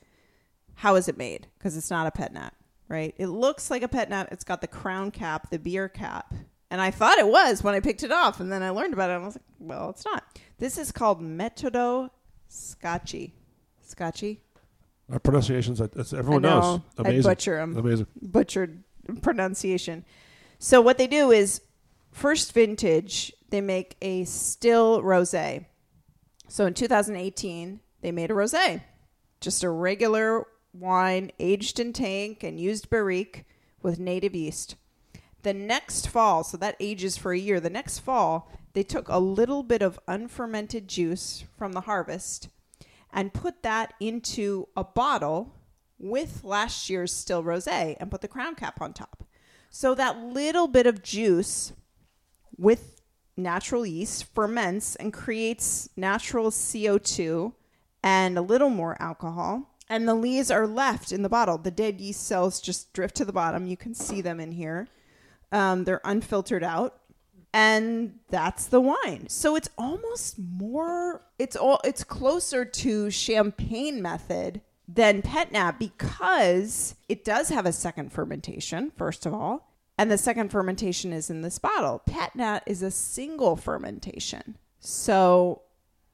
How 0.77 0.95
is 0.97 1.09
it 1.09 1.17
made? 1.19 1.49
Because 1.59 1.77
it's 1.77 1.91
not 1.91 2.07
a 2.07 2.11
pet 2.11 2.33
nat, 2.33 2.51
right? 2.89 3.15
It 3.19 3.27
looks 3.29 3.71
like 3.71 3.83
a 3.83 3.89
pet 3.89 4.11
nat. 4.11 4.29
It's 4.33 4.45
got 4.45 4.61
the 4.61 4.67
crown 4.67 5.11
cap, 5.11 5.51
the 5.51 5.59
beer 5.59 5.89
cap. 5.89 6.33
And 6.71 6.81
I 6.81 6.91
thought 6.91 7.19
it 7.19 7.29
was 7.29 7.63
when 7.63 7.75
I 7.75 7.81
picked 7.81 8.03
it 8.03 8.11
off. 8.13 8.41
And 8.41 8.51
then 8.51 8.63
I 8.63 8.71
learned 8.71 8.95
about 8.95 9.11
it. 9.11 9.15
And 9.15 9.23
I 9.23 9.27
was 9.27 9.35
like, 9.37 9.43
well, 9.59 9.91
it's 9.91 10.05
not. 10.07 10.25
This 10.59 10.79
is 10.79 10.91
called 10.91 11.21
Metodo 11.21 12.09
Scacchi. 12.49 13.35
Scacchi? 13.87 14.41
Our 15.11 15.19
pronunciations, 15.19 15.79
that's 15.79 16.15
everyone 16.15 16.45
I 16.47 16.49
know. 16.49 16.61
knows. 16.61 16.81
I 16.97 17.01
Amazing. 17.03 17.23
butcher 17.31 17.59
'em. 17.59 17.77
Amazing. 17.77 18.07
butchered 18.23 18.83
pronunciation. 19.21 20.05
So 20.59 20.81
what 20.81 20.97
they 20.97 21.07
do 21.07 21.31
is 21.31 21.61
first 22.13 22.53
vintage, 22.55 23.33
they 23.51 23.61
make 23.61 23.97
a 24.01 24.25
still 24.25 25.03
rosé. 25.03 25.67
So 26.53 26.67
in 26.67 26.75
2018, 26.75 27.81
they 28.03 28.13
made 28.13 28.31
a 28.31 28.35
rosé, 28.35 28.83
just 29.41 29.65
a 29.65 29.71
regular 29.71 30.47
wine 30.75 31.33
aged 31.39 31.81
in 31.81 31.95
tank 31.95 32.43
and 32.43 32.61
used 32.61 32.91
barrique 32.91 33.47
with 33.81 33.99
native 33.99 34.35
yeast. 34.35 34.77
The 35.45 35.55
next 35.55 36.09
fall, 36.09 36.45
so 36.45 36.59
that 36.59 36.77
ages 36.79 37.17
for 37.17 37.33
a 37.33 37.39
year. 37.39 37.59
The 37.59 37.71
next 37.71 38.01
fall, 38.01 38.53
they 38.75 38.83
took 38.83 39.09
a 39.09 39.19
little 39.19 39.63
bit 39.63 39.81
of 39.81 39.99
unfermented 40.07 40.89
juice 40.89 41.43
from 41.57 41.73
the 41.73 41.81
harvest 41.81 42.51
and 43.11 43.33
put 43.33 43.63
that 43.63 43.95
into 43.99 44.69
a 44.77 44.85
bottle 44.85 45.55
with 45.99 46.45
last 46.45 46.91
year's 46.91 47.15
still 47.15 47.43
rosé 47.43 47.97
and 47.99 48.11
put 48.11 48.21
the 48.21 48.29
crown 48.29 48.57
cap 48.57 48.79
on 48.83 48.93
top. 48.93 49.25
So 49.71 49.95
that 49.95 50.19
little 50.19 50.69
bit 50.69 50.87
of 50.87 51.03
juice 51.03 51.73
with 52.59 53.02
natural 53.43 53.85
yeast 53.85 54.33
ferments 54.35 54.97
and 54.97 55.13
creates 55.13 55.89
natural 55.97 56.51
CO2 56.51 57.53
and 58.03 58.39
a 58.39 58.43
little 58.43 58.71
more 58.71 59.01
alcohol. 59.01 59.69
And 59.89 60.09
the 60.09 60.15
lees 60.15 60.51
are 60.51 60.67
left 60.67 61.13
in 61.13 61.23
the 61.23 61.29
bottle. 61.29 61.59
The 61.59 61.71
dead 61.71 62.01
yeast 62.01 62.27
cells 62.27 62.61
just 62.61 62.93
drift 62.93 63.17
to 63.17 63.25
the 63.25 63.33
bottom. 63.33 63.67
You 63.67 63.77
can 63.77 63.95
see 63.95 64.21
them 64.21 64.41
in 64.41 64.53
here. 64.53 64.89
Um, 65.51 65.85
they're 65.85 66.01
unfiltered 66.05 66.65
out 66.65 67.03
and 67.55 68.19
that's 68.31 68.67
the 68.67 68.81
wine. 68.81 69.27
So 69.29 69.57
it's 69.57 69.69
almost 69.77 70.39
more 70.39 71.23
it's 71.39 71.57
all 71.57 71.81
it's 71.85 72.05
closer 72.05 72.65
to 72.65 73.11
champagne 73.11 74.01
method 74.01 74.63
than 74.89 75.23
pet 75.23 75.53
nat 75.53 75.79
because 75.79 76.95
it 77.09 77.25
does 77.25 77.51
have 77.51 77.67
a 77.67 77.73
second 77.73 78.13
fermentation 78.13 78.91
first 78.97 79.27
of 79.27 79.35
all, 79.35 79.72
and 79.99 80.11
the 80.11 80.19
second 80.19 80.51
fermentation 80.51 81.13
is 81.13 81.31
in 81.31 81.43
this 81.43 81.59
bottle. 81.59 82.03
Pet 82.07 82.35
nat 82.35 82.61
is 82.67 82.83
a 82.83 82.91
single 82.91 83.57
fermentation. 83.57 84.57
So 84.81 85.63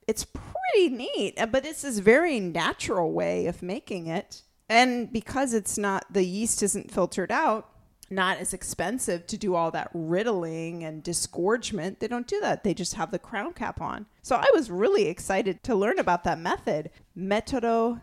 it's 0.06 0.24
pretty 0.24 0.88
neat, 0.90 1.38
but 1.50 1.64
it's 1.64 1.82
this 1.82 1.98
very 1.98 2.40
natural 2.40 3.12
way 3.12 3.46
of 3.46 3.62
making 3.62 4.06
it. 4.06 4.42
And 4.68 5.10
because 5.12 5.54
it's 5.54 5.78
not 5.78 6.04
the 6.12 6.24
yeast 6.24 6.62
isn't 6.62 6.90
filtered 6.90 7.32
out, 7.32 7.70
not 8.10 8.38
as 8.38 8.52
expensive 8.54 9.26
to 9.26 9.36
do 9.36 9.54
all 9.54 9.70
that 9.70 9.90
riddling 9.92 10.82
and 10.82 11.02
disgorgement. 11.02 12.00
They 12.00 12.08
don't 12.08 12.26
do 12.26 12.40
that. 12.40 12.64
They 12.64 12.74
just 12.74 12.94
have 12.94 13.10
the 13.10 13.18
crown 13.18 13.52
cap 13.52 13.80
on. 13.80 14.06
So 14.22 14.36
I 14.36 14.50
was 14.54 14.70
really 14.70 15.06
excited 15.08 15.62
to 15.64 15.74
learn 15.74 15.98
about 15.98 16.24
that 16.24 16.38
method. 16.38 16.90
Metodo 17.16 18.00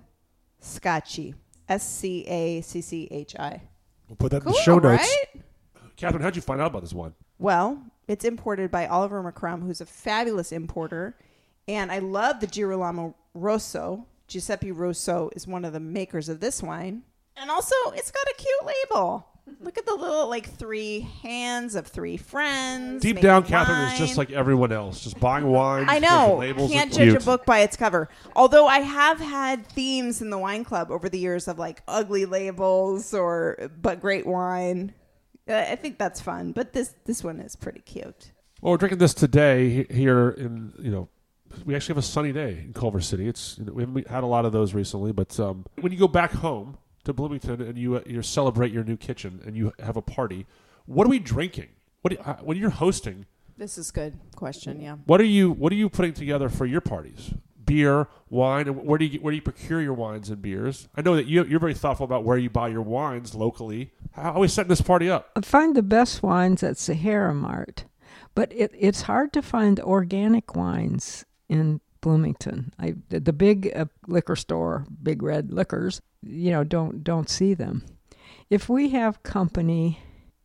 Scacchi. 0.59 1.35
S 1.67 1.87
C 1.87 2.23
A 2.27 2.61
C 2.61 2.81
C 2.81 3.07
H 3.09 3.35
I. 3.37 3.63
We'll 4.07 4.17
put 4.17 4.31
that 4.31 4.43
in 4.43 4.51
the 4.51 4.57
show 4.59 4.77
notes. 4.77 5.01
right? 5.01 5.43
Kathryn, 5.97 6.21
how'd 6.21 6.35
you 6.35 6.41
find 6.41 6.61
out 6.61 6.67
about 6.67 6.81
this 6.81 6.93
wine? 6.93 7.13
Well, 7.39 7.81
it's 8.07 8.25
imported 8.25 8.71
by 8.71 8.87
Oliver 8.87 9.23
McCrum, 9.23 9.63
who's 9.63 9.81
a 9.81 9.85
fabulous 9.85 10.51
importer. 10.51 11.15
And 11.67 11.91
I 11.91 11.99
love 11.99 12.39
the 12.39 12.47
Girolamo 12.47 13.15
Rosso. 13.33 14.05
Giuseppe 14.27 14.71
Rosso 14.71 15.29
is 15.35 15.47
one 15.47 15.65
of 15.65 15.73
the 15.73 15.79
makers 15.79 16.29
of 16.29 16.39
this 16.39 16.61
wine. 16.61 17.03
And 17.37 17.49
also, 17.49 17.75
it's 17.93 18.11
got 18.11 18.25
a 18.27 18.33
cute 18.37 18.75
label. 18.91 19.27
Look 19.61 19.77
at 19.77 19.85
the 19.85 19.93
little, 19.93 20.27
like, 20.27 20.49
three 20.49 21.01
hands 21.21 21.75
of 21.75 21.85
three 21.85 22.17
friends. 22.17 23.03
Deep 23.03 23.21
down, 23.21 23.43
Kathryn 23.43 23.93
is 23.93 23.99
just 23.99 24.17
like 24.17 24.31
everyone 24.31 24.71
else, 24.71 25.03
just 25.03 25.19
buying 25.19 25.45
wine. 25.45 25.85
I 25.87 25.99
know. 25.99 26.39
Can't 26.67 26.91
judge 26.91 27.09
cute. 27.09 27.21
a 27.21 27.25
book 27.25 27.45
by 27.45 27.59
its 27.59 27.77
cover. 27.77 28.09
Although 28.35 28.67
I 28.67 28.79
have 28.79 29.19
had 29.19 29.67
themes 29.67 30.21
in 30.21 30.31
the 30.31 30.37
wine 30.39 30.63
club 30.63 30.89
over 30.89 31.09
the 31.09 31.19
years 31.19 31.47
of 31.47 31.59
like 31.59 31.83
ugly 31.87 32.25
labels 32.25 33.13
or 33.13 33.69
but 33.81 34.01
great 34.01 34.25
wine. 34.25 34.93
I 35.47 35.75
think 35.75 35.97
that's 35.97 36.21
fun. 36.21 36.51
But 36.51 36.73
this 36.73 36.95
this 37.05 37.23
one 37.23 37.39
is 37.39 37.55
pretty 37.55 37.81
cute. 37.81 38.31
Well, 38.61 38.71
we're 38.71 38.77
drinking 38.77 38.99
this 38.99 39.13
today 39.13 39.85
here 39.89 40.29
in 40.29 40.73
you 40.79 40.91
know. 40.91 41.09
We 41.63 41.73
actually 41.73 41.93
have 41.93 42.03
a 42.03 42.07
sunny 42.07 42.33
day 42.33 42.63
in 42.65 42.73
Culver 42.73 42.99
City. 42.99 43.29
It's 43.29 43.57
you 43.57 43.65
know, 43.65 43.73
we 43.73 43.83
haven't 43.83 44.07
had 44.09 44.23
a 44.23 44.27
lot 44.27 44.43
of 44.45 44.51
those 44.51 44.73
recently, 44.73 45.13
but 45.13 45.39
um, 45.39 45.65
when 45.79 45.93
you 45.93 45.97
go 45.97 46.07
back 46.07 46.33
home 46.33 46.77
to 47.05 47.13
Bloomington 47.13 47.61
and 47.61 47.77
you 47.77 47.95
uh, 47.95 48.01
you 48.05 48.21
celebrate 48.21 48.73
your 48.73 48.83
new 48.83 48.97
kitchen 48.97 49.41
and 49.45 49.55
you 49.55 49.71
have 49.79 49.95
a 49.95 50.01
party, 50.01 50.45
what 50.85 51.07
are 51.07 51.09
we 51.09 51.19
drinking? 51.19 51.69
What 52.01 52.09
do 52.09 52.17
you, 52.17 52.23
uh, 52.23 52.37
when 52.37 52.57
you're 52.57 52.71
hosting? 52.71 53.25
This 53.57 53.77
is 53.77 53.91
good 53.91 54.19
question. 54.35 54.81
Yeah. 54.81 54.97
What 55.05 55.21
are 55.21 55.25
you 55.25 55.51
what 55.51 55.71
are 55.71 55.75
you 55.75 55.89
putting 55.89 56.13
together 56.13 56.49
for 56.49 56.65
your 56.65 56.81
parties? 56.81 57.33
Beer, 57.65 58.07
wine, 58.29 58.67
where 58.67 58.97
do 58.97 59.05
you 59.05 59.19
where 59.19 59.31
do 59.31 59.35
you 59.35 59.41
procure 59.41 59.81
your 59.81 59.93
wines 59.93 60.29
and 60.29 60.41
beers? 60.41 60.87
I 60.95 61.01
know 61.01 61.15
that 61.15 61.25
you, 61.25 61.43
you're 61.45 61.59
very 61.59 61.73
thoughtful 61.73 62.05
about 62.05 62.23
where 62.23 62.37
you 62.37 62.49
buy 62.49 62.67
your 62.67 62.81
wines 62.81 63.33
locally. 63.33 63.91
How 64.13 64.33
are 64.33 64.39
we 64.39 64.47
setting 64.47 64.69
this 64.69 64.81
party 64.81 65.09
up? 65.09 65.31
I 65.35 65.41
find 65.41 65.75
the 65.75 65.83
best 65.83 66.21
wines 66.21 66.63
at 66.63 66.77
Sahara 66.77 67.33
Mart, 67.33 67.85
but 68.33 68.51
it, 68.53 68.71
it's 68.77 69.03
hard 69.03 69.33
to 69.33 69.41
find 69.41 69.79
organic 69.79 70.55
wines 70.55 71.25
in 71.49 71.81
Bloomington. 72.01 72.71
I 72.77 72.95
the, 73.09 73.33
big 73.33 73.71
uh, 73.75 73.85
liquor 74.07 74.35
store, 74.35 74.85
Big 75.01 75.23
Red 75.23 75.51
Liquors, 75.51 76.01
you 76.21 76.51
know, 76.51 76.63
don't 76.63 77.03
don't 77.03 77.29
see 77.29 77.55
them. 77.55 77.83
If 78.49 78.69
we 78.69 78.89
have 78.89 79.23
company, 79.23 79.99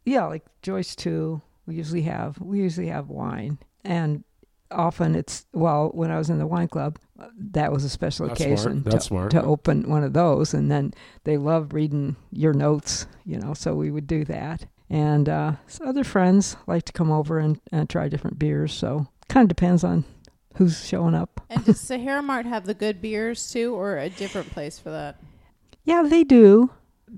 yeah, 0.06 0.24
like 0.24 0.46
Joyce 0.62 0.96
too, 0.96 1.42
we 1.66 1.74
usually 1.74 2.02
have 2.02 2.40
we 2.40 2.60
usually 2.60 2.88
have 2.88 3.10
wine, 3.10 3.58
and 3.84 4.24
often 4.70 5.14
it's 5.14 5.46
well, 5.52 5.90
when 5.92 6.10
I 6.10 6.18
was 6.18 6.30
in 6.30 6.38
the 6.38 6.46
wine 6.46 6.68
club, 6.68 6.98
that 7.36 7.72
was 7.72 7.84
a 7.84 7.88
special 7.88 8.26
That's 8.28 8.38
smart. 8.40 8.52
occasion 8.52 8.82
That's 8.82 8.96
to, 9.04 9.08
smart. 9.08 9.30
to 9.32 9.42
open 9.42 9.88
one 9.88 10.04
of 10.04 10.12
those, 10.12 10.54
and 10.54 10.70
then 10.70 10.92
they 11.24 11.36
love 11.36 11.72
reading 11.72 12.16
your 12.32 12.52
notes, 12.52 13.06
you 13.24 13.38
know, 13.38 13.54
so 13.54 13.74
we 13.74 13.90
would 13.90 14.06
do 14.06 14.24
that. 14.26 14.66
And 14.88 15.28
uh, 15.28 15.52
so 15.66 15.84
other 15.84 16.04
friends 16.04 16.56
like 16.66 16.84
to 16.84 16.92
come 16.92 17.10
over 17.12 17.38
and, 17.38 17.60
and 17.70 17.88
try 17.88 18.08
different 18.08 18.38
beers. 18.38 18.72
So 18.72 19.06
kind 19.28 19.44
of 19.44 19.48
depends 19.56 19.84
on 19.84 20.04
who's 20.56 20.84
showing 20.86 21.14
up. 21.14 21.40
And 21.48 21.64
does 21.64 21.80
Sahara 21.80 22.22
Mart 22.22 22.46
have 22.46 22.66
the 22.66 22.74
good 22.74 23.00
beers 23.00 23.50
too, 23.52 23.74
or 23.74 23.96
a 23.98 24.08
different 24.08 24.50
place 24.50 24.78
for 24.78 24.90
that? 24.90 25.20
Yeah, 25.84 26.02
they 26.02 26.24
do. 26.24 26.70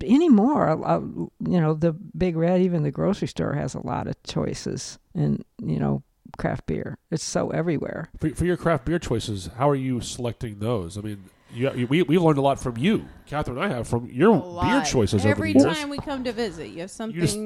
Anymore, 0.03 0.69
uh, 0.87 1.01
you 1.01 1.61
know, 1.61 1.75
the 1.75 1.93
Big 1.93 2.37
Red, 2.37 2.63
even 2.63 2.83
the 2.83 2.91
grocery 2.91 3.29
store 3.29 3.53
has 3.55 3.75
a 3.75 3.87
lot 3.87 4.07
of 4.07 4.23
choices, 4.23 4.99
and 5.15 5.45
you 5.63 5.79
know, 5.79 6.03
craft 6.37 6.67
beer. 6.67 6.99
It's 7.11 7.25
so 7.25 7.51
everywhere. 7.51 8.09
For, 8.19 8.31
for 8.31 8.45
your 8.45 8.57
craft 8.57 8.85
beer 8.85 8.99
choices, 8.99 9.51
how 9.57 9.69
are 9.69 9.75
you 9.75 10.01
selecting 10.01 10.59
those? 10.59 10.97
I 10.99 11.01
mean, 11.03 11.25
you, 11.55 11.71
you, 11.75 11.87
we 11.87 12.03
we 12.03 12.19
learned 12.19 12.39
a 12.39 12.43
lot 12.43 12.59
from 12.61 12.77
you, 12.79 13.05
Kathryn. 13.29 13.49
and 13.51 13.61
I 13.61 13.69
have 13.69 13.87
from 13.89 14.07
your 14.11 14.41
beer 14.63 14.83
choices 14.83 15.25
Every 15.27 15.51
over 15.51 15.59
the 15.59 15.65
years. 15.67 15.79
time 15.79 15.89
we 15.91 15.99
come 15.99 16.25
to 16.25 16.33
visit, 16.33 16.69
you 16.69 16.81
have 16.81 16.91
something. 16.91 17.21
just- 17.21 17.37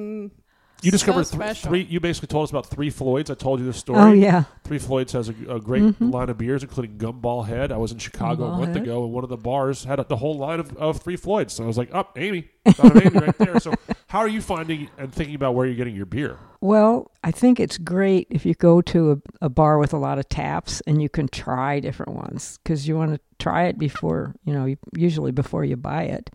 you 0.82 0.90
discovered 0.90 1.24
so 1.26 1.38
th- 1.38 1.62
three. 1.62 1.82
You 1.82 2.00
basically 2.00 2.28
told 2.28 2.44
us 2.44 2.50
about 2.50 2.66
three 2.66 2.90
Floyds. 2.90 3.30
I 3.30 3.34
told 3.34 3.60
you 3.60 3.66
this 3.66 3.76
story. 3.78 3.98
Oh 4.00 4.12
yeah, 4.12 4.44
Three 4.64 4.78
Floyds 4.78 5.12
has 5.12 5.28
a, 5.28 5.34
a 5.48 5.60
great 5.60 5.82
Mhm. 5.82 6.12
line 6.12 6.28
of 6.28 6.38
beers, 6.38 6.62
including 6.62 6.98
Gumball 6.98 7.46
Head. 7.46 7.72
I 7.72 7.76
was 7.76 7.92
in 7.92 7.98
Chicago 7.98 8.44
a 8.44 8.56
month 8.58 8.74
Head. 8.74 8.82
ago, 8.82 9.04
and 9.04 9.12
one 9.12 9.24
of 9.24 9.30
the 9.30 9.36
bars 9.36 9.84
had 9.84 9.98
a, 10.00 10.04
the 10.04 10.16
whole 10.16 10.36
line 10.36 10.60
of, 10.60 10.76
of 10.76 10.98
Three 11.00 11.16
Floyds. 11.16 11.54
So 11.54 11.64
I 11.64 11.66
was 11.66 11.78
like, 11.78 11.94
"Up, 11.94 12.12
oh, 12.16 12.20
Amy, 12.20 12.48
Amy 12.66 13.08
right 13.18 13.36
there." 13.38 13.58
So, 13.60 13.72
how 14.08 14.18
are 14.20 14.28
you 14.28 14.40
finding 14.40 14.88
and 14.98 15.12
thinking 15.12 15.34
about 15.34 15.54
where 15.54 15.66
you're 15.66 15.74
getting 15.76 15.96
your 15.96 16.06
beer? 16.06 16.38
Well, 16.60 17.10
I 17.22 17.30
think 17.30 17.60
it's 17.60 17.78
great 17.78 18.26
if 18.30 18.44
you 18.46 18.54
go 18.54 18.80
to 18.82 19.12
a, 19.12 19.46
a 19.46 19.48
bar 19.48 19.78
with 19.78 19.92
a 19.92 19.98
lot 19.98 20.18
of 20.18 20.28
taps 20.28 20.80
and 20.86 21.00
you 21.02 21.08
can 21.08 21.28
try 21.28 21.80
different 21.80 22.14
ones 22.14 22.58
because 22.62 22.88
you 22.88 22.96
want 22.96 23.14
to 23.14 23.20
try 23.38 23.64
it 23.64 23.78
before, 23.78 24.34
you 24.44 24.52
know, 24.54 24.74
usually 24.96 25.32
before 25.32 25.64
you 25.64 25.76
buy 25.76 26.04
it. 26.04 26.30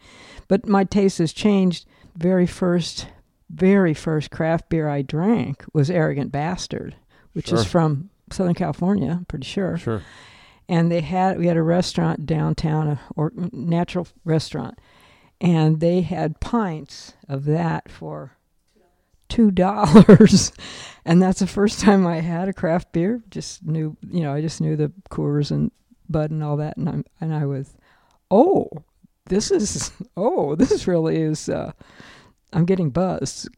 But 0.48 0.68
my 0.68 0.84
taste 0.84 1.18
has 1.18 1.34
changed. 1.34 1.86
Very 2.16 2.46
first, 2.46 3.08
very 3.54 3.94
first 3.94 4.32
craft 4.32 4.70
beer 4.70 4.88
I 4.88 5.02
drank 5.02 5.64
was 5.74 5.90
Arrogant 5.90 6.32
Bastard, 6.32 6.96
which 7.34 7.48
Sure. 7.50 7.60
is 7.60 7.66
from 7.66 8.10
Southern 8.32 8.54
California, 8.56 9.12
I'm 9.12 9.26
pretty 9.26 9.46
sure. 9.46 9.78
Sure. 9.78 10.02
and 10.70 10.92
they 10.92 11.02
had 11.02 11.38
we 11.38 11.48
had 11.48 11.58
a 11.58 11.62
restaurant 11.64 12.26
downtown 12.26 12.88
a 12.88 13.00
or 13.16 13.32
natural 13.52 14.08
restaurant 14.24 14.80
and 15.42 15.80
they 15.82 16.02
had 16.02 16.40
pints 16.40 17.14
of 17.28 17.44
that 17.46 17.90
for 17.92 18.38
two 19.28 19.50
dollars 19.52 20.52
and 21.06 21.22
that's 21.22 21.40
the 21.40 21.48
first 21.48 21.80
time 21.80 22.06
i 22.06 22.20
had 22.20 22.48
a 22.48 22.54
craft 22.54 22.92
beer 22.94 23.22
just 23.30 23.66
knew 23.66 23.98
you 24.10 24.22
know 24.22 24.34
i 24.34 24.40
just 24.42 24.62
knew 24.62 24.76
the 24.78 24.92
coors 25.10 25.52
and 25.52 25.72
bud 26.10 26.32
and 26.32 26.44
all 26.44 26.58
that 26.58 26.78
and 26.78 26.88
i 26.90 26.96
and 27.20 27.34
i 27.34 27.46
was 27.46 27.76
oh 28.30 28.70
this 29.28 29.50
is 29.52 29.92
oh 30.18 30.56
this 30.56 30.86
really 30.88 31.18
is 31.22 31.50
uh 31.50 31.72
i'm 32.54 32.66
getting 32.66 32.90
buzzed 32.90 33.50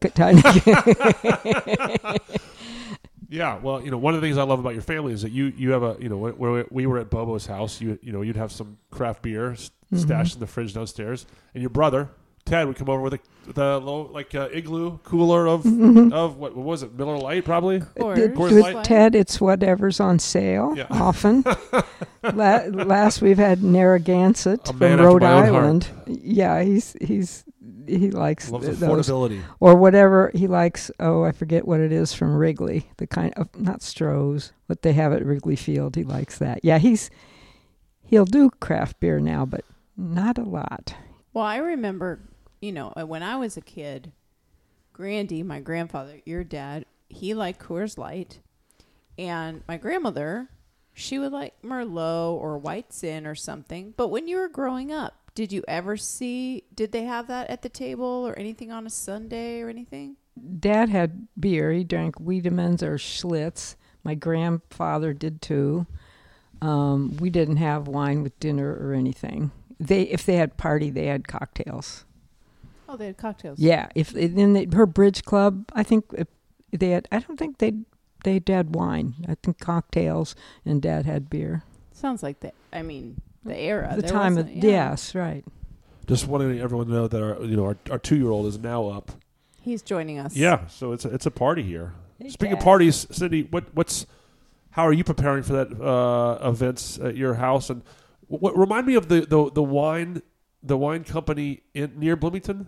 Yeah, 3.30 3.58
well, 3.58 3.82
you 3.82 3.90
know, 3.90 3.98
one 3.98 4.14
of 4.14 4.20
the 4.20 4.26
things 4.26 4.38
I 4.38 4.44
love 4.44 4.60
about 4.60 4.74
your 4.74 4.82
family 4.82 5.12
is 5.12 5.22
that 5.22 5.32
you 5.32 5.46
you 5.56 5.72
have 5.72 5.82
a 5.82 5.96
you 5.98 6.08
know 6.08 6.18
when, 6.18 6.32
when 6.34 6.66
we 6.70 6.86
were 6.86 6.98
at 6.98 7.10
Bobo's 7.10 7.46
house, 7.46 7.80
you 7.80 7.98
you 8.00 8.12
know 8.12 8.22
you'd 8.22 8.36
have 8.36 8.52
some 8.52 8.76
craft 8.90 9.22
beer 9.22 9.52
s- 9.52 9.70
Mhm. 9.92 9.98
stashed 9.98 10.34
in 10.34 10.40
the 10.40 10.46
fridge 10.46 10.72
downstairs, 10.74 11.26
and 11.52 11.60
your 11.62 11.70
brother 11.70 12.10
Ted 12.44 12.66
would 12.68 12.76
come 12.76 12.88
over 12.90 13.00
with 13.00 13.14
a 13.14 13.18
the 13.52 13.80
low 13.80 14.02
like 14.12 14.34
uh, 14.36 14.48
igloo 14.52 14.98
cooler 14.98 15.48
of 15.48 15.64
Mhm. 15.64 16.12
of 16.12 16.36
what, 16.36 16.54
what 16.54 16.64
was 16.64 16.82
it 16.84 16.94
Miller 16.96 17.16
Lite 17.18 17.44
probably. 17.44 17.80
Coors. 17.80 18.18
It- 18.18 18.34
Coors 18.34 18.52
with 18.52 18.62
Light. 18.74 18.84
Ted, 18.84 19.14
it's 19.16 19.40
whatever's 19.40 19.98
on 20.00 20.18
sale. 20.20 20.74
Yeah. 20.76 20.86
Often, 20.90 21.44
La- 22.22 22.66
last 22.66 23.20
we've 23.20 23.38
had 23.38 23.64
Narragansett 23.64 24.68
A 24.68 24.72
from 24.74 25.00
Rhode 25.00 25.22
my 25.22 25.28
heart. 25.28 25.44
Island. 25.48 25.88
Yeah, 26.06 26.62
he's 26.62 26.94
he's 27.00 27.42
he 27.86 28.10
likes 28.10 28.50
Loves 28.50 28.66
th- 28.66 28.78
those 28.78 29.08
affordability. 29.08 29.42
or 29.60 29.74
whatever 29.74 30.30
he 30.34 30.46
likes. 30.46 30.90
Oh, 31.00 31.22
I 31.24 31.32
forget 31.32 31.66
what 31.66 31.80
it 31.80 31.92
is 31.92 32.12
from 32.14 32.34
Wrigley. 32.36 32.88
The 32.98 33.06
kind 33.06 33.32
of 33.36 33.48
not 33.58 33.80
Stroh's, 33.80 34.52
what 34.66 34.82
they 34.82 34.92
have 34.92 35.12
at 35.12 35.24
Wrigley 35.24 35.56
Field. 35.56 35.96
He 35.96 36.04
likes 36.04 36.38
that. 36.38 36.60
Yeah, 36.62 36.78
he's 36.78 37.10
he'll 38.04 38.24
do 38.24 38.50
craft 38.60 39.00
beer 39.00 39.18
now, 39.20 39.44
but 39.46 39.64
not 39.96 40.38
a 40.38 40.42
lot. 40.44 40.94
Well, 41.32 41.44
I 41.44 41.56
remember, 41.56 42.20
you 42.60 42.72
know, 42.72 42.92
uh, 42.96 43.06
when 43.06 43.22
I 43.22 43.36
was 43.36 43.56
a 43.56 43.60
kid, 43.60 44.12
Grandy, 44.92 45.42
my 45.42 45.60
grandfather, 45.60 46.20
your 46.24 46.44
dad, 46.44 46.84
he 47.08 47.34
liked 47.34 47.60
Coors 47.60 47.98
Light, 47.98 48.40
and 49.18 49.62
my 49.66 49.76
grandmother, 49.76 50.48
she 50.92 51.18
would 51.18 51.32
like 51.32 51.54
Merlot 51.62 52.34
or 52.40 52.56
White 52.58 52.92
Zin 52.92 53.26
or 53.26 53.34
something. 53.34 53.94
But 53.96 54.08
when 54.08 54.28
you 54.28 54.36
were 54.36 54.48
growing 54.48 54.92
up, 54.92 55.23
did 55.34 55.52
you 55.52 55.64
ever 55.66 55.96
see? 55.96 56.64
Did 56.74 56.92
they 56.92 57.04
have 57.04 57.26
that 57.26 57.50
at 57.50 57.62
the 57.62 57.68
table 57.68 58.04
or 58.26 58.38
anything 58.38 58.70
on 58.70 58.86
a 58.86 58.90
Sunday 58.90 59.60
or 59.60 59.68
anything? 59.68 60.16
Dad 60.60 60.88
had 60.88 61.28
beer. 61.38 61.72
He 61.72 61.84
drank 61.84 62.16
Wiedemann's 62.16 62.82
or 62.82 62.96
Schlitz. 62.96 63.76
My 64.02 64.14
grandfather 64.14 65.12
did 65.12 65.40
too. 65.40 65.86
Um, 66.60 67.16
we 67.18 67.30
didn't 67.30 67.56
have 67.56 67.88
wine 67.88 68.22
with 68.22 68.38
dinner 68.38 68.76
or 68.80 68.92
anything. 68.94 69.50
They, 69.80 70.02
if 70.02 70.24
they 70.24 70.36
had 70.36 70.56
party, 70.56 70.90
they 70.90 71.06
had 71.06 71.26
cocktails. 71.26 72.04
Oh, 72.88 72.96
they 72.96 73.06
had 73.06 73.16
cocktails. 73.16 73.58
Yeah, 73.58 73.88
if 73.94 74.10
then 74.10 74.52
they, 74.52 74.68
her 74.72 74.86
bridge 74.86 75.24
club, 75.24 75.70
I 75.72 75.82
think 75.82 76.04
if 76.16 76.28
they 76.70 76.90
had. 76.90 77.08
I 77.10 77.18
don't 77.18 77.36
think 77.36 77.58
they 77.58 77.72
they 78.24 78.40
had 78.46 78.74
wine. 78.74 79.14
I 79.28 79.36
think 79.42 79.58
cocktails, 79.58 80.36
and 80.64 80.80
Dad 80.80 81.06
had 81.06 81.28
beer. 81.28 81.64
sounds 81.92 82.22
like 82.22 82.40
the. 82.40 82.52
I 82.72 82.82
mean, 82.82 83.20
the 83.44 83.56
era. 83.58 83.92
the 83.96 84.02
There 84.02 84.10
time 84.10 84.38
of 84.38 84.46
wasn't- 84.46 84.64
yeah. 84.64 84.70
yes, 84.90 85.14
right. 85.14 85.44
Just 86.06 86.26
wanting 86.28 86.60
everyone 86.60 86.86
to 86.88 86.92
know 86.92 87.08
that 87.08 87.22
our 87.22 87.42
you 87.44 87.56
know 87.56 87.64
our, 87.64 87.76
our 87.90 87.98
two 87.98 88.16
year 88.16 88.30
old 88.30 88.46
is 88.46 88.58
now 88.58 88.86
up. 88.88 89.12
He's 89.60 89.80
joining 89.82 90.18
us. 90.18 90.36
Yeah, 90.36 90.66
so 90.66 90.92
it's 90.92 91.04
a, 91.06 91.08
it's 91.14 91.24
a 91.26 91.30
party 91.30 91.62
here. 91.62 91.94
Hey, 92.18 92.28
Speaking 92.28 92.56
of 92.58 92.60
parties, 92.62 93.06
Cindy, 93.10 93.44
what 93.50 93.64
what's 93.74 94.06
how 94.72 94.86
are 94.86 94.92
you 94.92 95.04
preparing 95.04 95.42
for 95.42 95.52
that 95.54 95.80
uh, 95.80 96.46
events 96.48 96.98
at 96.98 97.16
your 97.16 97.34
house? 97.34 97.70
And 97.70 97.82
what 98.28 98.56
remind 98.56 98.86
me 98.86 98.94
of 98.96 99.08
the 99.08 99.22
the, 99.22 99.50
the 99.50 99.62
wine 99.62 100.20
the 100.66 100.78
wine 100.78 101.04
company 101.04 101.62
in 101.74 101.92
near 101.98 102.16
Bloomington, 102.16 102.66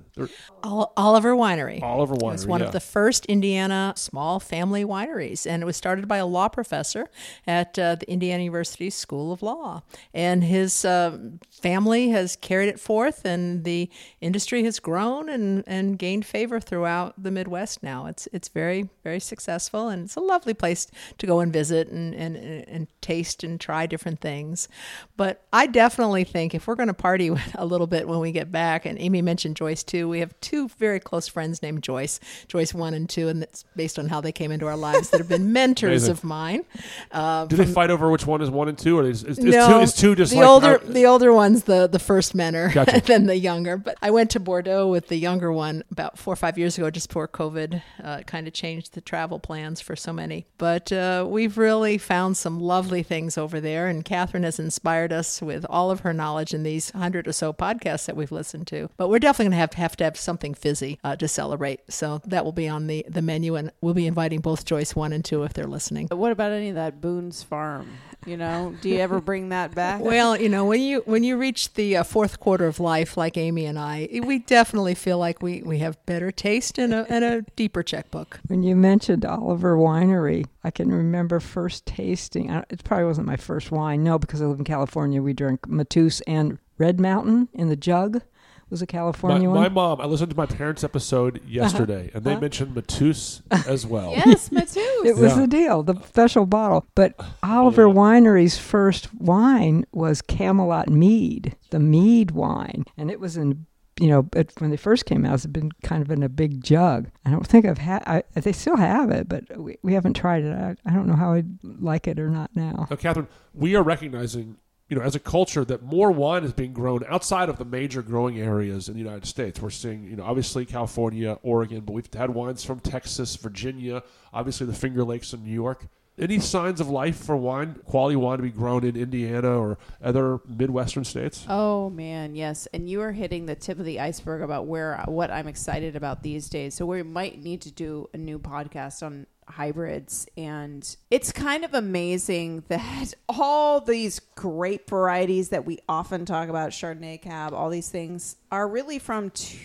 Oliver 0.62 1.35
Winery. 1.35 1.82
Oliver 1.82 2.14
It 2.14 2.20
Winery. 2.20 2.32
was 2.32 2.46
one 2.46 2.61
yeah. 2.61 2.66
of 2.66 2.72
the 2.72 2.80
first 2.80 3.24
Indiana 3.26 3.94
small 3.96 4.38
family 4.38 4.85
wineries, 4.85 5.46
and 5.46 5.62
it 5.62 5.66
was 5.66 5.76
started 5.76 6.06
by 6.06 6.18
a 6.18 6.26
law 6.26 6.48
professor 6.48 7.09
at 7.46 7.78
uh, 7.78 7.94
the 7.94 8.11
Indiana 8.11 8.42
University 8.42 8.90
School 8.90 9.32
of 9.32 9.42
Law. 9.42 9.82
And 10.12 10.44
his 10.44 10.85
um 10.85 11.40
family 11.50 12.11
has 12.11 12.37
carried 12.37 12.68
it 12.68 12.78
forth, 12.78 13.24
and 13.24 13.64
the 13.64 13.90
industry 14.20 14.62
has 14.64 14.78
grown 14.78 15.30
and, 15.30 15.64
and 15.66 15.98
gained 15.98 16.26
favor 16.26 16.61
throughout 16.61 17.14
the 17.22 17.30
Midwest 17.30 17.82
now. 17.82 18.06
It's 18.06 18.28
it's 18.32 18.48
very 18.48 18.90
very 19.04 19.20
successful, 19.20 19.88
and 19.88 20.04
it's 20.04 20.16
a 20.16 20.20
lovely 20.20 20.54
place 20.54 20.87
to 21.16 21.26
go 21.26 21.40
and 21.40 21.50
visit 21.50 21.88
and 21.88 22.14
and, 22.14 22.37
and 22.37 22.88
taste 23.00 23.42
and 23.42 23.59
try 23.59 23.87
different 23.87 24.20
things. 24.20 24.68
But 25.16 25.46
I 25.50 25.66
definitely 25.66 26.24
think 26.24 26.54
if 26.54 26.66
we're 26.66 26.74
going 26.74 26.88
to 26.88 26.94
party 26.94 27.30
with 27.37 27.54
a 27.54 27.64
little 27.64 27.86
bit 27.87 28.09
when 28.09 28.20
we 28.20 28.33
get 28.33 28.51
back, 28.53 28.87
and 28.87 28.99
Amy 28.99 29.22
mentioned 29.22 29.57
Joyce 29.57 29.83
too, 29.83 30.09
we 30.09 30.20
have 30.20 30.38
two 30.40 30.68
very 30.79 31.01
close 31.01 31.29
friends 31.29 31.62
named 31.62 31.83
Joyce, 31.83 32.20
Joyce 32.49 32.75
one 32.75 32.94
and 32.94 33.09
two, 33.09 33.29
and 33.29 33.42
that's 33.42 33.64
based 33.75 33.99
on 33.99 34.09
how 34.09 34.20
they 34.20 34.33
came 34.33 34.53
into 34.53 34.66
our 34.66 34.77
lives 34.77 35.11
that 35.11 35.18
have 35.18 35.29
been 35.29 35.53
mentors 35.53 36.09
of 36.09 36.25
mine. 36.25 36.64
Uh, 37.12 37.46
Do 37.46 37.57
they 37.57 37.66
fight 37.66 37.90
over 37.90 38.11
which 38.11 38.27
one 38.27 38.40
is 38.42 38.51
one 38.51 38.68
and 38.68 38.79
two, 38.79 38.99
or 38.99 39.05
is, 39.05 39.22
is, 39.25 39.38
is 39.38 39.44
no, 39.44 39.68
two 39.68 39.81
is 39.81 39.94
two 39.94 40.14
just 40.14 40.33
the 40.33 40.38
like 40.38 40.49
older 40.49 40.79
the 40.79 41.07
older 41.07 41.33
one's 41.33 41.64
the 41.64 41.87
the 41.87 41.99
first 41.99 42.37
menor 42.37 42.72
Gotcha. 42.72 43.01
than 43.07 43.27
the 43.27 43.37
younger. 43.37 43.77
But 43.77 43.96
I 44.03 44.11
went 44.11 44.31
to 44.31 44.40
Bordeaux 44.40 44.88
with 44.88 45.09
the 45.09 45.16
younger 45.16 45.53
one 45.53 45.85
about 45.90 46.18
four 46.18 46.33
or 46.33 46.37
five 46.37 46.59
years 46.59 46.77
ago, 46.79 46.90
just 46.90 47.09
before 47.09 47.29
COVID 47.29 47.83
uh, 48.03 48.20
kind 48.22 48.46
of 48.46 48.53
changed 48.53 48.94
the 48.94 49.01
travel 49.01 49.38
plans 49.38 49.81
for 49.81 49.96
so 49.96 50.12
many. 50.12 50.46
But 50.59 50.92
uh, 50.92 51.27
we've 51.29 51.59
really 51.59 51.99
found 51.99 52.37
some 52.37 52.61
lovely 52.61 53.03
things 53.03 53.38
over 53.38 53.61
there, 53.61 53.87
and 53.87 54.05
Kathryn 54.05 54.44
has 54.44 54.59
inspired 54.59 55.12
us 55.12 55.40
with 55.42 55.64
all 55.68 55.90
of 55.90 56.01
her 56.01 56.12
knowledge 56.12 56.55
in 56.55 56.62
these 56.62 56.90
hundred 56.90 57.29
or 57.29 57.33
so 57.33 57.53
podcasts 57.53 57.76
that 57.85 58.17
we've 58.17 58.33
listened 58.33 58.67
to. 58.69 58.91
But 58.97 59.09
we're 59.09 59.19
definitely 59.19 59.47
going 59.47 59.53
to 59.53 59.57
have 59.59 59.73
have 59.75 59.97
to 59.97 60.05
have 60.05 60.17
something 60.17 60.55
fizzy 60.55 60.99
uh, 61.05 61.17
to 61.17 61.29
celebrate, 61.29 61.81
so 61.89 62.21
that 62.27 62.45
will 62.45 62.53
be 62.53 62.69
on 62.69 62.87
the 62.87 63.05
the 63.09 63.23
menu, 63.23 63.55
and 63.55 63.71
we'll 63.81 63.95
be 63.95 64.07
inviting 64.07 64.41
both 64.41 64.65
Joyce 64.65 64.97
one 64.97 65.12
and 65.12 65.25
two 65.25 65.43
if 65.43 65.53
they're 65.53 65.67
listening. 65.67 66.07
But 66.07 66.17
what 66.17 66.33
about 66.33 66.53
any 66.53 66.71
of 66.71 66.75
that 66.75 67.01
Boone's 67.01 67.43
Farm? 67.43 67.89
You 68.27 68.37
know, 68.37 68.75
do 68.81 68.89
you 68.89 68.99
ever 68.99 69.21
bring 69.21 69.51
that 69.51 69.75
back? 69.75 70.01
Well, 70.07 70.41
you 70.41 70.49
know, 70.49 70.65
when 70.65 70.81
you 70.81 71.03
when 71.05 71.25
you 71.25 71.37
reach 71.37 71.75
the 71.75 71.99
uh, 71.99 72.03
fourth 72.05 72.39
quarter 72.41 72.66
of 72.66 72.81
life, 72.81 73.16
like 73.16 73.37
Amy 73.37 73.66
and 73.66 73.79
I, 73.79 74.09
we 74.22 74.39
definitely 74.39 74.95
feel 74.95 75.18
like 75.18 75.43
we, 75.43 75.62
we 75.62 75.79
have 75.79 76.05
better 76.07 76.31
taste 76.31 76.79
and 76.79 76.95
a 76.95 77.07
and 77.09 77.24
a 77.24 77.43
deeper 77.57 77.83
checkbook. 77.83 78.41
When 78.47 78.62
you 78.62 78.77
mentioned 78.77 79.24
Oliver 79.24 79.77
Winery, 79.77 80.47
I 80.64 80.70
can 80.70 80.91
remember 80.91 81.41
first 81.41 81.87
tasting. 81.87 82.51
It 82.51 82.85
probably 82.85 83.07
wasn't 83.07 83.27
my 83.27 83.37
first 83.37 83.70
wine. 83.70 84.05
No, 84.05 84.18
because 84.18 84.41
I 84.41 84.47
live 84.47 84.59
in 84.59 84.64
California. 84.64 85.20
We 85.22 85.33
drank 85.33 85.68
Mateus 85.68 86.20
and 86.22 86.59
Red 86.79 87.01
Mountain 87.01 87.49
in 87.53 87.68
the 87.68 87.77
jug. 87.77 88.22
Was 88.68 88.83
a 88.83 88.87
California 88.87 89.47
my 89.49 89.55
one. 89.55 89.62
My 89.62 89.68
mom, 89.68 90.01
I 90.01 90.07
listened 90.07 90.31
to 90.33 90.37
my 90.37 90.45
parents' 90.47 90.83
episode 90.83 91.41
yesterday, 91.47 92.11
and 92.12 92.24
they 92.24 92.33
Uh-huh. 92.33 92.41
mentioned 92.41 92.74
Mateus 92.74 93.41
as 93.68 93.87
well. 93.87 94.11
yes, 94.11 94.51
Mateus. 94.51 95.05
It 95.05 95.14
was 95.16 95.35
Yeah. 95.37 95.41
the 95.43 95.47
deal, 95.47 95.83
the 95.85 95.95
special 96.09 96.47
bottle. 96.47 96.85
But 96.97 97.14
Oliver 97.45 97.85
Winery's 97.85 98.59
first 98.59 99.14
wine 99.14 99.85
was 99.93 100.20
Camelot 100.20 100.89
Mead, 100.91 101.55
the 101.70 101.79
mead 101.79 102.33
wine, 102.33 102.85
and 102.97 103.09
it 103.09 103.20
was 103.20 103.37
in. 103.37 103.66
You 104.01 104.09
know, 104.09 104.29
it, 104.35 104.53
when 104.59 104.70
they 104.70 104.77
first 104.77 105.07
came 105.07 105.24
out, 105.24 105.33
it's 105.35 105.47
been 105.47 105.70
kind 105.83 106.03
of 106.03 106.11
in 106.11 106.22
a 106.24 106.29
big 106.29 106.62
jug. 106.62 107.09
I 107.24 107.31
don't 107.31 107.47
think 107.47 107.64
I've 107.64 107.79
had. 107.79 108.03
I, 108.07 108.24
they 108.35 108.53
still 108.53 108.77
have 108.77 109.11
it, 109.11 109.27
but 109.27 109.45
we, 109.57 109.79
we 109.83 109.95
haven't 109.95 110.14
tried 110.14 110.43
it. 110.45 110.53
I, 110.53 110.74
I 110.85 110.93
don't 110.93 111.07
know 111.07 111.14
how 111.16 111.33
I'd 111.33 111.49
like 111.62 112.07
it 112.09 112.18
or 112.18 112.29
not 112.29 112.51
now. 112.55 112.87
Now, 112.91 112.97
Kathryn, 112.97 113.27
we 113.55 113.74
are 113.74 113.83
recognizing 113.83 114.57
you 114.89 114.97
know, 114.97 115.03
as 115.03 115.14
a 115.16 115.20
culture, 115.20 115.64
that 115.64 115.82
more 115.82 116.12
wine 116.12 116.45
is 116.45 116.53
being 116.53 116.72
grown 116.72 117.05
outside 117.09 117.49
of 117.49 117.59
the 117.59 117.64
major 117.64 118.03
growing 118.03 118.39
areas 118.39 118.89
in 118.89 118.95
the 118.95 119.01
United 119.01 119.26
States. 119.26 119.61
We're 119.61 119.70
seeing, 119.70 120.05
you 120.05 120.16
know, 120.16 120.24
obviously 120.24 120.64
California, 120.64 121.39
Oregon, 121.43 121.80
but 121.80 121.93
we've 121.93 122.12
had 122.14 122.30
wines 122.30 122.64
from 122.64 122.78
Texas, 122.80 123.34
Virginia, 123.37 124.03
obviously 124.32 124.66
the 124.66 124.72
Finger 124.72 125.03
Lakes 125.03 125.32
in 125.32 125.45
New 125.45 125.53
York. 125.53 125.89
Any 126.18 126.39
signs 126.39 126.80
of 126.80 126.89
life 126.89 127.16
for 127.16 127.37
wine, 127.37 127.74
quality 127.84 128.16
wine 128.16 128.39
to 128.39 128.43
be 128.43 128.51
grown 128.51 128.84
in 128.84 128.97
Indiana 128.97 129.59
or 129.59 129.76
other 130.03 130.41
Midwestern 130.49 131.05
states? 131.05 131.45
Oh 131.47 131.91
man, 131.91 132.34
yes. 132.34 132.66
And 132.72 132.89
you 132.89 133.03
are 133.03 133.12
hitting 133.12 133.45
the 133.45 133.55
tip 133.55 133.78
of 133.78 133.84
the 133.84 134.01
iceberg 134.01 134.41
about 134.41 134.66
where 134.66 135.05
what 135.09 135.30
I'm 135.30 135.47
excited 135.47 135.95
about 135.95 136.22
these 136.22 136.49
days. 136.49 136.74
So 136.74 136.87
we 136.87 137.03
might 137.03 137.43
need 137.43 137.61
to 137.62 137.70
do 137.70 138.09
a 138.14 138.16
new 138.16 138.39
podcast 138.39 139.05
on 139.05 139.26
hybrids 139.49 140.26
and 140.36 140.97
it's 141.11 141.32
kind 141.32 141.64
of 141.64 141.72
amazing 141.74 142.64
that 142.68 143.14
all 143.28 143.80
these 143.80 144.20
grape 144.34 144.88
varieties 144.90 145.51
that 145.51 145.64
we 145.64 145.78
often 145.88 146.24
talk 146.24 146.49
about 146.49 146.70
chardonnay 146.70 147.20
cab 147.20 147.53
all 147.55 147.70
these 147.70 147.88
things 147.88 148.36
are 148.51 148.68
really 148.68 148.99
from 148.99 149.30
two, 149.30 149.59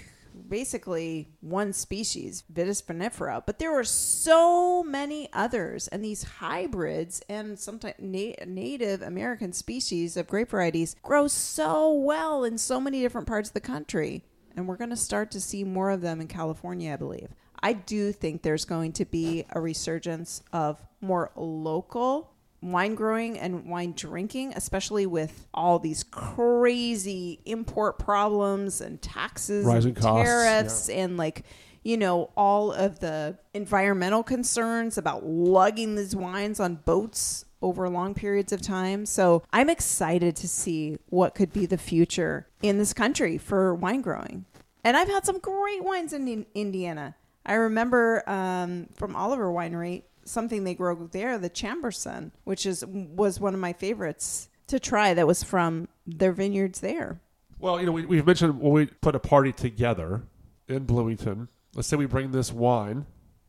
basically 0.48 1.30
one 1.42 1.74
species 1.74 2.44
vitis 2.52 2.84
vinifera. 2.84 3.44
But 3.46 3.60
there 3.60 3.78
are 3.78 3.84
so 3.84 4.84
many 4.84 5.30
others 5.34 5.88
and 5.88 6.04
these 6.04 6.24
hybrids 6.24 7.22
and 7.30 7.58
sometimes 7.60 7.96
na- 8.00 8.46
native 8.46 9.02
american 9.02 9.54
species 9.54 10.18
of 10.18 10.28
grape 10.28 10.50
varieties 10.50 10.96
grow 11.02 11.28
so 11.28 11.94
well 11.94 12.44
in 12.44 12.58
so 12.58 12.80
many 12.80 13.02
different 13.02 13.28
parts 13.28 13.50
of 13.50 13.54
the 13.54 13.62
country. 13.62 14.24
And 14.56 14.68
we're 14.68 14.78
going 14.78 14.90
to 14.90 14.98
start 14.98 15.32
to 15.32 15.42
see 15.42 15.64
more 15.64 15.90
of 15.90 16.02
them 16.02 16.20
in 16.22 16.28
california 16.28 16.94
i 16.94 16.98
believe 16.98 17.30
I 17.64 17.74
do 17.74 18.12
think 18.12 18.42
there's 18.42 18.66
going 18.66 18.94
to 18.94 19.06
be 19.06 19.46
a 19.52 19.62
resurgence 19.62 20.44
of 20.52 20.82
more 21.02 21.32
local 21.36 22.32
wine 22.62 22.96
growing 22.96 23.40
and 23.40 23.66
wine 23.66 23.94
drinking, 23.96 24.54
especially 24.56 25.06
with 25.06 25.48
all 25.54 25.80
these 25.80 26.04
crazy 26.04 27.40
import 27.46 27.98
problems 28.00 28.82
and 28.82 29.02
taxes, 29.02 29.66
Rising 29.66 29.96
and 29.96 30.02
costs, 30.02 30.30
tariffs, 30.30 30.90
and 30.90 31.18
like 31.18 31.44
you 31.84 31.98
know 31.98 32.30
all 32.38 32.72
of 32.72 33.00
the 33.00 33.38
environmental 33.54 34.24
concerns 34.24 34.98
about 34.98 35.26
lugging 35.26 35.96
these 35.96 36.16
wines 36.16 36.60
on 36.60 36.76
boats 36.76 37.46
over 37.62 37.88
long 37.90 38.14
periods 38.14 38.52
of 38.52 38.62
time. 38.62 39.06
So 39.06 39.44
I'm 39.54 39.70
excited 39.70 40.36
to 40.38 40.48
see 40.48 40.98
what 41.10 41.36
could 41.36 41.54
be 41.54 41.66
the 41.66 41.78
future 41.78 42.48
in 42.62 42.78
this 42.78 42.94
country 42.94 43.38
for 43.38 43.74
wine 43.76 44.02
growing. 44.02 44.46
And 44.84 44.98
I've 44.98 45.08
had 45.08 45.26
some 45.26 45.40
great 45.40 45.84
wines 45.84 46.12
in 46.14 46.28
in 46.28 46.46
Indiana. 46.56 47.16
I 47.46 47.54
remember 47.56 48.28
um, 48.30 48.88
from 48.96 49.16
Oliver 49.16 49.52
Winery 49.52 50.04
something 50.24 50.64
they 50.64 50.76
grow 50.76 51.08
there, 51.12 51.38
the 51.38 51.50
Chambourcin, 51.50 52.32
which 52.44 52.66
is 52.66 52.86
was 52.86 53.40
one 53.40 53.54
of 53.54 53.60
my 53.60 53.74
favorites 53.74 54.50
to 54.68 54.80
try. 54.80 55.14
That 55.14 55.28
was 55.28 55.44
from 55.44 55.88
their 56.06 56.32
vineyards 56.32 56.80
there. 56.80 57.20
Well, 57.60 57.80
you 57.80 57.86
know, 57.86 57.92
we, 57.92 58.06
we've 58.06 58.26
mentioned 58.26 58.60
when 58.60 58.74
we 58.74 58.86
put 58.88 59.16
a 59.16 59.20
party 59.20 59.52
together 59.52 60.24
in 60.68 60.86
Bloomington. 60.86 61.48
Let's 61.76 61.88
say 61.88 61.98
we 61.98 62.06
bring 62.06 62.32
this 62.32 62.52
wine 62.52 63.06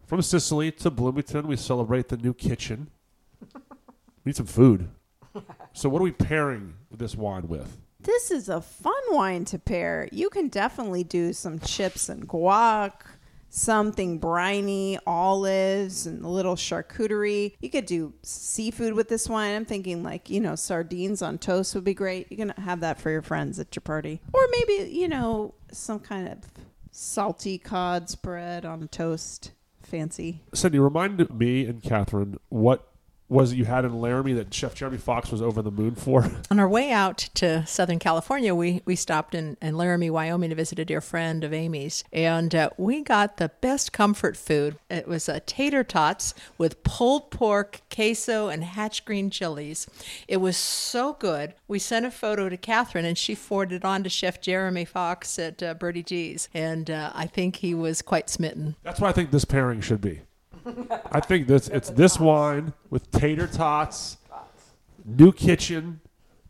from 0.07 0.23
Sicily 0.23 0.71
to 0.73 0.91
Bloomington. 0.91 1.47
We 1.47 1.57
celebrate 1.57 2.09
the 2.09 2.17
new 2.17 2.35
kitchen. 2.35 2.91
we 3.55 3.61
need 4.27 4.37
some 4.37 4.47
food. 4.47 4.89
So, 5.75 5.89
what 5.89 6.01
are 6.01 6.05
we 6.05 6.13
pairing 6.13 6.75
this 6.91 7.17
wine 7.17 7.49
with? 7.49 7.79
This 7.99 8.31
is 8.31 8.51
a 8.51 8.61
fun 8.61 8.93
wine 9.09 9.47
to 9.47 9.59
pair. 9.59 10.07
You 10.13 10.29
can 10.29 10.49
definitely 10.49 11.03
do 11.03 11.33
some 11.33 11.61
chips 11.61 12.11
and 12.11 12.29
guac, 12.29 12.93
something 13.55 14.19
briny, 14.19 14.99
olives, 15.07 16.07
and 16.07 16.25
a 16.25 16.29
little 16.29 16.57
charcuterie. 16.57 17.55
You 17.61 17.69
could 17.69 17.87
do 17.87 18.15
seafood 18.23 18.95
with 18.95 19.09
this 19.09 19.29
wine. 19.29 19.55
I'm 19.55 19.67
thinking 19.67 20.03
like, 20.03 20.31
you 20.31 20.41
know, 20.41 20.57
sardines 20.57 21.21
on 21.21 21.39
toast 21.39 21.75
would 21.75 21.85
be 21.85 21.95
great. 21.95 22.31
You 22.31 22.39
can 22.39 22.49
have 22.51 22.81
that 22.81 22.99
for 22.99 23.11
your 23.11 23.23
friends 23.23 23.61
at 23.61 23.77
your 23.77 23.83
party. 23.83 24.21
Or 24.33 24.41
maybe, 24.51 24.91
you 24.91 25.07
know, 25.07 25.55
some 25.71 26.01
kind 26.01 26.29
of 26.29 26.39
salty 26.91 27.59
cod 27.59 28.09
spread 28.09 28.65
on 28.65 28.89
toast. 28.89 29.53
Fancy. 29.83 30.41
Cindy, 30.55 30.79
remind 30.79 31.29
me 31.39 31.67
and 31.67 31.83
Kathryn 31.83 32.39
what 32.49 32.92
was 33.33 33.53
it 33.53 33.57
you 33.57 33.65
had 33.65 33.85
in 33.85 34.01
Laramie 34.01 34.35
that 34.35 34.53
Chef 34.53 34.75
Jeremy 34.75 34.99
Fox 34.99 35.33
was 35.33 35.41
over 35.41 35.63
the 35.63 35.71
moon 35.71 35.95
for? 35.95 36.31
On 36.51 36.61
our 36.61 36.69
way 36.69 36.93
out 36.93 37.19
to 37.35 37.67
Southern 37.67 37.99
California, 37.99 38.55
we, 38.55 38.83
we 38.85 38.95
stopped 38.95 39.35
in, 39.35 39.57
in 39.63 39.77
Laramie, 39.77 40.11
Wyoming 40.11 40.51
to 40.51 40.57
visit 40.57 40.79
a 40.79 40.85
dear 40.85 41.01
friend 41.01 41.43
of 41.43 41.53
Amy's. 41.53 42.05
And 42.13 42.55
uh, 42.55 42.71
we 42.77 43.03
got 43.03 43.39
the 43.39 43.51
best 43.61 43.93
comfort 43.93 44.37
food. 44.37 44.77
It 44.91 45.09
was 45.09 45.29
uh, 45.29 45.41
tater 45.47 45.83
tots 45.83 46.35
with 46.59 46.85
pulled 46.85 47.31
pork, 47.31 47.81
queso, 47.91 48.49
and 48.49 48.63
hatch 48.63 49.05
green 49.05 49.31
chilies. 49.31 49.87
It 50.29 50.37
was 50.37 50.57
so 50.57 51.15
good. 51.15 51.55
We 51.67 51.79
sent 51.79 52.05
a 52.05 52.11
photo 52.11 52.51
to 52.51 52.57
Kathryn, 52.59 53.05
and 53.05 53.17
she 53.17 53.35
forwarded 53.35 53.83
it 53.83 53.85
on 53.85 54.03
to 54.05 54.11
Chef 54.11 54.41
Jeremy 54.41 54.85
Fox 54.85 55.39
at 55.39 55.63
uh, 55.63 55.75
Birdie 55.75 56.03
G's. 56.03 56.49
And 56.53 56.91
uh, 56.91 57.13
I 57.15 57.27
think 57.27 57.57
he 57.57 57.75
was 57.75 58.03
quite 58.03 58.29
smitten. 58.29 58.77
That's 58.83 59.01
what 59.01 59.09
I 59.09 59.13
think 59.13 59.31
this 59.31 59.47
pairing 59.47 59.81
should 59.81 60.03
be. 60.03 60.21
I 61.11 61.21
think 61.21 61.47
this 61.47 61.69
it's 61.69 61.91
this 61.91 62.19
wine 62.19 62.73
with 62.91 63.11
tater 63.11 63.47
tots, 63.47 64.19
new 65.05 65.33
kitchen, 65.33 66.01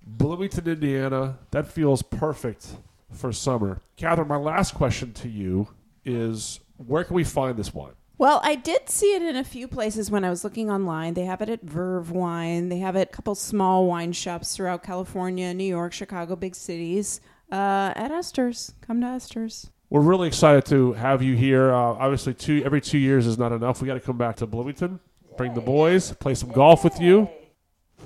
Bloomington, 0.07 0.69
Indiana. 0.69 1.39
That 1.51 1.67
feels 1.67 2.03
perfect 2.03 2.67
for 3.11 3.33
summer. 3.33 3.81
Kathryn, 3.97 4.27
my 4.27 4.37
last 4.37 4.75
question 4.75 5.13
to 5.15 5.29
you 5.29 5.69
is 6.05 6.61
where 6.77 7.05
can 7.05 7.15
we 7.15 7.25
find 7.25 7.57
this 7.57 7.73
wine? 7.73 7.93
Well, 8.19 8.41
I 8.45 8.55
did 8.55 8.89
see 8.89 9.15
it 9.15 9.23
in 9.23 9.37
a 9.37 9.43
few 9.43 9.67
places 9.67 10.11
when 10.11 10.25
I 10.25 10.31
was 10.31 10.45
looking 10.45 10.71
online. 10.71 11.15
They 11.15 11.25
have 11.25 11.43
it 11.43 11.49
at 11.49 11.63
Verve 11.63 12.13
Wine. 12.13 12.69
They 12.69 12.79
have 12.79 12.95
it 12.95 13.01
at 13.01 13.09
a 13.09 13.11
couple 13.11 13.35
small 13.35 13.87
wine 13.87 14.13
shops 14.13 14.55
throughout 14.55 14.85
California, 14.85 15.53
New 15.53 15.65
York, 15.65 15.93
Chicago, 15.93 16.37
big 16.37 16.55
cities. 16.55 17.21
Uh, 17.51 17.93
at 17.97 18.13
Ester's. 18.13 18.75
Come 18.81 19.01
to 19.01 19.09
Ester's. 19.09 19.71
We're 19.93 20.01
really 20.01 20.27
excited 20.27 20.65
to 20.71 20.95
have 20.95 21.21
you 21.21 21.37
here. 21.37 21.71
Uh, 21.71 21.77
obviously, 21.77 22.33
two 22.33 22.63
every 22.65 22.81
two 22.81 22.97
years 22.97 23.27
is 23.27 23.37
not 23.37 23.53
enough. 23.53 23.83
We 23.83 23.87
got 23.87 23.93
to 23.93 24.01
come 24.01 24.17
back 24.17 24.37
to 24.37 24.47
Bloomington, 24.47 25.01
bring 25.37 25.53
the 25.53 25.61
boys, 25.61 26.13
play 26.13 26.35
some 26.35 26.51
golf 26.51 26.83
with 26.83 26.99
you. 26.99 27.29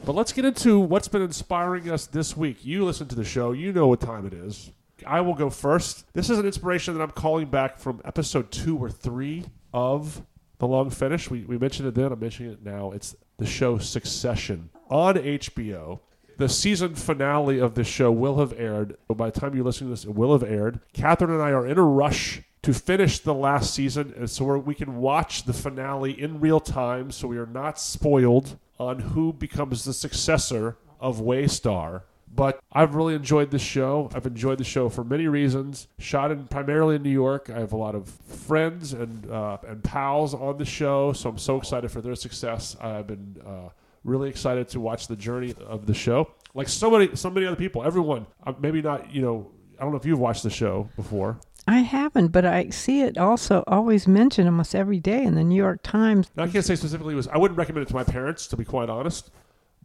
But 0.04 0.16
let's 0.16 0.32
get 0.32 0.44
into 0.44 0.80
what's 0.80 1.06
been 1.06 1.22
inspiring 1.22 1.88
us 1.88 2.06
this 2.06 2.36
week. 2.36 2.64
You 2.64 2.84
listen 2.84 3.06
to 3.06 3.14
the 3.14 3.22
show, 3.22 3.52
you 3.52 3.72
know 3.72 3.86
what 3.86 4.00
time 4.00 4.26
it 4.26 4.34
is. 4.34 4.72
I 5.06 5.20
will 5.20 5.34
go 5.34 5.48
first. 5.48 6.12
This 6.12 6.28
is 6.28 6.40
an 6.40 6.46
inspiration 6.46 6.92
that 6.94 7.00
I'm 7.04 7.12
calling 7.12 7.46
back 7.46 7.78
from 7.78 8.00
episode 8.04 8.50
two 8.50 8.76
or 8.76 8.90
three 8.90 9.44
of 9.72 10.22
The 10.58 10.66
Long 10.66 10.90
Finish. 10.90 11.30
We, 11.30 11.44
we 11.44 11.56
mentioned 11.56 11.86
it 11.86 11.94
then, 11.94 12.10
I'm 12.10 12.18
mentioning 12.18 12.50
it 12.50 12.64
now. 12.64 12.90
It's 12.90 13.14
the 13.36 13.46
show 13.46 13.78
Succession 13.78 14.70
on 14.90 15.14
HBO. 15.14 16.00
The 16.38 16.48
season 16.48 16.94
finale 16.94 17.58
of 17.58 17.74
this 17.74 17.86
show 17.86 18.12
will 18.12 18.38
have 18.38 18.52
aired. 18.58 18.96
By 19.08 19.30
the 19.30 19.40
time 19.40 19.54
you 19.54 19.64
listen 19.64 19.86
to 19.86 19.90
this, 19.90 20.04
it 20.04 20.14
will 20.14 20.32
have 20.32 20.42
aired. 20.42 20.80
Kathryn 20.92 21.30
and 21.30 21.42
I 21.42 21.50
are 21.50 21.66
in 21.66 21.78
a 21.78 21.82
rush 21.82 22.42
to 22.62 22.74
finish 22.74 23.20
the 23.20 23.32
last 23.32 23.72
season, 23.72 24.12
and 24.16 24.28
so 24.28 24.58
we 24.58 24.74
can 24.74 24.96
watch 24.96 25.44
the 25.44 25.52
finale 25.52 26.20
in 26.20 26.40
real 26.40 26.60
time, 26.60 27.10
so 27.10 27.28
we 27.28 27.38
are 27.38 27.46
not 27.46 27.78
spoiled 27.78 28.58
on 28.78 28.98
who 28.98 29.32
becomes 29.32 29.84
the 29.84 29.94
successor 29.94 30.76
of 31.00 31.20
Waystar. 31.20 32.02
But 32.34 32.60
I've 32.70 32.94
really 32.94 33.14
enjoyed 33.14 33.50
this 33.50 33.62
show. 33.62 34.10
I've 34.14 34.26
enjoyed 34.26 34.58
the 34.58 34.64
show 34.64 34.90
for 34.90 35.04
many 35.04 35.28
reasons. 35.28 35.88
Shot 35.98 36.30
in 36.30 36.48
primarily 36.48 36.96
in 36.96 37.02
New 37.02 37.08
York. 37.08 37.48
I 37.48 37.60
have 37.60 37.72
a 37.72 37.76
lot 37.78 37.94
of 37.94 38.08
friends 38.08 38.92
and 38.92 39.30
uh, 39.30 39.56
and 39.66 39.82
pals 39.82 40.34
on 40.34 40.58
the 40.58 40.66
show, 40.66 41.14
so 41.14 41.30
I'm 41.30 41.38
so 41.38 41.56
excited 41.56 41.90
for 41.90 42.02
their 42.02 42.14
success. 42.14 42.76
I've 42.78 43.06
been 43.06 43.36
uh, 43.46 43.68
really 44.06 44.30
excited 44.30 44.68
to 44.68 44.80
watch 44.80 45.08
the 45.08 45.16
journey 45.16 45.54
of 45.66 45.86
the 45.86 45.94
show. 45.94 46.30
Like 46.54 46.68
so 46.68 46.90
many, 46.90 47.14
so 47.16 47.28
many 47.28 47.46
other 47.46 47.56
people, 47.56 47.82
everyone. 47.82 48.26
Uh, 48.46 48.54
maybe 48.58 48.80
not. 48.80 49.12
You 49.12 49.22
know, 49.22 49.50
I 49.78 49.82
don't 49.82 49.90
know 49.90 49.98
if 49.98 50.06
you've 50.06 50.18
watched 50.18 50.42
the 50.42 50.50
show 50.50 50.88
before. 50.96 51.38
I 51.68 51.80
haven't, 51.80 52.28
but 52.28 52.44
I 52.44 52.70
see 52.70 53.02
it 53.02 53.18
also 53.18 53.64
always 53.66 54.06
mentioned 54.06 54.46
almost 54.46 54.74
every 54.74 55.00
day 55.00 55.24
in 55.24 55.34
the 55.34 55.42
New 55.42 55.56
York 55.56 55.80
Times. 55.82 56.30
Now, 56.36 56.44
I 56.44 56.48
can't 56.48 56.64
say 56.64 56.76
specifically 56.76 57.14
it 57.14 57.16
was. 57.16 57.26
I 57.28 57.38
wouldn't 57.38 57.58
recommend 57.58 57.82
it 57.82 57.88
to 57.88 57.94
my 57.94 58.04
parents, 58.04 58.46
to 58.48 58.56
be 58.56 58.64
quite 58.64 58.88
honest. 58.88 59.30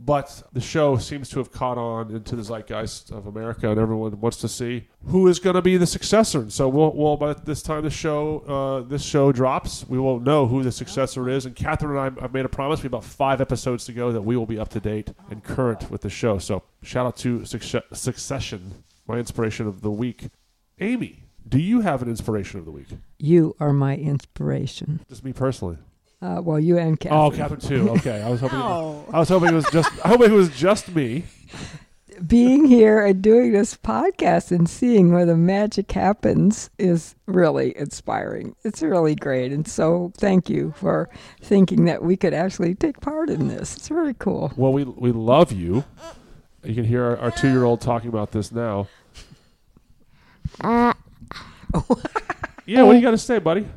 But 0.03 0.43
the 0.51 0.61
show 0.61 0.97
seems 0.97 1.29
to 1.29 1.39
have 1.39 1.51
caught 1.51 1.77
on 1.77 2.09
into 2.09 2.35
the 2.35 2.41
zeitgeist 2.41 3.11
of 3.11 3.27
America, 3.27 3.69
and 3.69 3.79
everyone 3.79 4.19
wants 4.19 4.37
to 4.37 4.47
see 4.47 4.87
who 5.05 5.27
is 5.27 5.37
going 5.37 5.55
to 5.55 5.61
be 5.61 5.77
the 5.77 5.85
successor. 5.85 6.39
And 6.39 6.51
so, 6.51 6.67
we'll, 6.67 6.91
we'll 6.95 7.17
by 7.17 7.33
this 7.33 7.61
time 7.61 7.83
the 7.83 7.91
show 7.91 8.39
uh, 8.39 8.87
this 8.87 9.03
show 9.03 9.31
drops, 9.31 9.85
we 9.87 9.99
will 9.99 10.19
know 10.19 10.47
who 10.47 10.63
the 10.63 10.71
successor 10.71 11.29
is. 11.29 11.45
And 11.45 11.55
Kathryn 11.55 11.91
and 11.91 12.17
I 12.17 12.21
have 12.21 12.33
made 12.33 12.45
a 12.45 12.49
promise. 12.49 12.79
We 12.79 12.87
have 12.87 12.93
about 12.93 13.03
five 13.03 13.41
episodes 13.41 13.85
to 13.85 13.93
go 13.93 14.11
that 14.11 14.23
we 14.23 14.35
will 14.35 14.47
be 14.47 14.57
up 14.57 14.69
to 14.69 14.79
date 14.79 15.13
and 15.29 15.43
current 15.43 15.91
with 15.91 16.01
the 16.01 16.09
show. 16.09 16.39
So, 16.39 16.63
shout 16.81 17.05
out 17.05 17.17
to 17.17 17.41
Succe- 17.41 17.95
Succession, 17.95 18.83
my 19.07 19.17
inspiration 19.17 19.67
of 19.67 19.81
the 19.81 19.91
week. 19.91 20.29
Amy, 20.79 21.25
do 21.47 21.59
you 21.59 21.81
have 21.81 22.01
an 22.01 22.09
inspiration 22.09 22.59
of 22.59 22.65
the 22.65 22.71
week? 22.71 22.87
You 23.19 23.55
are 23.59 23.73
my 23.73 23.97
inspiration. 23.97 25.01
Just 25.09 25.23
me 25.23 25.31
personally. 25.33 25.77
Uh, 26.21 26.39
well, 26.43 26.59
you 26.59 26.77
and 26.77 26.99
Kathryn. 26.99 27.11
Oh, 27.11 27.31
Kathryn 27.31 27.67
too. 27.67 27.89
Okay, 27.91 28.21
I 28.21 28.29
was 28.29 28.41
hoping. 28.41 28.59
No. 28.59 29.05
I 29.11 29.19
was 29.19 29.29
hoping 29.29 29.49
it 29.49 29.53
was 29.55 29.65
just. 29.71 29.89
I 30.05 30.09
hope 30.09 30.21
it 30.21 30.31
was 30.31 30.49
just 30.55 30.93
me. 30.93 31.23
Being 32.27 32.65
here 32.65 33.03
and 33.03 33.19
doing 33.23 33.51
this 33.51 33.75
podcast 33.75 34.51
and 34.51 34.69
seeing 34.69 35.11
where 35.11 35.25
the 35.25 35.35
magic 35.35 35.91
happens 35.91 36.69
is 36.77 37.15
really 37.25 37.75
inspiring. 37.75 38.55
It's 38.63 38.83
really 38.83 39.15
great. 39.15 39.51
And 39.51 39.67
so, 39.67 40.11
thank 40.17 40.47
you 40.47 40.75
for 40.77 41.09
thinking 41.41 41.85
that 41.85 42.03
we 42.03 42.15
could 42.15 42.35
actually 42.35 42.75
take 42.75 43.01
part 43.01 43.31
in 43.31 43.47
this. 43.47 43.75
It's 43.75 43.89
really 43.89 44.13
cool. 44.13 44.51
Well, 44.55 44.71
we 44.73 44.83
we 44.83 45.11
love 45.11 45.51
you, 45.51 45.83
You 46.63 46.75
can 46.75 46.83
hear 46.83 47.03
our, 47.03 47.17
our 47.17 47.31
two 47.31 47.49
year 47.51 47.63
old 47.63 47.81
talking 47.81 48.09
about 48.09 48.31
this 48.31 48.51
now. 48.51 48.87
Uh, 50.63 50.93
Yeah, 52.67 52.83
what 52.83 52.91
do 52.93 52.99
you 52.99 53.03
got 53.03 53.11
to 53.11 53.17
say, 53.17 53.39
buddy? 53.39 53.67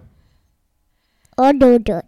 oh, 1.39 1.51
no, 1.51 1.79
no. 1.79 2.03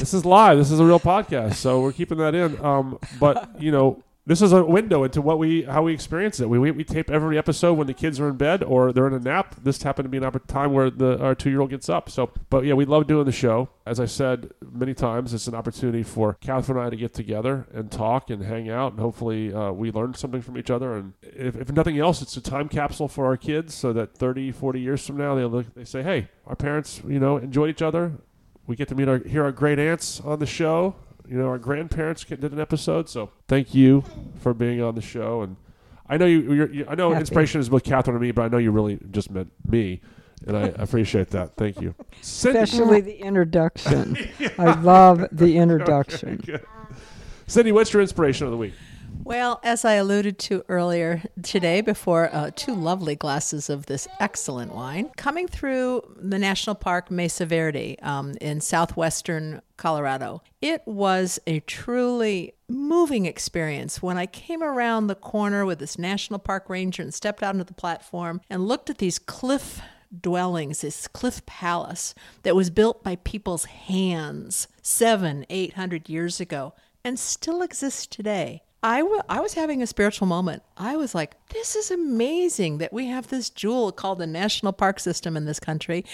This 0.00 0.14
is 0.14 0.24
live. 0.24 0.56
This 0.56 0.70
is 0.70 0.80
a 0.80 0.84
real 0.86 0.98
podcast, 0.98 1.56
so 1.56 1.82
we're 1.82 1.92
keeping 1.92 2.16
that 2.16 2.34
in. 2.34 2.58
Um, 2.64 2.98
but 3.20 3.60
you 3.60 3.70
know, 3.70 4.02
this 4.24 4.40
is 4.40 4.50
a 4.50 4.64
window 4.64 5.04
into 5.04 5.20
what 5.20 5.38
we 5.38 5.64
how 5.64 5.82
we 5.82 5.92
experience 5.92 6.40
it. 6.40 6.48
We, 6.48 6.58
we 6.58 6.70
we 6.70 6.84
tape 6.84 7.10
every 7.10 7.36
episode 7.36 7.74
when 7.74 7.86
the 7.86 7.92
kids 7.92 8.18
are 8.18 8.30
in 8.30 8.38
bed 8.38 8.62
or 8.62 8.94
they're 8.94 9.06
in 9.06 9.12
a 9.12 9.18
nap. 9.18 9.56
This 9.62 9.82
happened 9.82 10.06
to 10.06 10.08
be 10.08 10.16
an 10.16 10.32
time 10.48 10.72
where 10.72 10.88
the 10.88 11.22
our 11.22 11.34
two 11.34 11.50
year 11.50 11.60
old 11.60 11.68
gets 11.68 11.90
up. 11.90 12.08
So, 12.08 12.30
but 12.48 12.64
yeah, 12.64 12.72
we 12.72 12.86
love 12.86 13.08
doing 13.08 13.26
the 13.26 13.32
show. 13.32 13.68
As 13.84 14.00
I 14.00 14.06
said 14.06 14.54
many 14.72 14.94
times, 14.94 15.34
it's 15.34 15.46
an 15.46 15.54
opportunity 15.54 16.02
for 16.02 16.38
Kathryn 16.40 16.70
and 16.70 16.80
I 16.80 16.88
to 16.88 16.96
get 16.96 17.12
together 17.12 17.66
and 17.74 17.92
talk 17.92 18.30
and 18.30 18.42
hang 18.42 18.70
out, 18.70 18.92
and 18.92 19.00
hopefully 19.00 19.52
uh, 19.52 19.70
we 19.70 19.92
learn 19.92 20.14
something 20.14 20.40
from 20.40 20.56
each 20.56 20.70
other. 20.70 20.96
And 20.96 21.12
if, 21.22 21.56
if 21.56 21.70
nothing 21.72 21.98
else, 21.98 22.22
it's 22.22 22.38
a 22.38 22.40
time 22.40 22.70
capsule 22.70 23.08
for 23.08 23.26
our 23.26 23.36
kids, 23.36 23.74
so 23.74 23.92
that 23.92 24.16
30, 24.16 24.50
40 24.50 24.80
years 24.80 25.06
from 25.06 25.18
now, 25.18 25.34
they 25.34 25.44
look, 25.44 25.74
they 25.74 25.84
say, 25.84 26.02
"Hey, 26.02 26.30
our 26.46 26.56
parents, 26.56 27.02
you 27.06 27.20
know, 27.20 27.36
enjoyed 27.36 27.68
each 27.68 27.82
other." 27.82 28.12
We 28.66 28.76
get 28.76 28.88
to 28.88 28.94
meet 28.94 29.08
our 29.08 29.18
hear 29.18 29.44
our 29.44 29.52
great 29.52 29.78
aunts 29.78 30.20
on 30.20 30.38
the 30.38 30.46
show. 30.46 30.94
You 31.28 31.36
know, 31.38 31.48
our 31.48 31.58
grandparents 31.58 32.24
did 32.24 32.42
an 32.42 32.60
episode, 32.60 33.08
so 33.08 33.30
thank 33.48 33.74
you 33.74 34.04
for 34.40 34.52
being 34.54 34.82
on 34.82 34.94
the 34.94 35.00
show. 35.00 35.42
And 35.42 35.56
I 36.08 36.16
know 36.16 36.26
you. 36.26 36.52
You're, 36.52 36.72
you 36.72 36.86
I 36.88 36.94
know 36.94 37.10
Happy. 37.10 37.20
inspiration 37.20 37.60
is 37.60 37.68
both 37.68 37.84
Kathryn 37.84 38.08
and 38.10 38.20
me, 38.20 38.32
but 38.32 38.42
I 38.42 38.48
know 38.48 38.58
you 38.58 38.70
really 38.72 38.98
just 39.10 39.30
meant 39.30 39.52
me, 39.66 40.00
and 40.46 40.56
I 40.56 40.62
appreciate 40.76 41.30
that. 41.30 41.56
Thank 41.56 41.80
you. 41.80 41.94
Cindy, 42.20 42.58
Especially 42.60 43.00
the 43.00 43.18
introduction. 43.20 44.16
I 44.58 44.80
love 44.80 45.26
the 45.30 45.56
introduction. 45.58 46.42
Cindy, 47.46 47.72
what's 47.72 47.92
your 47.92 48.02
inspiration 48.02 48.46
of 48.46 48.50
the 48.52 48.56
week? 48.56 48.74
Well, 49.30 49.60
as 49.62 49.84
I 49.84 49.92
alluded 49.92 50.40
to 50.40 50.64
earlier 50.68 51.22
today, 51.44 51.82
before 51.82 52.34
uh, 52.34 52.50
two 52.56 52.74
lovely 52.74 53.14
glasses 53.14 53.70
of 53.70 53.86
this 53.86 54.08
excellent 54.18 54.74
wine, 54.74 55.12
coming 55.16 55.46
through 55.46 56.02
the 56.16 56.36
National 56.36 56.74
Park 56.74 57.12
Mesa 57.12 57.46
Verde 57.46 57.96
um, 58.02 58.34
in 58.40 58.60
southwestern 58.60 59.62
Colorado, 59.76 60.42
it 60.60 60.82
was 60.84 61.38
a 61.46 61.60
truly 61.60 62.54
moving 62.68 63.26
experience 63.26 64.02
when 64.02 64.18
I 64.18 64.26
came 64.26 64.64
around 64.64 65.06
the 65.06 65.14
corner 65.14 65.64
with 65.64 65.78
this 65.78 65.96
National 65.96 66.40
Park 66.40 66.68
ranger 66.68 67.00
and 67.00 67.14
stepped 67.14 67.44
out 67.44 67.54
onto 67.54 67.62
the 67.62 67.72
platform 67.72 68.40
and 68.50 68.66
looked 68.66 68.90
at 68.90 68.98
these 68.98 69.20
cliff 69.20 69.80
dwellings, 70.20 70.80
this 70.80 71.06
cliff 71.06 71.46
palace 71.46 72.16
that 72.42 72.56
was 72.56 72.68
built 72.68 73.04
by 73.04 73.14
people's 73.14 73.66
hands 73.66 74.66
seven, 74.82 75.46
eight 75.50 75.74
hundred 75.74 76.08
years 76.08 76.40
ago 76.40 76.74
and 77.04 77.16
still 77.16 77.62
exists 77.62 78.08
today. 78.08 78.64
I 78.82 79.02
wa- 79.02 79.22
I 79.28 79.40
was 79.40 79.54
having 79.54 79.82
a 79.82 79.86
spiritual 79.86 80.26
moment. 80.26 80.62
I 80.76 80.96
was 80.96 81.14
like, 81.14 81.34
this 81.50 81.76
is 81.76 81.90
amazing 81.90 82.78
that 82.78 82.92
we 82.92 83.06
have 83.06 83.28
this 83.28 83.50
jewel 83.50 83.92
called 83.92 84.18
the 84.18 84.26
National 84.26 84.72
Park 84.72 84.98
System 85.00 85.36
in 85.36 85.44
this 85.44 85.60
country, 85.60 86.04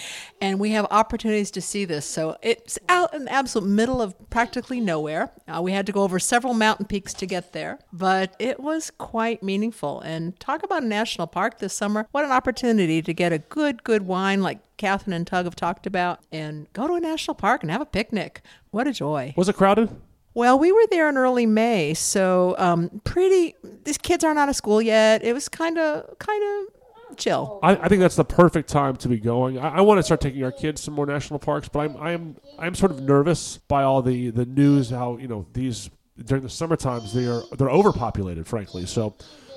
and 0.40 0.58
we 0.58 0.70
have 0.70 0.86
opportunities 0.90 1.52
to 1.52 1.60
see 1.60 1.84
this. 1.84 2.04
So 2.04 2.36
it's 2.42 2.76
out 2.88 3.14
in 3.14 3.26
the 3.26 3.32
absolute 3.32 3.68
middle 3.68 4.02
of 4.02 4.14
practically 4.30 4.80
nowhere. 4.80 5.30
Uh, 5.46 5.62
we 5.62 5.72
had 5.72 5.86
to 5.86 5.92
go 5.92 6.02
over 6.02 6.18
several 6.18 6.54
mountain 6.54 6.86
peaks 6.86 7.14
to 7.14 7.26
get 7.26 7.52
there, 7.52 7.78
but 7.92 8.34
it 8.40 8.58
was 8.58 8.90
quite 8.90 9.44
meaningful. 9.44 10.00
And 10.00 10.38
talk 10.40 10.64
about 10.64 10.82
a 10.82 10.86
national 10.86 11.28
park 11.28 11.58
this 11.58 11.72
summer. 11.72 12.08
What 12.10 12.24
an 12.24 12.32
opportunity 12.32 13.00
to 13.00 13.14
get 13.14 13.32
a 13.32 13.38
good, 13.38 13.84
good 13.84 14.02
wine 14.02 14.42
like 14.42 14.58
Kathryn 14.76 15.14
and 15.14 15.26
Tug 15.26 15.44
have 15.44 15.56
talked 15.56 15.86
about 15.86 16.20
and 16.32 16.66
go 16.72 16.88
to 16.88 16.94
a 16.94 17.00
national 17.00 17.36
park 17.36 17.62
and 17.62 17.70
have 17.70 17.80
a 17.80 17.86
picnic. 17.86 18.42
What 18.72 18.88
a 18.88 18.92
joy. 18.92 19.34
Was 19.36 19.48
it 19.48 19.56
crowded? 19.56 19.88
Well, 20.36 20.58
we 20.58 20.70
were 20.70 20.86
there 20.90 21.08
in 21.08 21.16
early 21.16 21.46
May, 21.46 21.94
so 21.94 22.54
um, 22.58 23.00
pretty. 23.04 23.54
These 23.84 23.96
kids 23.96 24.22
aren't 24.22 24.38
out 24.38 24.50
of 24.50 24.54
school 24.54 24.82
yet. 24.82 25.24
It 25.24 25.32
was 25.32 25.48
kind 25.48 25.78
of 25.78 26.18
kind 26.18 26.42
of 26.44 27.16
chill. 27.16 27.58
I, 27.62 27.76
I 27.76 27.88
think 27.88 28.02
that's 28.02 28.16
the 28.16 28.24
perfect 28.24 28.68
time 28.68 28.96
to 28.96 29.08
be 29.08 29.18
going. 29.18 29.58
I, 29.58 29.78
I 29.78 29.80
want 29.80 29.96
to 29.96 30.02
start 30.02 30.20
taking 30.20 30.44
our 30.44 30.52
kids 30.52 30.82
to 30.82 30.90
more 30.90 31.06
national 31.06 31.38
parks, 31.38 31.70
but 31.70 31.78
I'm 31.78 31.96
I'm 31.96 32.36
I'm 32.58 32.74
sort 32.74 32.92
of 32.92 33.00
nervous 33.00 33.56
by 33.66 33.82
all 33.84 34.02
the 34.02 34.28
the 34.28 34.44
news 34.44 34.90
how 34.90 35.16
you 35.16 35.26
know 35.26 35.46
these 35.54 35.88
during 36.22 36.42
the 36.42 36.50
summer 36.50 36.76
times 36.76 37.14
they 37.14 37.24
are 37.24 37.40
they're 37.56 37.70
overpopulated, 37.70 38.46
frankly. 38.46 38.84
So 38.84 39.14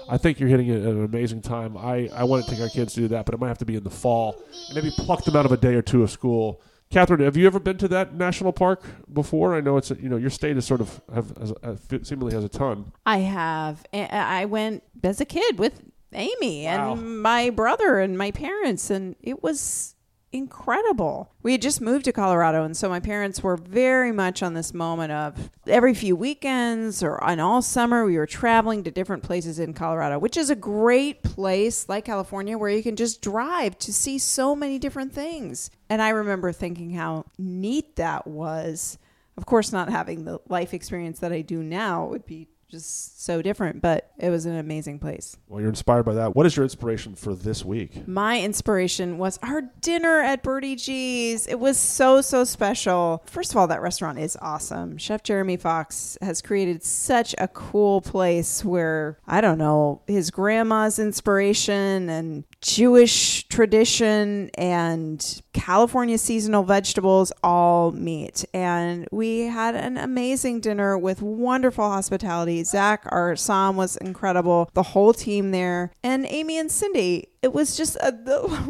I 0.09 0.17
think 0.17 0.39
you're 0.39 0.47
hitting 0.47 0.69
it 0.69 0.77
at 0.77 0.93
an 0.93 1.03
amazing 1.03 1.41
time. 1.41 1.75
I 1.75 2.09
I 2.13 2.23
want 2.23 2.45
to 2.45 2.51
take 2.51 2.61
our 2.61 2.69
kids 2.69 2.93
to 2.93 3.01
do 3.01 3.07
that, 3.09 3.25
but 3.25 3.35
it 3.35 3.41
might 3.41 3.49
have 3.49 3.57
to 3.57 3.65
be 3.65 3.75
in 3.75 3.83
the 3.83 3.89
fall 3.89 4.41
and 4.67 4.75
maybe 4.75 4.91
pluck 4.91 5.25
them 5.25 5.35
out 5.35 5.45
of 5.45 5.51
a 5.51 5.57
day 5.57 5.75
or 5.75 5.81
two 5.81 6.03
of 6.03 6.09
school. 6.09 6.61
Kathryn, 6.91 7.19
have 7.19 7.37
you 7.37 7.45
ever 7.45 7.59
been 7.59 7.77
to 7.77 7.87
that 7.89 8.15
national 8.15 8.51
park 8.51 8.83
before? 9.13 9.53
I 9.53 9.61
know 9.61 9.77
it's 9.77 9.91
a, 9.91 9.95
you 10.01 10.09
know 10.09 10.17
your 10.17 10.31
state 10.31 10.57
is 10.57 10.65
sort 10.65 10.81
of 10.81 10.99
have, 11.13 11.37
has, 11.37 11.51
uh, 11.51 11.75
has, 11.91 12.07
seemingly 12.07 12.33
has 12.33 12.43
a 12.43 12.49
ton. 12.49 12.91
I 13.05 13.19
have. 13.19 13.85
I 13.93 14.45
went 14.45 14.81
as 15.03 15.21
a 15.21 15.25
kid 15.25 15.59
with 15.59 15.83
Amy 16.13 16.65
Wow. 16.65 16.93
and 16.93 17.21
my 17.21 17.51
brother 17.51 17.99
and 17.99 18.17
my 18.17 18.31
parents, 18.31 18.89
and 18.89 19.15
it 19.21 19.43
was 19.43 19.93
incredible. 20.31 21.31
We 21.43 21.51
had 21.51 21.61
just 21.61 21.79
moved 21.79 22.05
to 22.05 22.11
Colorado, 22.11 22.63
and 22.63 22.75
so 22.75 22.89
my 22.89 22.99
parents 22.99 23.43
were 23.43 23.55
very 23.57 24.11
much 24.11 24.41
on 24.41 24.55
this 24.55 24.73
moment 24.73 25.11
of 25.11 25.51
every 25.67 25.93
few 25.93 26.15
weekends 26.15 27.03
or 27.03 27.23
on 27.23 27.39
all 27.39 27.61
summer, 27.61 28.03
we 28.03 28.17
were 28.17 28.25
traveling 28.25 28.83
to 28.85 28.89
different 28.91 29.21
places 29.21 29.59
in 29.59 29.73
Colorado, 29.75 30.17
which 30.17 30.37
is 30.37 30.49
a 30.49 30.55
great 30.55 31.21
place 31.21 31.87
like 31.87 32.05
California 32.05 32.57
where 32.57 32.71
you 32.71 32.81
can 32.81 32.95
just 32.95 33.21
drive 33.21 33.77
to 33.77 33.93
see 33.93 34.17
so 34.17 34.55
many 34.55 34.79
different 34.79 35.13
things. 35.13 35.69
And 35.89 36.01
I 36.01 36.09
remember 36.09 36.51
thinking 36.51 36.91
how 36.91 37.25
neat 37.37 37.95
that 37.95 38.27
was. 38.27 38.97
Of 39.37 39.45
course, 39.45 39.71
not 39.71 39.89
having 39.89 40.25
the 40.25 40.39
life 40.47 40.73
experience 40.73 41.19
that 41.19 41.31
I 41.31 41.41
do 41.41 41.63
now 41.63 42.05
would 42.05 42.25
be 42.25 42.47
just 42.69 43.23
so 43.25 43.41
different, 43.41 43.81
but 43.81 44.11
it 44.19 44.29
was 44.29 44.45
an 44.45 44.55
amazing 44.55 44.99
place. 44.99 45.35
Well, 45.47 45.59
you're 45.59 45.69
inspired 45.69 46.03
by 46.03 46.13
that. 46.13 46.35
What 46.35 46.45
is 46.45 46.55
your 46.55 46.63
inspiration 46.63 47.15
for 47.15 47.33
this 47.33 47.65
week? 47.65 48.07
My 48.07 48.39
inspiration 48.39 49.17
was 49.17 49.39
our 49.41 49.63
dinner 49.81 50.21
at 50.21 50.43
Birdie 50.43 50.75
G's. 50.75 51.47
It 51.47 51.59
was 51.59 51.77
so, 51.77 52.21
so 52.21 52.43
special. 52.43 53.23
First 53.25 53.51
of 53.51 53.57
all, 53.57 53.67
that 53.67 53.81
restaurant 53.81 54.19
is 54.19 54.37
awesome. 54.41 54.97
Chef 54.97 55.23
Jeremy 55.23 55.57
Fox 55.57 56.17
has 56.21 56.41
created 56.41 56.83
such 56.83 57.33
a 57.37 57.47
cool 57.47 58.01
place 58.01 58.63
where, 58.63 59.17
I 59.25 59.41
don't 59.41 59.57
know, 59.57 60.01
his 60.07 60.29
grandma's 60.29 60.99
inspiration 60.99 62.09
and 62.09 62.43
Jewish 62.61 63.47
tradition 63.47 64.51
and 64.53 65.41
California 65.53 66.17
seasonal 66.17 66.63
vegetables 66.63 67.31
all 67.43 67.91
meet. 67.91 68.45
And 68.53 69.07
we 69.11 69.41
had 69.41 69.75
an 69.75 69.97
amazing 69.97 70.59
dinner 70.59 70.97
with 70.97 71.21
wonderful 71.21 71.89
hospitality. 71.89 72.58
Zach, 72.63 73.03
our 73.07 73.33
somm, 73.33 73.75
was 73.75 73.97
incredible. 73.97 74.69
The 74.73 74.83
whole 74.83 75.13
team 75.13 75.51
there. 75.51 75.91
And 76.03 76.25
Amy 76.27 76.57
and 76.57 76.71
Cindy. 76.71 77.29
It 77.41 77.53
was 77.53 77.77
just 77.77 77.95
a 77.97 78.13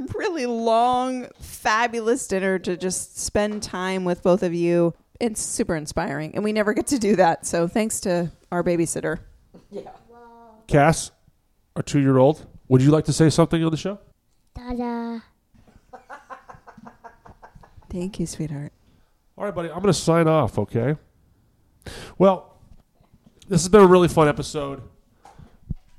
really 0.15 0.45
long, 0.45 1.27
fabulous 1.39 2.27
dinner 2.27 2.59
to 2.59 2.77
just 2.77 3.17
spend 3.19 3.63
time 3.63 4.05
with 4.05 4.23
both 4.23 4.43
of 4.43 4.53
you. 4.53 4.93
It's 5.19 5.41
super 5.41 5.75
inspiring. 5.75 6.35
And 6.35 6.43
we 6.43 6.53
never 6.53 6.73
get 6.73 6.87
to 6.87 6.99
do 6.99 7.15
that. 7.17 7.45
So 7.45 7.67
thanks 7.67 7.99
to 8.01 8.31
our 8.51 8.63
babysitter. 8.63 9.19
Cass, 10.67 11.11
our 11.75 11.81
two 11.81 11.99
year 11.99 12.17
old, 12.17 12.45
would 12.67 12.81
you 12.81 12.91
like 12.91 13.05
to 13.05 13.13
say 13.13 13.29
something 13.29 13.63
on 13.63 13.71
the 13.71 13.77
show? 13.77 13.99
Ta-da. 14.55 15.19
Thank 17.89 18.19
you, 18.19 18.27
sweetheart. 18.27 18.71
All 19.35 19.45
right, 19.45 19.55
buddy, 19.55 19.69
I'm 19.69 19.81
going 19.81 19.87
to 19.87 19.93
sign 19.93 20.27
off, 20.27 20.59
okay? 20.59 20.95
Well, 22.17 22.48
this 23.49 23.63
has 23.63 23.69
been 23.69 23.81
a 23.81 23.87
really 23.87 24.07
fun 24.07 24.27
episode. 24.27 24.81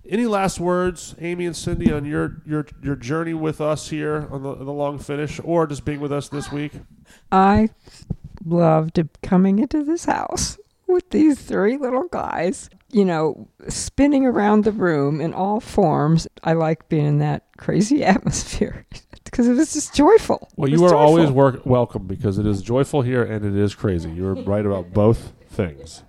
Any 0.09 0.27
last 0.27 0.59
words, 0.59 1.15
Amy 1.21 1.47
and 1.47 1.55
Cindy, 1.55 1.93
on 1.93 2.05
your 2.05 2.43
your 2.47 2.67
your 2.83 2.97
journey 2.97 3.35
with 3.35 3.61
us 3.61 3.89
here 3.91 4.27
on 4.31 4.43
the, 4.43 4.55
the 4.55 4.73
long 4.73 4.99
finish, 4.99 5.41
or 5.45 5.67
just 5.67 5.85
being 5.85 6.01
with 6.01 6.13
us 6.13 6.29
this 6.29 6.51
week? 6.51 6.73
I 7.31 7.71
loved 8.45 9.01
coming 9.23 9.59
into 9.59 9.85
this 9.85 10.07
house 10.07 10.59
with 10.87 11.11
these 11.11 11.41
three 11.41 11.77
little 11.77 12.09
guys, 12.09 12.71
you 12.91 13.05
know, 13.05 13.49
spinning 13.69 14.25
around 14.27 14.65
the 14.65 14.73
room 14.73 15.21
in 15.21 15.33
all 15.33 15.61
forms. 15.61 16.27
I 16.43 16.55
like 16.55 16.89
being 16.89 17.07
in 17.07 17.19
that 17.19 17.45
crazy 17.57 18.05
atmosphere 18.05 18.87
because 19.25 19.47
it 19.47 19.55
was 19.55 19.73
just 19.73 19.95
joyful. 19.95 20.49
Well, 20.57 20.71
you 20.71 20.85
are 20.87 20.95
always 20.95 21.31
work- 21.31 21.65
welcome 21.65 22.07
because 22.07 22.39
it 22.39 22.47
is 22.47 22.63
joyful 22.63 23.03
here 23.03 23.23
and 23.23 23.45
it 23.45 23.57
is 23.57 23.75
crazy. 23.75 24.11
You're 24.11 24.35
right 24.35 24.67
about 24.67 24.93
both 24.93 25.33
things. 25.49 26.03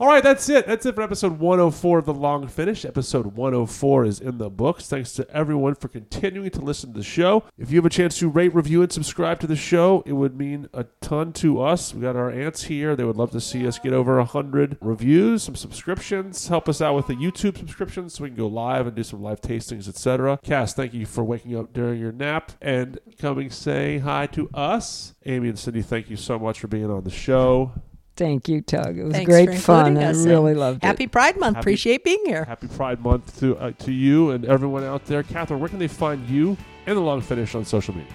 All 0.00 0.08
right, 0.08 0.22
that's 0.22 0.48
it. 0.48 0.66
That's 0.66 0.84
it 0.86 0.94
for 0.94 1.02
episode 1.02 1.38
104 1.38 1.98
of 1.98 2.06
The 2.06 2.14
Long 2.14 2.48
Finish. 2.48 2.84
Episode 2.84 3.36
104 3.36 4.04
is 4.04 4.20
in 4.20 4.38
the 4.38 4.50
books. 4.50 4.88
Thanks 4.88 5.12
to 5.12 5.30
everyone 5.30 5.74
for 5.74 5.88
continuing 5.88 6.50
to 6.50 6.60
listen 6.60 6.92
to 6.92 6.98
the 6.98 7.04
show. 7.04 7.44
If 7.56 7.70
you 7.70 7.76
have 7.76 7.86
a 7.86 7.90
chance 7.90 8.18
to 8.18 8.28
rate, 8.28 8.54
review, 8.54 8.82
and 8.82 8.90
subscribe 8.90 9.38
to 9.40 9.46
the 9.46 9.54
show, 9.54 10.02
it 10.04 10.14
would 10.14 10.36
mean 10.36 10.68
a 10.72 10.86
ton 11.00 11.32
to 11.34 11.60
us. 11.60 11.94
We 11.94 12.00
got 12.00 12.16
our 12.16 12.30
aunts 12.30 12.64
here. 12.64 12.96
They 12.96 13.04
would 13.04 13.16
love 13.16 13.30
to 13.32 13.40
see 13.40 13.66
us 13.66 13.78
get 13.78 13.92
over 13.92 14.16
100 14.16 14.78
reviews, 14.80 15.44
some 15.44 15.56
subscriptions. 15.56 16.48
Help 16.48 16.68
us 16.68 16.80
out 16.80 16.96
with 16.96 17.06
the 17.06 17.14
YouTube 17.14 17.58
subscriptions 17.58 18.14
so 18.14 18.24
we 18.24 18.30
can 18.30 18.36
go 18.36 18.48
live 18.48 18.86
and 18.86 18.96
do 18.96 19.04
some 19.04 19.22
live 19.22 19.40
tastings, 19.40 19.88
etc. 19.88 20.38
Cass, 20.42 20.74
thank 20.74 20.94
you 20.94 21.06
for 21.06 21.22
waking 21.22 21.56
up 21.56 21.72
during 21.72 22.00
your 22.00 22.12
nap 22.12 22.52
and 22.60 22.98
coming 23.20 23.50
say 23.50 23.98
hi 23.98 24.26
to 24.28 24.48
us. 24.54 25.14
Amy 25.26 25.50
and 25.50 25.58
Cindy, 25.58 25.82
thank 25.82 26.10
you 26.10 26.16
so 26.16 26.38
much 26.38 26.58
for 26.58 26.66
being 26.66 26.90
on 26.90 27.04
the 27.04 27.10
show. 27.10 27.72
Thank 28.16 28.48
you, 28.48 28.60
Tug. 28.60 28.98
It 28.98 29.04
was 29.04 29.14
Thanks 29.14 29.28
great 29.28 29.50
for 29.50 29.56
fun. 29.56 29.96
including 29.96 30.26
I 30.26 30.30
really 30.30 30.54
loved 30.54 30.82
Happy 30.82 31.04
it. 31.04 31.06
Happy 31.06 31.06
Pride 31.08 31.36
Month. 31.38 31.56
Happy- 31.56 31.62
Appreciate 31.64 32.04
being 32.04 32.22
here. 32.26 32.44
Happy 32.44 32.68
Pride 32.68 33.00
Month 33.00 33.38
to 33.40 33.56
uh, 33.56 33.70
to 33.78 33.92
you 33.92 34.30
and 34.30 34.44
everyone 34.44 34.84
out 34.84 35.06
there. 35.06 35.22
Kathryn, 35.22 35.58
where 35.58 35.68
can 35.68 35.78
they 35.78 35.88
find 35.88 36.28
you 36.28 36.56
and 36.86 36.96
the 36.96 37.00
Long 37.00 37.20
Finish 37.22 37.54
on 37.54 37.64
social 37.64 37.94
media? 37.94 38.12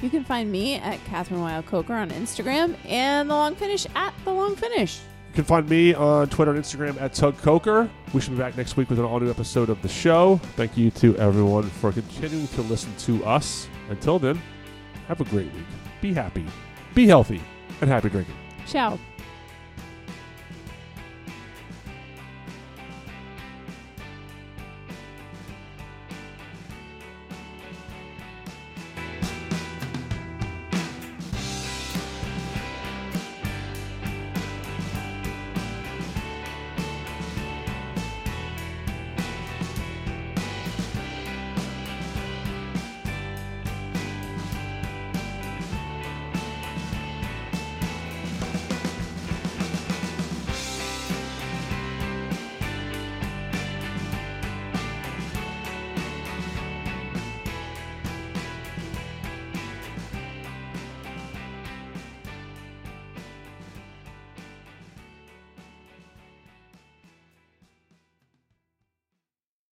You 0.00 0.10
can 0.10 0.24
find 0.24 0.50
me 0.50 0.76
at 0.76 0.98
Kathryn 1.04 1.40
Weil 1.40 1.62
Coker 1.62 1.94
on 1.94 2.10
Instagram 2.10 2.76
and 2.86 3.30
the 3.30 3.34
Long 3.34 3.54
Finish 3.54 3.86
at 3.94 4.14
the 4.24 4.32
Long 4.32 4.56
Finish. 4.56 5.00
You 5.28 5.34
can 5.36 5.44
find 5.44 5.68
me 5.68 5.94
on 5.94 6.28
Twitter 6.28 6.50
and 6.52 6.62
Instagram 6.62 7.00
at 7.00 7.14
Tug 7.14 7.36
Coker. 7.38 7.88
We 8.12 8.20
should 8.20 8.32
be 8.32 8.36
back 8.38 8.56
next 8.56 8.76
week 8.76 8.90
with 8.90 8.98
an 8.98 9.04
all 9.04 9.18
new 9.18 9.30
episode 9.30 9.70
of 9.70 9.80
the 9.80 9.88
show. 9.88 10.36
Thank 10.56 10.76
you 10.76 10.90
to 10.92 11.16
everyone 11.18 11.64
for 11.64 11.90
continuing 11.92 12.48
to 12.48 12.62
listen 12.62 12.94
to 12.98 13.24
us. 13.24 13.66
Until 13.90 14.18
then, 14.18 14.40
have 15.08 15.20
a 15.20 15.24
great 15.24 15.52
week. 15.54 15.64
Be 16.00 16.12
happy, 16.12 16.44
be 16.94 17.06
healthy, 17.06 17.40
and 17.80 17.88
happy 17.88 18.08
drinking. 18.10 18.34
Ciao. 18.66 18.98